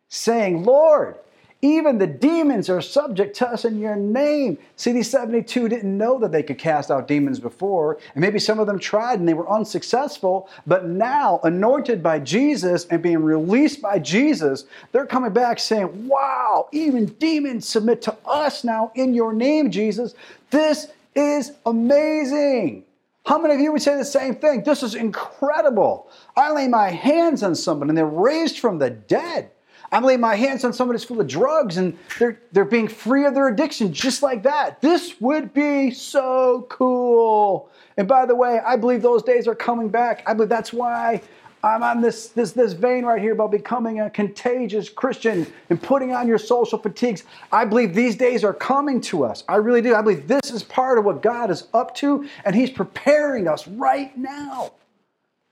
saying, 0.08 0.64
Lord, 0.64 1.18
even 1.62 1.98
the 2.00 2.08
demons 2.08 2.70
are 2.70 2.82
subject 2.82 3.36
to 3.38 3.48
us 3.48 3.66
in 3.66 3.80
your 3.80 3.96
name. 3.96 4.58
See, 4.76 4.92
these 4.92 5.10
72 5.10 5.70
didn't 5.70 5.98
know 5.98 6.18
that 6.20 6.32
they 6.32 6.42
could 6.42 6.58
cast 6.58 6.90
out 6.90 7.08
demons 7.08 7.40
before, 7.40 8.00
and 8.16 8.22
maybe 8.22 8.40
some 8.40 8.60
of 8.60 8.66
them 8.66 8.80
tried 8.80 9.20
and 9.20 9.28
they 9.28 9.36
were 9.36 9.50
unsuccessful, 9.50 10.50
but 10.66 10.86
now, 10.86 11.40
anointed 11.44 12.02
by 12.02 12.20
Jesus 12.20 12.86
and 12.86 13.02
being 13.02 13.22
released 13.22 13.82
by 13.82 14.00
Jesus, 14.00 14.66
they're 14.92 15.06
coming 15.06 15.34
back 15.34 15.60
saying, 15.60 16.08
Wow, 16.08 16.68
even 16.72 17.06
demons 17.06 17.68
submit 17.68 18.02
to 18.04 18.18
us 18.26 18.64
now 18.64 18.92
in 18.96 19.14
your 19.14 19.34
name, 19.34 19.70
Jesus. 19.70 20.16
This 20.50 20.88
is 21.16 21.52
amazing. 21.66 22.86
How 23.26 23.38
many 23.38 23.54
of 23.54 23.60
you 23.60 23.72
would 23.72 23.82
say 23.82 23.98
the 23.98 24.06
same 24.06 24.36
thing? 24.36 24.64
This 24.64 24.82
is 24.82 24.96
incredible. 24.96 26.10
I 26.36 26.52
lay 26.52 26.68
my 26.68 26.90
hands 26.90 27.44
on 27.44 27.54
someone 27.54 27.90
and 27.90 27.98
they're 27.98 28.06
raised 28.06 28.60
from 28.60 28.80
the 28.80 28.90
dead. 28.90 29.52
I'm 29.92 30.04
laying 30.04 30.22
my 30.22 30.36
hands 30.36 30.64
on 30.64 30.72
someone 30.72 30.96
who's 30.96 31.04
full 31.04 31.20
of 31.20 31.28
drugs 31.28 31.78
and 31.78 31.98
they're, 32.18 32.40
they're 32.52 32.64
being 32.66 32.88
free 32.88 33.26
of 33.26 33.34
their 33.34 33.50
addiction 33.50 33.92
just 33.92 34.24
like 34.24 34.44
that. 34.44 34.82
This 34.82 35.20
would 35.20 35.54
be 35.54 35.92
so 35.92 36.66
cool. 36.70 37.70
And 37.98 38.08
by 38.08 38.26
the 38.26 38.36
way, 38.36 38.62
I 38.66 38.78
believe 38.78 39.02
those 39.02 39.22
days 39.22 39.48
are 39.48 39.56
coming 39.56 39.90
back. 39.90 40.24
I 40.26 40.34
believe 40.34 40.50
that's 40.50 40.72
why 40.72 41.22
I'm 41.64 41.84
on 41.84 42.02
this, 42.02 42.30
this, 42.30 42.54
this 42.54 42.74
vein 42.74 43.06
right 43.06 43.22
here 43.22 43.34
about 43.34 43.52
becoming 43.52 44.00
a 44.00 44.10
contagious 44.10 44.90
Christian 44.90 45.46
and 45.70 45.82
putting 45.82 46.14
on 46.14 46.28
your 46.28 46.40
social 46.40 46.80
fatigues. 46.80 47.24
I 47.52 47.66
believe 47.66 47.94
these 47.94 48.16
days 48.16 48.44
are 48.44 48.54
coming 48.54 49.02
to 49.02 49.24
us. 49.24 49.44
I 49.48 49.58
really 49.58 49.82
do. 49.82 49.94
I 49.94 50.02
believe 50.02 50.28
this 50.28 50.50
is 50.52 50.64
part 50.64 50.98
of 50.98 51.06
what 51.06 51.22
God 51.22 51.52
is 51.52 51.68
up 51.74 51.94
to, 51.96 52.28
and 52.46 52.56
He's 52.56 52.72
preparing 52.72 53.48
us 53.48 53.68
right 53.68 54.18
now. 54.18 54.72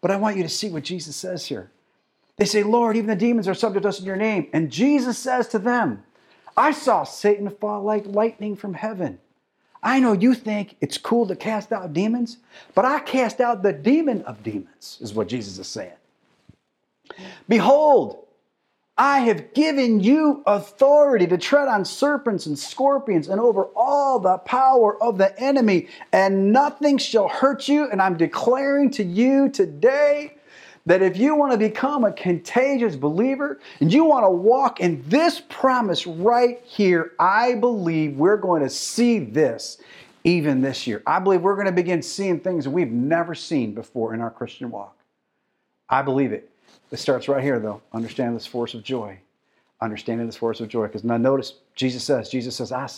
But 0.02 0.12
I 0.12 0.16
want 0.16 0.38
you 0.38 0.44
to 0.44 0.50
see 0.50 0.70
what 0.70 0.84
Jesus 0.84 1.16
says 1.16 1.46
here. 1.46 1.70
They 2.40 2.46
say, 2.46 2.64
Lord, 2.64 2.96
even 2.96 3.10
the 3.10 3.18
demons 3.18 3.50
are 3.50 3.54
subject 3.54 3.84
to 3.84 3.90
us 3.90 4.00
in 4.00 4.06
your 4.06 4.16
name. 4.16 4.48
And 4.54 4.72
Jesus 4.72 5.18
says 5.18 5.50
to 5.50 5.60
them, 5.60 6.04
I 6.56 6.72
saw 6.72 7.04
Satan 7.04 7.50
fall 7.50 7.84
like 7.84 8.06
lightning 8.06 8.56
from 8.56 8.74
heaven. 8.74 9.20
I 9.84 10.00
know 10.00 10.14
you 10.14 10.34
think 10.34 10.78
it's 10.80 10.98
cool 10.98 11.28
to 11.28 11.36
cast 11.36 11.74
out 11.74 11.92
demons, 11.92 12.38
but 12.76 12.86
I 12.86 13.00
cast 13.00 13.42
out 13.42 13.62
the 13.62 13.74
demon 13.74 14.22
of 14.24 14.42
demons, 14.42 14.98
is 15.02 15.14
what 15.14 15.28
Jesus 15.28 15.60
is 15.60 15.68
saying. 15.68 15.92
Behold, 17.50 18.26
I 18.98 19.20
have 19.20 19.54
given 19.54 20.00
you 20.00 20.44
authority 20.46 21.28
to 21.28 21.38
tread 21.38 21.68
on 21.68 21.84
serpents 21.84 22.46
and 22.46 22.58
scorpions 22.58 23.28
and 23.28 23.40
over 23.42 23.66
all 23.76 24.20
the 24.20 24.38
power 24.40 25.02
of 25.04 25.18
the 25.18 25.38
enemy, 25.42 25.88
and 26.14 26.54
nothing 26.54 26.98
shall 26.98 27.28
hurt 27.28 27.68
you. 27.68 27.90
And 27.90 28.02
I'm 28.02 28.18
declaring 28.18 28.92
to 28.92 29.04
you 29.04 29.50
today 29.50 30.36
that 30.90 31.04
if 31.04 31.18
you 31.18 31.36
want 31.36 31.52
to 31.52 31.58
become 31.58 32.04
a 32.04 32.12
contagious 32.12 32.96
believer 32.96 33.60
and 33.80 33.94
you 33.94 34.06
want 34.06 34.26
to 34.26 34.30
walk 34.32 34.80
in 34.80 35.04
this 35.08 35.40
promise 35.48 36.08
right 36.08 36.60
here, 36.66 37.14
I 37.20 37.54
believe 37.54 38.18
we're 38.18 38.38
going 38.38 38.64
to 38.64 38.72
see 38.72 39.20
this 39.20 39.78
even 40.24 40.62
this 40.62 40.88
year. 40.88 41.04
I 41.06 41.20
believe 41.20 41.42
we're 41.42 41.54
going 41.54 41.68
to 41.68 41.72
begin 41.72 42.02
seeing 42.02 42.40
things 42.40 42.68
we've 42.68 42.92
never 42.92 43.36
seen 43.36 43.76
before 43.76 44.16
in 44.16 44.20
our 44.20 44.32
Christian 44.32 44.72
walk. 44.72 44.98
I 45.88 46.02
believe 46.02 46.32
it. 46.32 46.50
It 46.90 46.98
starts 46.98 47.28
right 47.28 47.44
here, 47.44 47.60
though. 47.60 47.84
Understand 47.94 48.36
this 48.36 48.48
force 48.48 48.74
of 48.74 48.82
joy. 48.82 49.20
Understanding 49.82 50.26
this 50.26 50.38
force 50.38 50.60
of 50.60 50.70
joy. 50.70 50.88
Because 50.88 51.04
now 51.04 51.18
notice, 51.18 51.54
Jesus 51.76 52.04
says, 52.04 52.30
Jesus 52.30 52.56
says, 52.56 52.72
I, 52.72 52.90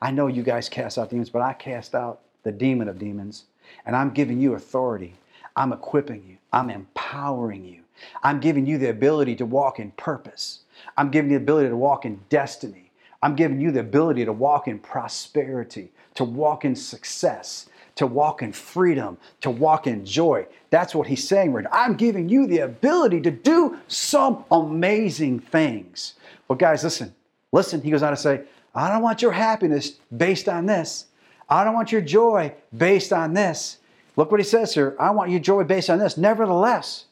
I 0.00 0.12
know 0.12 0.28
you 0.28 0.44
guys 0.44 0.68
cast 0.68 0.96
out 0.96 1.10
demons, 1.10 1.28
but 1.28 1.42
I 1.42 1.54
cast 1.54 1.96
out 1.96 2.20
the 2.44 2.52
demon 2.52 2.88
of 2.88 3.00
demons, 3.00 3.46
and 3.84 3.96
I'm 3.96 4.10
giving 4.10 4.40
you 4.40 4.54
authority 4.54 5.14
I'm 5.56 5.72
equipping 5.72 6.24
you, 6.26 6.36
I'm 6.52 6.70
empowering 6.70 7.64
you 7.64 7.82
I'm 8.22 8.40
giving 8.40 8.66
you 8.66 8.78
the 8.78 8.90
ability 8.90 9.36
to 9.36 9.46
walk 9.46 9.78
in 9.78 9.90
purpose. 9.92 10.60
I'm 10.96 11.10
giving 11.10 11.30
you 11.30 11.38
the 11.38 11.44
ability 11.44 11.68
to 11.68 11.76
walk 11.76 12.04
in 12.04 12.20
destiny. 12.28 12.90
I'm 13.22 13.36
giving 13.36 13.60
you 13.60 13.70
the 13.70 13.80
ability 13.80 14.24
to 14.24 14.32
walk 14.32 14.66
in 14.66 14.78
prosperity, 14.78 15.92
to 16.14 16.24
walk 16.24 16.64
in 16.64 16.74
success, 16.74 17.68
to 17.94 18.06
walk 18.06 18.42
in 18.42 18.52
freedom, 18.52 19.18
to 19.42 19.50
walk 19.50 19.86
in 19.86 20.04
joy. 20.04 20.46
That's 20.70 20.94
what 20.94 21.06
he's 21.06 21.26
saying 21.26 21.52
right 21.52 21.64
now. 21.64 21.70
I'm 21.72 21.94
giving 21.94 22.28
you 22.28 22.46
the 22.46 22.60
ability 22.60 23.20
to 23.22 23.30
do 23.30 23.78
some 23.86 24.44
amazing 24.50 25.40
things. 25.40 26.14
But 26.48 26.58
guys, 26.58 26.82
listen, 26.82 27.14
listen. 27.52 27.80
He 27.80 27.90
goes 27.90 28.02
on 28.02 28.10
to 28.10 28.16
say, 28.16 28.42
I 28.74 28.88
don't 28.88 29.02
want 29.02 29.22
your 29.22 29.32
happiness 29.32 29.98
based 30.16 30.48
on 30.48 30.66
this. 30.66 31.06
I 31.48 31.62
don't 31.64 31.74
want 31.74 31.92
your 31.92 32.00
joy 32.00 32.54
based 32.76 33.12
on 33.12 33.34
this. 33.34 33.78
Look 34.16 34.30
what 34.30 34.40
he 34.40 34.44
says 34.44 34.74
here. 34.74 34.96
I 35.00 35.10
want 35.10 35.30
you 35.30 35.40
joy 35.40 35.64
based 35.64 35.90
on 35.90 35.98
this. 35.98 36.16
Nevertheless, 36.16 37.06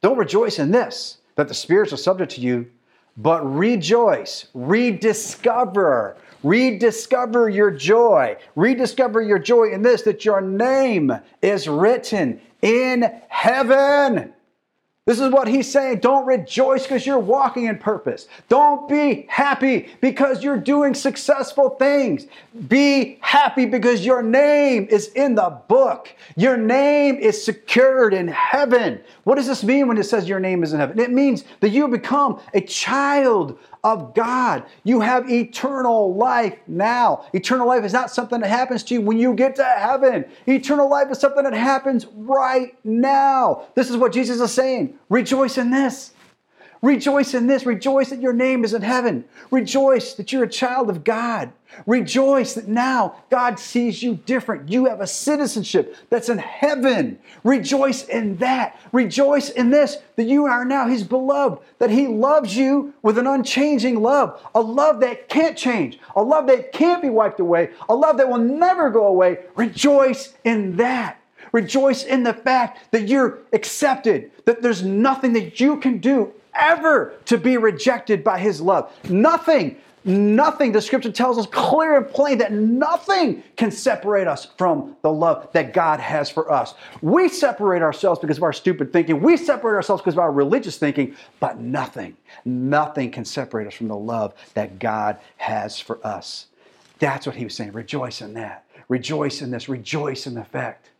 don't 0.00 0.18
rejoice 0.18 0.58
in 0.58 0.70
this, 0.70 1.18
that 1.34 1.48
the 1.48 1.54
spirits 1.54 1.92
are 1.92 1.96
subject 1.96 2.32
to 2.32 2.40
you, 2.40 2.70
but 3.16 3.42
rejoice, 3.42 4.46
rediscover, 4.54 6.16
rediscover 6.42 7.48
your 7.48 7.70
joy. 7.70 8.36
Rediscover 8.54 9.22
your 9.22 9.38
joy 9.38 9.72
in 9.72 9.82
this, 9.82 10.02
that 10.02 10.24
your 10.24 10.40
name 10.40 11.12
is 11.42 11.66
written 11.66 12.40
in 12.62 13.10
heaven. 13.28 14.32
This 15.06 15.20
is 15.20 15.30
what 15.30 15.46
he's 15.46 15.70
saying. 15.70 16.00
Don't 16.00 16.26
rejoice 16.26 16.82
because 16.82 17.06
you're 17.06 17.16
walking 17.16 17.66
in 17.66 17.78
purpose. 17.78 18.26
Don't 18.48 18.88
be 18.88 19.24
happy 19.28 19.88
because 20.00 20.42
you're 20.42 20.58
doing 20.58 20.94
successful 20.94 21.70
things. 21.70 22.26
Be 22.66 23.18
happy 23.20 23.66
because 23.66 24.04
your 24.04 24.20
name 24.20 24.88
is 24.90 25.12
in 25.12 25.36
the 25.36 25.60
book. 25.68 26.12
Your 26.34 26.56
name 26.56 27.14
is 27.18 27.42
secured 27.42 28.14
in 28.14 28.26
heaven. 28.26 29.00
What 29.22 29.36
does 29.36 29.46
this 29.46 29.62
mean 29.62 29.86
when 29.86 29.96
it 29.96 30.04
says 30.04 30.28
your 30.28 30.40
name 30.40 30.64
is 30.64 30.72
in 30.72 30.80
heaven? 30.80 30.98
It 30.98 31.12
means 31.12 31.44
that 31.60 31.68
you 31.68 31.86
become 31.86 32.40
a 32.52 32.60
child 32.60 33.56
of 33.86 34.14
God. 34.14 34.64
You 34.82 35.00
have 35.00 35.30
eternal 35.30 36.12
life 36.16 36.58
now. 36.66 37.24
Eternal 37.32 37.68
life 37.68 37.84
is 37.84 37.92
not 37.92 38.10
something 38.10 38.40
that 38.40 38.48
happens 38.48 38.82
to 38.82 38.94
you 38.94 39.00
when 39.00 39.16
you 39.16 39.32
get 39.32 39.54
to 39.56 39.64
heaven. 39.64 40.24
Eternal 40.48 40.90
life 40.90 41.08
is 41.12 41.20
something 41.20 41.44
that 41.44 41.52
happens 41.52 42.04
right 42.06 42.76
now. 42.84 43.68
This 43.76 43.88
is 43.88 43.96
what 43.96 44.12
Jesus 44.12 44.40
is 44.40 44.52
saying. 44.52 44.98
Rejoice 45.08 45.56
in 45.56 45.70
this. 45.70 46.14
Rejoice 46.86 47.34
in 47.34 47.48
this. 47.48 47.66
Rejoice 47.66 48.10
that 48.10 48.20
your 48.20 48.32
name 48.32 48.64
is 48.64 48.72
in 48.72 48.80
heaven. 48.80 49.24
Rejoice 49.50 50.14
that 50.14 50.32
you're 50.32 50.44
a 50.44 50.48
child 50.48 50.88
of 50.88 51.02
God. 51.02 51.50
Rejoice 51.84 52.54
that 52.54 52.68
now 52.68 53.16
God 53.28 53.58
sees 53.58 54.04
you 54.04 54.20
different. 54.24 54.70
You 54.70 54.84
have 54.84 55.00
a 55.00 55.06
citizenship 55.08 55.96
that's 56.10 56.28
in 56.28 56.38
heaven. 56.38 57.18
Rejoice 57.42 58.04
in 58.04 58.36
that. 58.36 58.78
Rejoice 58.92 59.50
in 59.50 59.70
this 59.70 59.96
that 60.14 60.28
you 60.28 60.44
are 60.44 60.64
now 60.64 60.86
His 60.86 61.02
beloved, 61.02 61.60
that 61.80 61.90
He 61.90 62.06
loves 62.06 62.56
you 62.56 62.94
with 63.02 63.18
an 63.18 63.26
unchanging 63.26 64.00
love, 64.00 64.40
a 64.54 64.60
love 64.60 65.00
that 65.00 65.28
can't 65.28 65.58
change, 65.58 65.98
a 66.14 66.22
love 66.22 66.46
that 66.46 66.70
can't 66.72 67.02
be 67.02 67.10
wiped 67.10 67.40
away, 67.40 67.70
a 67.88 67.96
love 67.96 68.16
that 68.18 68.28
will 68.28 68.38
never 68.38 68.90
go 68.90 69.08
away. 69.08 69.38
Rejoice 69.56 70.34
in 70.44 70.76
that. 70.76 71.20
Rejoice 71.50 72.04
in 72.04 72.22
the 72.22 72.34
fact 72.34 72.92
that 72.92 73.08
you're 73.08 73.40
accepted, 73.52 74.30
that 74.44 74.62
there's 74.62 74.84
nothing 74.84 75.32
that 75.32 75.58
you 75.58 75.80
can 75.80 75.98
do 75.98 76.32
ever 76.58 77.14
to 77.26 77.38
be 77.38 77.56
rejected 77.56 78.24
by 78.24 78.38
His 78.38 78.60
love. 78.60 78.92
Nothing, 79.08 79.76
nothing. 80.04 80.72
The 80.72 80.80
scripture 80.80 81.12
tells 81.12 81.38
us 81.38 81.46
clear 81.46 81.96
and 81.96 82.08
plain 82.08 82.38
that 82.38 82.52
nothing 82.52 83.42
can 83.56 83.70
separate 83.70 84.26
us 84.26 84.46
from 84.56 84.96
the 85.02 85.12
love 85.12 85.48
that 85.52 85.72
God 85.72 86.00
has 86.00 86.30
for 86.30 86.50
us. 86.50 86.74
We 87.02 87.28
separate 87.28 87.82
ourselves 87.82 88.20
because 88.20 88.36
of 88.36 88.42
our 88.42 88.52
stupid 88.52 88.92
thinking, 88.92 89.20
we 89.20 89.36
separate 89.36 89.74
ourselves 89.74 90.02
because 90.02 90.14
of 90.14 90.20
our 90.20 90.32
religious 90.32 90.78
thinking, 90.78 91.16
but 91.40 91.58
nothing, 91.58 92.16
nothing 92.44 93.10
can 93.10 93.24
separate 93.24 93.66
us 93.66 93.74
from 93.74 93.88
the 93.88 93.96
love 93.96 94.34
that 94.54 94.78
God 94.78 95.18
has 95.36 95.80
for 95.80 96.04
us. 96.06 96.46
That's 96.98 97.26
what 97.26 97.36
he 97.36 97.44
was 97.44 97.54
saying. 97.54 97.72
Rejoice 97.72 98.22
in 98.22 98.34
that. 98.34 98.64
Rejoice 98.88 99.42
in 99.42 99.50
this. 99.50 99.68
Rejoice 99.68 100.26
in 100.26 100.34
the 100.34 100.44
fact 100.44 100.90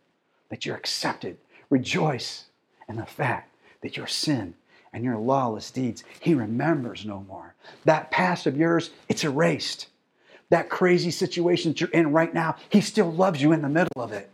that 0.49 0.65
you're 0.65 0.75
accepted. 0.75 1.37
Rejoice 1.69 2.45
in 2.87 2.97
the 2.97 3.05
fact 3.05 3.53
that 3.81 3.97
your 3.97 4.07
sin 4.07 4.53
and 4.97 5.05
your 5.05 5.17
lawless 5.17 5.69
deeds, 5.69 6.03
he 6.19 6.33
remembers 6.33 7.05
no 7.05 7.23
more. 7.27 7.53
That 7.85 8.09
past 8.09 8.47
of 8.47 8.57
yours, 8.57 8.89
it's 9.07 9.23
erased. 9.23 9.89
That 10.49 10.69
crazy 10.69 11.11
situation 11.11 11.71
that 11.71 11.81
you're 11.81 11.91
in 11.91 12.11
right 12.11 12.33
now, 12.33 12.55
he 12.69 12.81
still 12.81 13.11
loves 13.11 13.39
you 13.39 13.51
in 13.51 13.61
the 13.61 13.69
middle 13.69 14.01
of 14.01 14.11
it. 14.11 14.27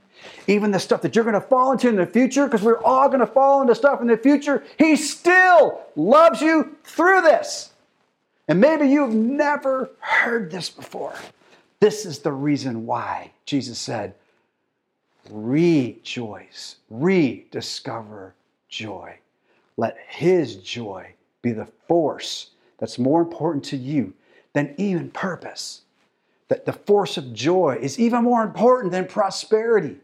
Even 0.47 0.71
the 0.71 0.79
stuff 0.79 1.01
that 1.01 1.17
you're 1.17 1.25
going 1.25 1.33
to 1.33 1.41
fall 1.41 1.73
into 1.73 1.89
in 1.89 1.97
the 1.97 2.05
future, 2.05 2.45
because 2.45 2.61
we're 2.61 2.81
all 2.81 3.09
going 3.09 3.19
to 3.19 3.27
fall 3.27 3.61
into 3.61 3.75
stuff 3.75 3.99
in 3.99 4.07
the 4.07 4.15
future, 4.15 4.63
he 4.79 4.95
still 4.95 5.81
loves 5.97 6.39
you 6.39 6.77
through 6.85 7.23
this. 7.23 7.73
And 8.47 8.61
maybe 8.61 8.87
you've 8.87 9.13
never 9.13 9.89
heard 9.99 10.49
this 10.49 10.69
before. 10.69 11.15
This 11.81 12.05
is 12.05 12.19
the 12.19 12.31
reason 12.31 12.85
why 12.85 13.31
Jesus 13.45 13.79
said, 13.79 14.15
rejoice, 15.29 16.77
rediscover 16.89 18.33
joy. 18.69 19.17
Let 19.77 19.97
His 20.07 20.57
joy 20.57 21.13
be 21.41 21.51
the 21.51 21.67
force 21.87 22.51
that's 22.77 22.99
more 22.99 23.21
important 23.21 23.63
to 23.65 23.77
you 23.77 24.13
than 24.53 24.75
even 24.77 25.09
purpose. 25.11 25.81
That 26.49 26.65
the 26.65 26.73
force 26.73 27.17
of 27.17 27.33
joy 27.33 27.77
is 27.81 27.99
even 27.99 28.23
more 28.23 28.43
important 28.43 28.91
than 28.91 29.07
prosperity. 29.07 29.97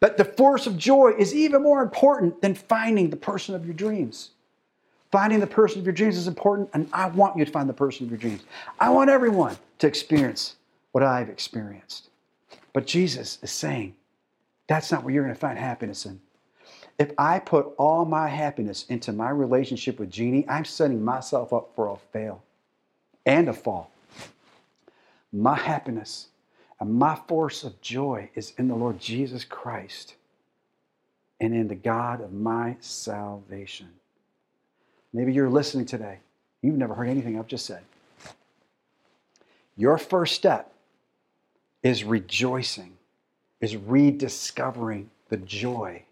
That 0.00 0.16
the 0.16 0.24
force 0.24 0.66
of 0.66 0.76
joy 0.76 1.14
is 1.16 1.34
even 1.34 1.62
more 1.62 1.82
important 1.82 2.42
than 2.42 2.54
finding 2.54 3.10
the 3.10 3.16
person 3.16 3.54
of 3.54 3.64
your 3.64 3.74
dreams. 3.74 4.30
Finding 5.12 5.40
the 5.40 5.46
person 5.46 5.78
of 5.78 5.86
your 5.86 5.92
dreams 5.92 6.16
is 6.16 6.26
important, 6.26 6.70
and 6.74 6.88
I 6.92 7.06
want 7.06 7.36
you 7.36 7.44
to 7.44 7.50
find 7.50 7.68
the 7.68 7.74
person 7.74 8.06
of 8.06 8.10
your 8.10 8.18
dreams. 8.18 8.42
I 8.80 8.90
want 8.90 9.10
everyone 9.10 9.56
to 9.78 9.86
experience 9.86 10.56
what 10.92 11.04
I've 11.04 11.28
experienced. 11.28 12.08
But 12.72 12.86
Jesus 12.86 13.38
is 13.42 13.50
saying 13.50 13.94
that's 14.66 14.90
not 14.90 15.04
where 15.04 15.12
you're 15.12 15.24
going 15.24 15.34
to 15.34 15.40
find 15.40 15.58
happiness 15.58 16.06
in. 16.06 16.20
If 17.02 17.10
I 17.18 17.40
put 17.40 17.74
all 17.78 18.04
my 18.04 18.28
happiness 18.28 18.86
into 18.88 19.12
my 19.12 19.30
relationship 19.30 19.98
with 19.98 20.08
Jeannie, 20.08 20.48
I'm 20.48 20.64
setting 20.64 21.02
myself 21.02 21.52
up 21.52 21.72
for 21.74 21.88
a 21.88 21.96
fail 22.12 22.44
and 23.26 23.48
a 23.48 23.52
fall. 23.52 23.90
My 25.32 25.56
happiness 25.56 26.28
and 26.78 26.94
my 26.94 27.16
force 27.26 27.64
of 27.64 27.80
joy 27.80 28.30
is 28.36 28.52
in 28.56 28.68
the 28.68 28.76
Lord 28.76 29.00
Jesus 29.00 29.44
Christ 29.44 30.14
and 31.40 31.52
in 31.52 31.66
the 31.66 31.74
God 31.74 32.20
of 32.20 32.32
my 32.32 32.76
salvation. 32.78 33.88
Maybe 35.12 35.32
you're 35.32 35.50
listening 35.50 35.86
today. 35.86 36.20
You've 36.60 36.78
never 36.78 36.94
heard 36.94 37.08
anything 37.08 37.36
I've 37.36 37.48
just 37.48 37.66
said. 37.66 37.82
Your 39.76 39.98
first 39.98 40.36
step 40.36 40.72
is 41.82 42.04
rejoicing, 42.04 42.96
is 43.60 43.76
rediscovering 43.76 45.10
the 45.30 45.38
joy 45.38 46.04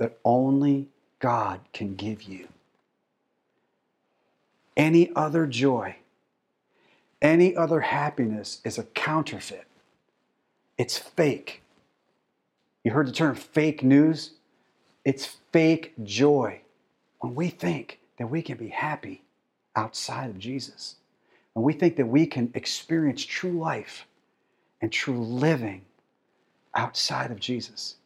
that 0.00 0.18
only 0.24 0.88
God 1.18 1.60
can 1.74 1.94
give 1.94 2.22
you. 2.22 2.48
Any 4.74 5.12
other 5.14 5.46
joy, 5.46 5.96
any 7.20 7.54
other 7.54 7.80
happiness 7.80 8.62
is 8.64 8.78
a 8.78 8.84
counterfeit. 8.84 9.66
It's 10.78 10.96
fake. 10.96 11.60
You 12.82 12.92
heard 12.92 13.08
the 13.08 13.12
term 13.12 13.34
fake 13.34 13.82
news? 13.82 14.30
It's 15.04 15.36
fake 15.52 15.92
joy. 16.02 16.62
When 17.18 17.34
we 17.34 17.48
think 17.48 18.00
that 18.18 18.30
we 18.30 18.40
can 18.40 18.56
be 18.56 18.68
happy 18.68 19.20
outside 19.76 20.30
of 20.30 20.38
Jesus, 20.38 20.94
when 21.52 21.62
we 21.62 21.74
think 21.74 21.96
that 21.96 22.08
we 22.08 22.26
can 22.26 22.50
experience 22.54 23.22
true 23.22 23.52
life 23.52 24.06
and 24.80 24.90
true 24.90 25.20
living 25.20 25.82
outside 26.74 27.30
of 27.30 27.38
Jesus. 27.38 27.96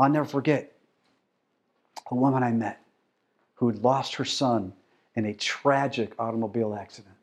I'll 0.00 0.10
never 0.10 0.26
forget 0.26 0.75
a 2.10 2.14
woman 2.14 2.42
I 2.42 2.52
met 2.52 2.80
who 3.54 3.68
had 3.68 3.82
lost 3.82 4.14
her 4.16 4.24
son 4.24 4.72
in 5.14 5.24
a 5.24 5.34
tragic 5.34 6.12
automobile 6.18 6.74
accident. 6.74 7.14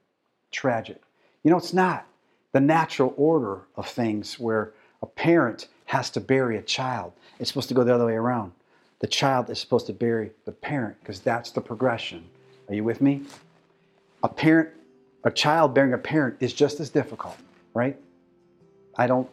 Tragic. 0.52 1.02
You 1.44 1.52
know, 1.52 1.58
it's 1.58 1.74
not 1.74 2.06
the 2.52 2.60
natural 2.60 3.14
order 3.18 3.62
of 3.76 3.88
things 3.88 4.40
where 4.40 4.74
a 5.02 5.06
parent 5.06 5.68
has 5.86 6.10
to 6.12 6.20
bury 6.20 6.58
a 6.58 6.62
child. 6.62 7.14
It's 7.40 7.50
supposed 7.50 7.68
to 7.70 7.76
go 7.76 7.84
the 7.84 7.94
other 7.94 8.06
way 8.06 8.14
around. 8.14 8.52
The 9.00 9.08
child 9.08 9.50
is 9.50 9.60
supposed 9.60 9.86
to 9.88 9.94
bury 9.94 10.32
the 10.46 10.52
parent 10.52 10.98
because 11.00 11.20
that's 11.20 11.52
the 11.52 11.62
progression. 11.62 12.26
Are 12.70 12.74
you 12.74 12.84
with 12.84 13.02
me? 13.02 13.24
A 14.24 14.30
parent, 14.30 14.70
a 15.26 15.32
child 15.32 15.74
burying 15.74 15.94
a 15.94 15.98
parent 15.98 16.38
is 16.40 16.54
just 16.54 16.80
as 16.80 16.90
difficult, 16.90 17.36
right? 17.74 18.00
I 18.98 19.08
don't 19.08 19.30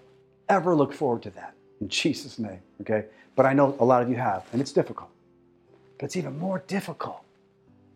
ever 0.49 0.75
look 0.75 0.93
forward 0.93 1.23
to 1.23 1.31
that 1.31 1.55
in 1.81 1.89
Jesus' 1.89 2.39
name, 2.39 2.61
okay? 2.81 3.05
But 3.37 3.47
I 3.47 3.53
know 3.53 3.77
a 3.79 3.85
lot 3.85 4.03
of 4.03 4.11
you 4.11 4.17
have, 4.17 4.45
and 4.53 4.61
it's 4.61 4.73
difficult. 4.73 5.09
But 6.01 6.07
it's 6.07 6.17
even 6.17 6.39
more 6.39 6.65
difficult 6.67 7.21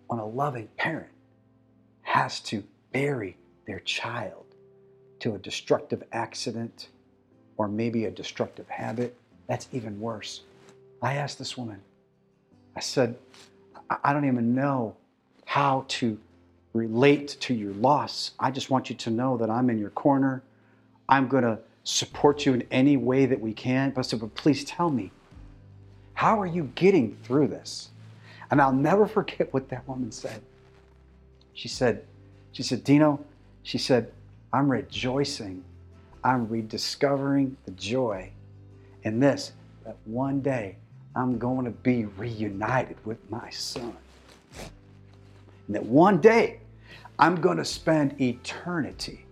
when 0.09 0.21
a 0.21 0.27
loving 0.27 0.69
parent 0.77 1.09
has 2.03 2.39
to 2.41 2.63
bury 2.93 3.39
their 3.67 3.81
child 3.81 4.45
to 5.21 5.35
a 5.37 5.39
destructive 5.39 6.05
accident 6.13 6.89
or 7.57 7.67
maybe 7.67 8.05
a 8.05 8.11
destructive 8.11 8.69
habit. 8.69 9.17
That's 9.47 9.69
even 9.73 9.99
worse. 9.99 10.43
I 11.01 11.15
asked 11.15 11.39
this 11.39 11.57
woman, 11.57 11.81
I 12.77 12.81
said, 12.81 13.17
I 13.89 14.13
don't 14.13 14.27
even 14.27 14.55
know 14.55 14.95
how 15.47 15.87
to 15.89 16.19
relate 16.75 17.39
to 17.41 17.55
your 17.55 17.73
loss. 17.73 18.33
I 18.39 18.51
just 18.51 18.69
want 18.69 18.91
you 18.91 18.97
to 18.97 19.11
know 19.11 19.39
that 19.39 19.49
I'm 19.49 19.71
in 19.71 19.79
your 19.79 19.91
corner. 19.91 20.43
I'm 21.09 21.27
going 21.27 21.45
to 21.45 21.59
support 21.85 22.45
you 22.45 22.53
in 22.53 22.65
any 22.71 22.99
way 22.99 23.25
that 23.25 23.41
we 23.41 23.55
can. 23.55 23.93
But 23.93 24.13
but 24.21 24.35
please 24.35 24.63
tell 24.67 24.91
me, 24.91 25.11
how 26.13 26.39
are 26.39 26.47
you 26.47 26.71
getting 26.75 27.17
through 27.23 27.49
this? 27.49 27.89
And 28.55 28.63
I'll 28.63 28.73
never 28.73 29.05
forget 29.09 29.53
what 29.53 29.69
that 29.71 29.89
woman 29.89 30.13
said. 30.13 30.41
She 31.55 31.67
said, 31.67 32.05
she 32.53 32.63
said, 32.63 32.85
Dino, 32.85 33.19
she 33.65 33.79
said, 33.79 34.13
I'm 34.53 34.71
rejoicing. 34.71 35.65
I'm 36.23 36.49
rediscovering 36.49 37.57
the 37.65 37.73
joy 37.73 38.31
in 39.03 39.19
this, 39.19 39.55
that 39.85 39.97
one 40.05 40.41
day 40.41 40.77
I'm 41.17 41.37
going 41.37 41.65
to 41.65 41.73
be 41.73 42.05
reunited 42.05 42.97
with 43.05 43.19
my 43.29 43.51
son. 43.51 43.97
And 45.67 45.75
that 45.75 45.85
one 45.85 46.21
day 46.21 46.61
I'm 47.19 47.41
going 47.41 47.57
to 47.57 47.65
spend 47.65 48.21
eternity 48.21 49.27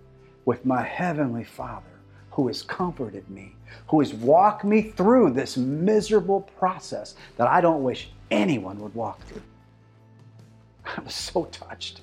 with 0.46 0.66
my 0.66 0.82
heavenly 0.82 1.44
Father 1.44 1.91
who 2.32 2.48
has 2.48 2.62
comforted 2.62 3.28
me, 3.30 3.54
who 3.88 4.00
has 4.00 4.12
walked 4.14 4.64
me 4.64 4.82
through 4.82 5.30
this 5.30 5.56
miserable 5.56 6.40
process 6.58 7.14
that 7.36 7.46
I 7.46 7.60
don't 7.60 7.82
wish 7.82 8.10
anyone 8.30 8.80
would 8.80 8.94
walk 8.94 9.20
through. 9.26 9.42
I 10.84 11.00
was 11.02 11.14
so 11.14 11.44
touched. 11.46 12.00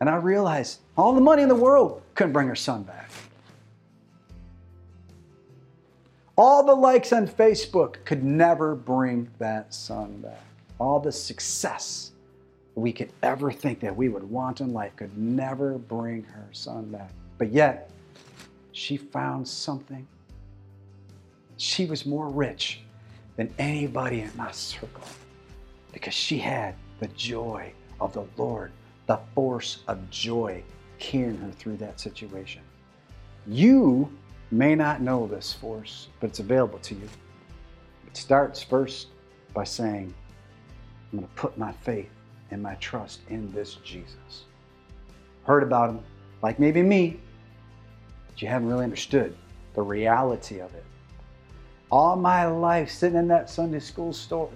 And 0.00 0.08
I 0.08 0.16
realized 0.16 0.80
all 0.96 1.12
the 1.12 1.20
money 1.20 1.42
in 1.42 1.48
the 1.48 1.54
world 1.54 2.02
couldn't 2.14 2.32
bring 2.32 2.48
her 2.48 2.56
son 2.56 2.84
back. 2.84 3.10
All 6.36 6.64
the 6.64 6.74
likes 6.74 7.12
on 7.12 7.28
Facebook 7.28 8.04
could 8.04 8.24
never 8.24 8.74
bring 8.74 9.28
that 9.38 9.74
son 9.74 10.18
back. 10.20 10.42
All 10.78 10.98
the 10.98 11.12
success 11.12 12.12
we 12.74 12.92
could 12.92 13.12
ever 13.22 13.52
think 13.52 13.80
that 13.80 13.94
we 13.94 14.08
would 14.08 14.24
want 14.24 14.60
in 14.60 14.72
life 14.72 14.96
could 14.96 15.16
never 15.16 15.76
bring 15.76 16.22
her 16.24 16.48
son 16.52 16.86
back. 16.86 17.10
But 17.36 17.52
yet, 17.52 17.90
she 18.72 18.96
found 18.96 19.46
something. 19.46 20.06
She 21.56 21.86
was 21.86 22.04
more 22.06 22.28
rich 22.28 22.80
than 23.36 23.54
anybody 23.58 24.20
in 24.20 24.30
my 24.36 24.50
circle 24.50 25.04
because 25.92 26.14
she 26.14 26.38
had 26.38 26.74
the 26.98 27.08
joy 27.08 27.72
of 28.00 28.12
the 28.12 28.24
Lord, 28.36 28.72
the 29.06 29.20
force 29.34 29.84
of 29.86 30.10
joy 30.10 30.62
carrying 30.98 31.36
her 31.38 31.50
through 31.50 31.76
that 31.76 32.00
situation. 32.00 32.62
You 33.46 34.10
may 34.50 34.74
not 34.74 35.00
know 35.00 35.26
this 35.26 35.52
force, 35.52 36.08
but 36.20 36.30
it's 36.30 36.40
available 36.40 36.78
to 36.80 36.94
you. 36.94 37.08
It 38.06 38.16
starts 38.16 38.62
first 38.62 39.08
by 39.54 39.64
saying, 39.64 40.14
I'm 41.12 41.18
going 41.18 41.28
to 41.28 41.34
put 41.34 41.58
my 41.58 41.72
faith 41.72 42.10
and 42.50 42.62
my 42.62 42.74
trust 42.76 43.20
in 43.28 43.50
this 43.52 43.74
Jesus. 43.76 44.44
Heard 45.44 45.62
about 45.62 45.90
him, 45.90 46.00
like 46.42 46.58
maybe 46.58 46.82
me, 46.82 47.20
but 48.32 48.42
you 48.42 48.48
haven't 48.48 48.68
really 48.68 48.84
understood 48.84 49.36
the 49.74 49.82
reality 49.82 50.60
of 50.60 50.74
it. 50.74 50.84
All 51.90 52.16
my 52.16 52.46
life 52.46 52.90
sitting 52.90 53.18
in 53.18 53.28
that 53.28 53.50
Sunday 53.50 53.80
school 53.80 54.12
store, 54.12 54.50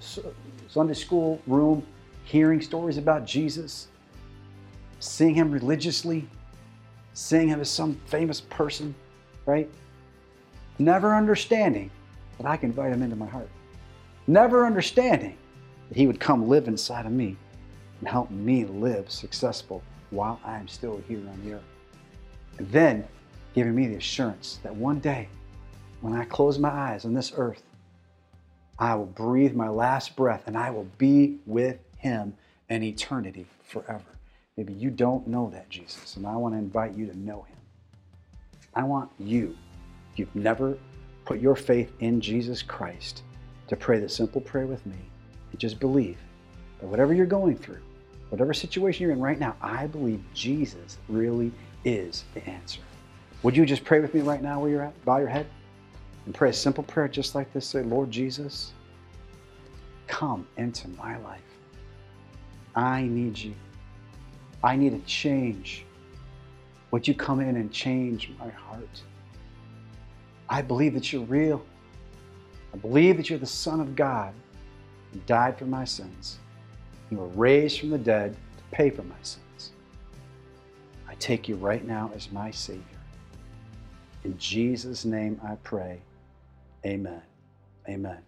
Sunday 0.69 0.95
school 0.95 1.41
room, 1.47 1.87
hearing 2.25 2.61
stories 2.61 2.97
about 2.97 3.27
Jesus, 3.27 3.89
seeing 5.01 5.35
him 5.35 5.51
religiously, 5.51 6.27
seeing 7.13 7.49
him 7.49 7.61
as 7.61 7.71
some 7.71 8.01
famous 8.07 8.41
person, 8.41 8.95
right? 9.45 9.71
Never 10.79 11.15
understanding 11.15 11.91
that 12.39 12.47
I 12.47 12.57
can 12.57 12.71
invite 12.71 12.93
him 12.93 13.03
into 13.03 13.17
my 13.17 13.27
heart. 13.27 13.49
Never 14.27 14.67
understanding 14.67 15.37
that 15.89 15.97
he 15.97 16.07
would 16.07 16.19
come 16.19 16.49
live 16.49 16.69
inside 16.69 17.07
of 17.07 17.13
me 17.13 17.37
and 18.01 18.09
help 18.09 18.31
me 18.31 18.65
live 18.65 19.11
successful 19.11 19.83
while 20.11 20.41
I'm 20.45 20.69
still 20.69 21.03
here 21.09 21.19
on 21.19 21.43
the 21.45 21.55
earth. 21.55 21.63
And 22.59 22.71
then 22.71 23.07
giving 23.57 23.75
me 23.75 23.87
the 23.87 23.97
assurance 23.97 24.61
that 24.63 24.77
one 24.77 25.01
day, 25.01 25.27
when 26.03 26.13
I 26.13 26.27
close 26.27 26.59
my 26.59 26.69
eyes 26.69 27.07
on 27.07 27.15
this 27.15 27.33
earth, 27.37 27.63
I 28.79 28.95
will 28.95 29.07
breathe 29.07 29.55
my 29.55 29.71
last 29.71 30.15
breath 30.15 30.43
and 30.47 30.59
I 30.59 30.71
will 30.71 30.87
be 30.99 31.39
with 31.47 31.79
him 31.97 32.35
in 32.69 32.83
eternity 32.83 33.47
forever. 33.65 34.05
Maybe 34.59 34.75
you 34.75 34.91
don't 34.91 35.27
know 35.27 35.49
that 35.55 35.71
Jesus, 35.71 36.17
and 36.17 36.27
I 36.27 36.37
want 36.37 36.53
to 36.53 36.59
invite 36.59 36.95
you 36.95 37.07
to 37.07 37.19
know 37.19 37.47
him. 37.49 37.57
I 38.75 38.85
want 38.85 39.11
you, 39.19 39.57
if 40.13 40.19
you've 40.19 40.37
never 40.37 40.77
put 41.25 41.41
your 41.41 41.57
faith 41.57 41.91
in 42.01 42.21
Jesus 42.21 42.61
Christ, 42.61 43.23
to 43.69 43.77
pray 43.77 43.99
the 43.99 44.09
simple 44.09 44.43
prayer 44.43 44.67
with 44.67 44.85
me 44.85 44.99
and 45.51 45.59
just 45.59 45.81
believe 45.81 46.19
that 46.81 46.87
whatever 46.87 47.15
you're 47.15 47.25
going 47.25 47.57
through, 47.57 47.81
whatever 48.29 48.53
situation 48.53 49.05
you're 49.05 49.13
in 49.13 49.21
right 49.21 49.41
now, 49.41 49.57
I 49.63 49.87
believe 49.87 50.23
Jesus 50.35 50.99
really 51.09 51.53
is 51.87 52.25
the 52.35 52.47
answer. 52.47 52.81
Would 53.43 53.57
you 53.57 53.67
just 53.67 53.85
pray 53.85 54.01
with 54.01 54.15
me 54.15 54.21
right 54.21 54.43
now 54.43 54.61
where 54.61 54.71
you're 54.71 54.83
at? 54.83 55.05
Bow 55.05 55.19
your 55.19 55.29
head 55.29 55.47
and 56.25 56.35
pray 56.35 56.51
a 56.51 56.53
simple 56.53 56.83
prayer 56.83 57.09
just 57.09 57.35
like 57.35 57.53
this. 57.53 57.67
Say, 57.67 57.83
Lord 57.83 58.11
Jesus, 58.11 58.73
come 60.07 60.47
into 60.57 60.89
my 60.91 61.17
life. 61.19 61.41
I 62.75 63.03
need 63.03 63.39
you. 63.39 63.55
I 64.63 64.77
need 64.77 64.95
a 64.95 64.99
change. 65.01 65.85
Would 66.91 67.07
you 67.07 67.15
come 67.15 67.41
in 67.41 67.57
and 67.57 67.71
change 67.71 68.31
my 68.39 68.49
heart? 68.49 69.03
I 70.49 70.63
believe 70.63 70.95
that 70.95 71.13
you're 71.13 71.25
real. 71.25 71.65
I 72.73 72.79
believe 72.79 73.17
that 73.17 73.31
you're 73.31 73.39
the 73.39 73.47
Son 73.47 73.81
of 73.81 73.97
God 73.97 74.35
who 75.13 75.19
died 75.21 75.59
for 75.59 75.67
my 75.67 75.85
sins. 75.85 76.39
You 77.11 77.19
were 77.19 77.29
raised 77.29 77.81
from 77.81 77.91
the 77.91 77.99
dead 77.99 78.37
to 78.57 78.63
pay 78.71 78.91
for 78.91 79.03
my 79.03 79.17
sins. 79.23 79.73
I 81.09 81.15
take 81.15 81.49
you 81.49 81.57
right 81.57 81.85
now 81.85 82.11
as 82.15 82.31
my 82.31 82.51
Savior. 82.51 82.83
In 84.27 84.37
Jesus' 84.39 85.05
name 85.05 85.41
I 85.45 85.55
pray. 85.63 86.01
Amen. 86.85 87.23
Amen. 87.89 88.19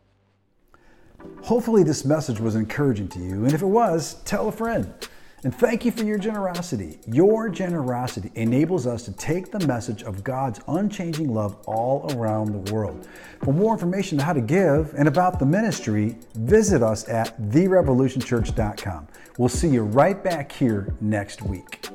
Hopefully, 1.43 1.83
this 1.83 2.05
message 2.05 2.39
was 2.39 2.55
encouraging 2.55 3.09
to 3.09 3.19
you, 3.19 3.45
and 3.45 3.53
if 3.53 3.63
it 3.63 3.67
was, 3.67 4.23
tell 4.25 4.47
a 4.47 4.53
friend. 4.53 4.95
And 5.43 5.53
thank 5.53 5.85
you 5.85 5.91
for 5.91 6.05
your 6.05 6.19
generosity. 6.19 7.01
Your 7.09 7.49
generosity 7.49 8.31
enables 8.37 8.87
us 8.87 9.03
to 9.07 9.13
take 9.13 9.51
the 9.51 9.67
message 9.67 10.05
of 10.05 10.23
God's 10.23 10.61
unchanging 10.69 11.35
love 11.35 11.57
all 11.67 12.09
around 12.17 12.53
the 12.53 12.73
world. 12.73 13.09
For 13.43 13.53
more 13.53 13.73
information 13.73 14.21
on 14.21 14.25
how 14.25 14.35
to 14.35 14.41
give 14.41 14.95
and 14.97 15.09
about 15.09 15.41
the 15.41 15.47
ministry, 15.47 16.17
visit 16.37 16.81
us 16.81 17.09
at 17.09 17.37
therevolutionchurch.com. 17.41 19.09
We'll 19.37 19.49
see 19.49 19.69
you 19.69 19.83
right 19.83 20.23
back 20.23 20.53
here 20.53 20.95
next 21.01 21.43
week. 21.43 21.89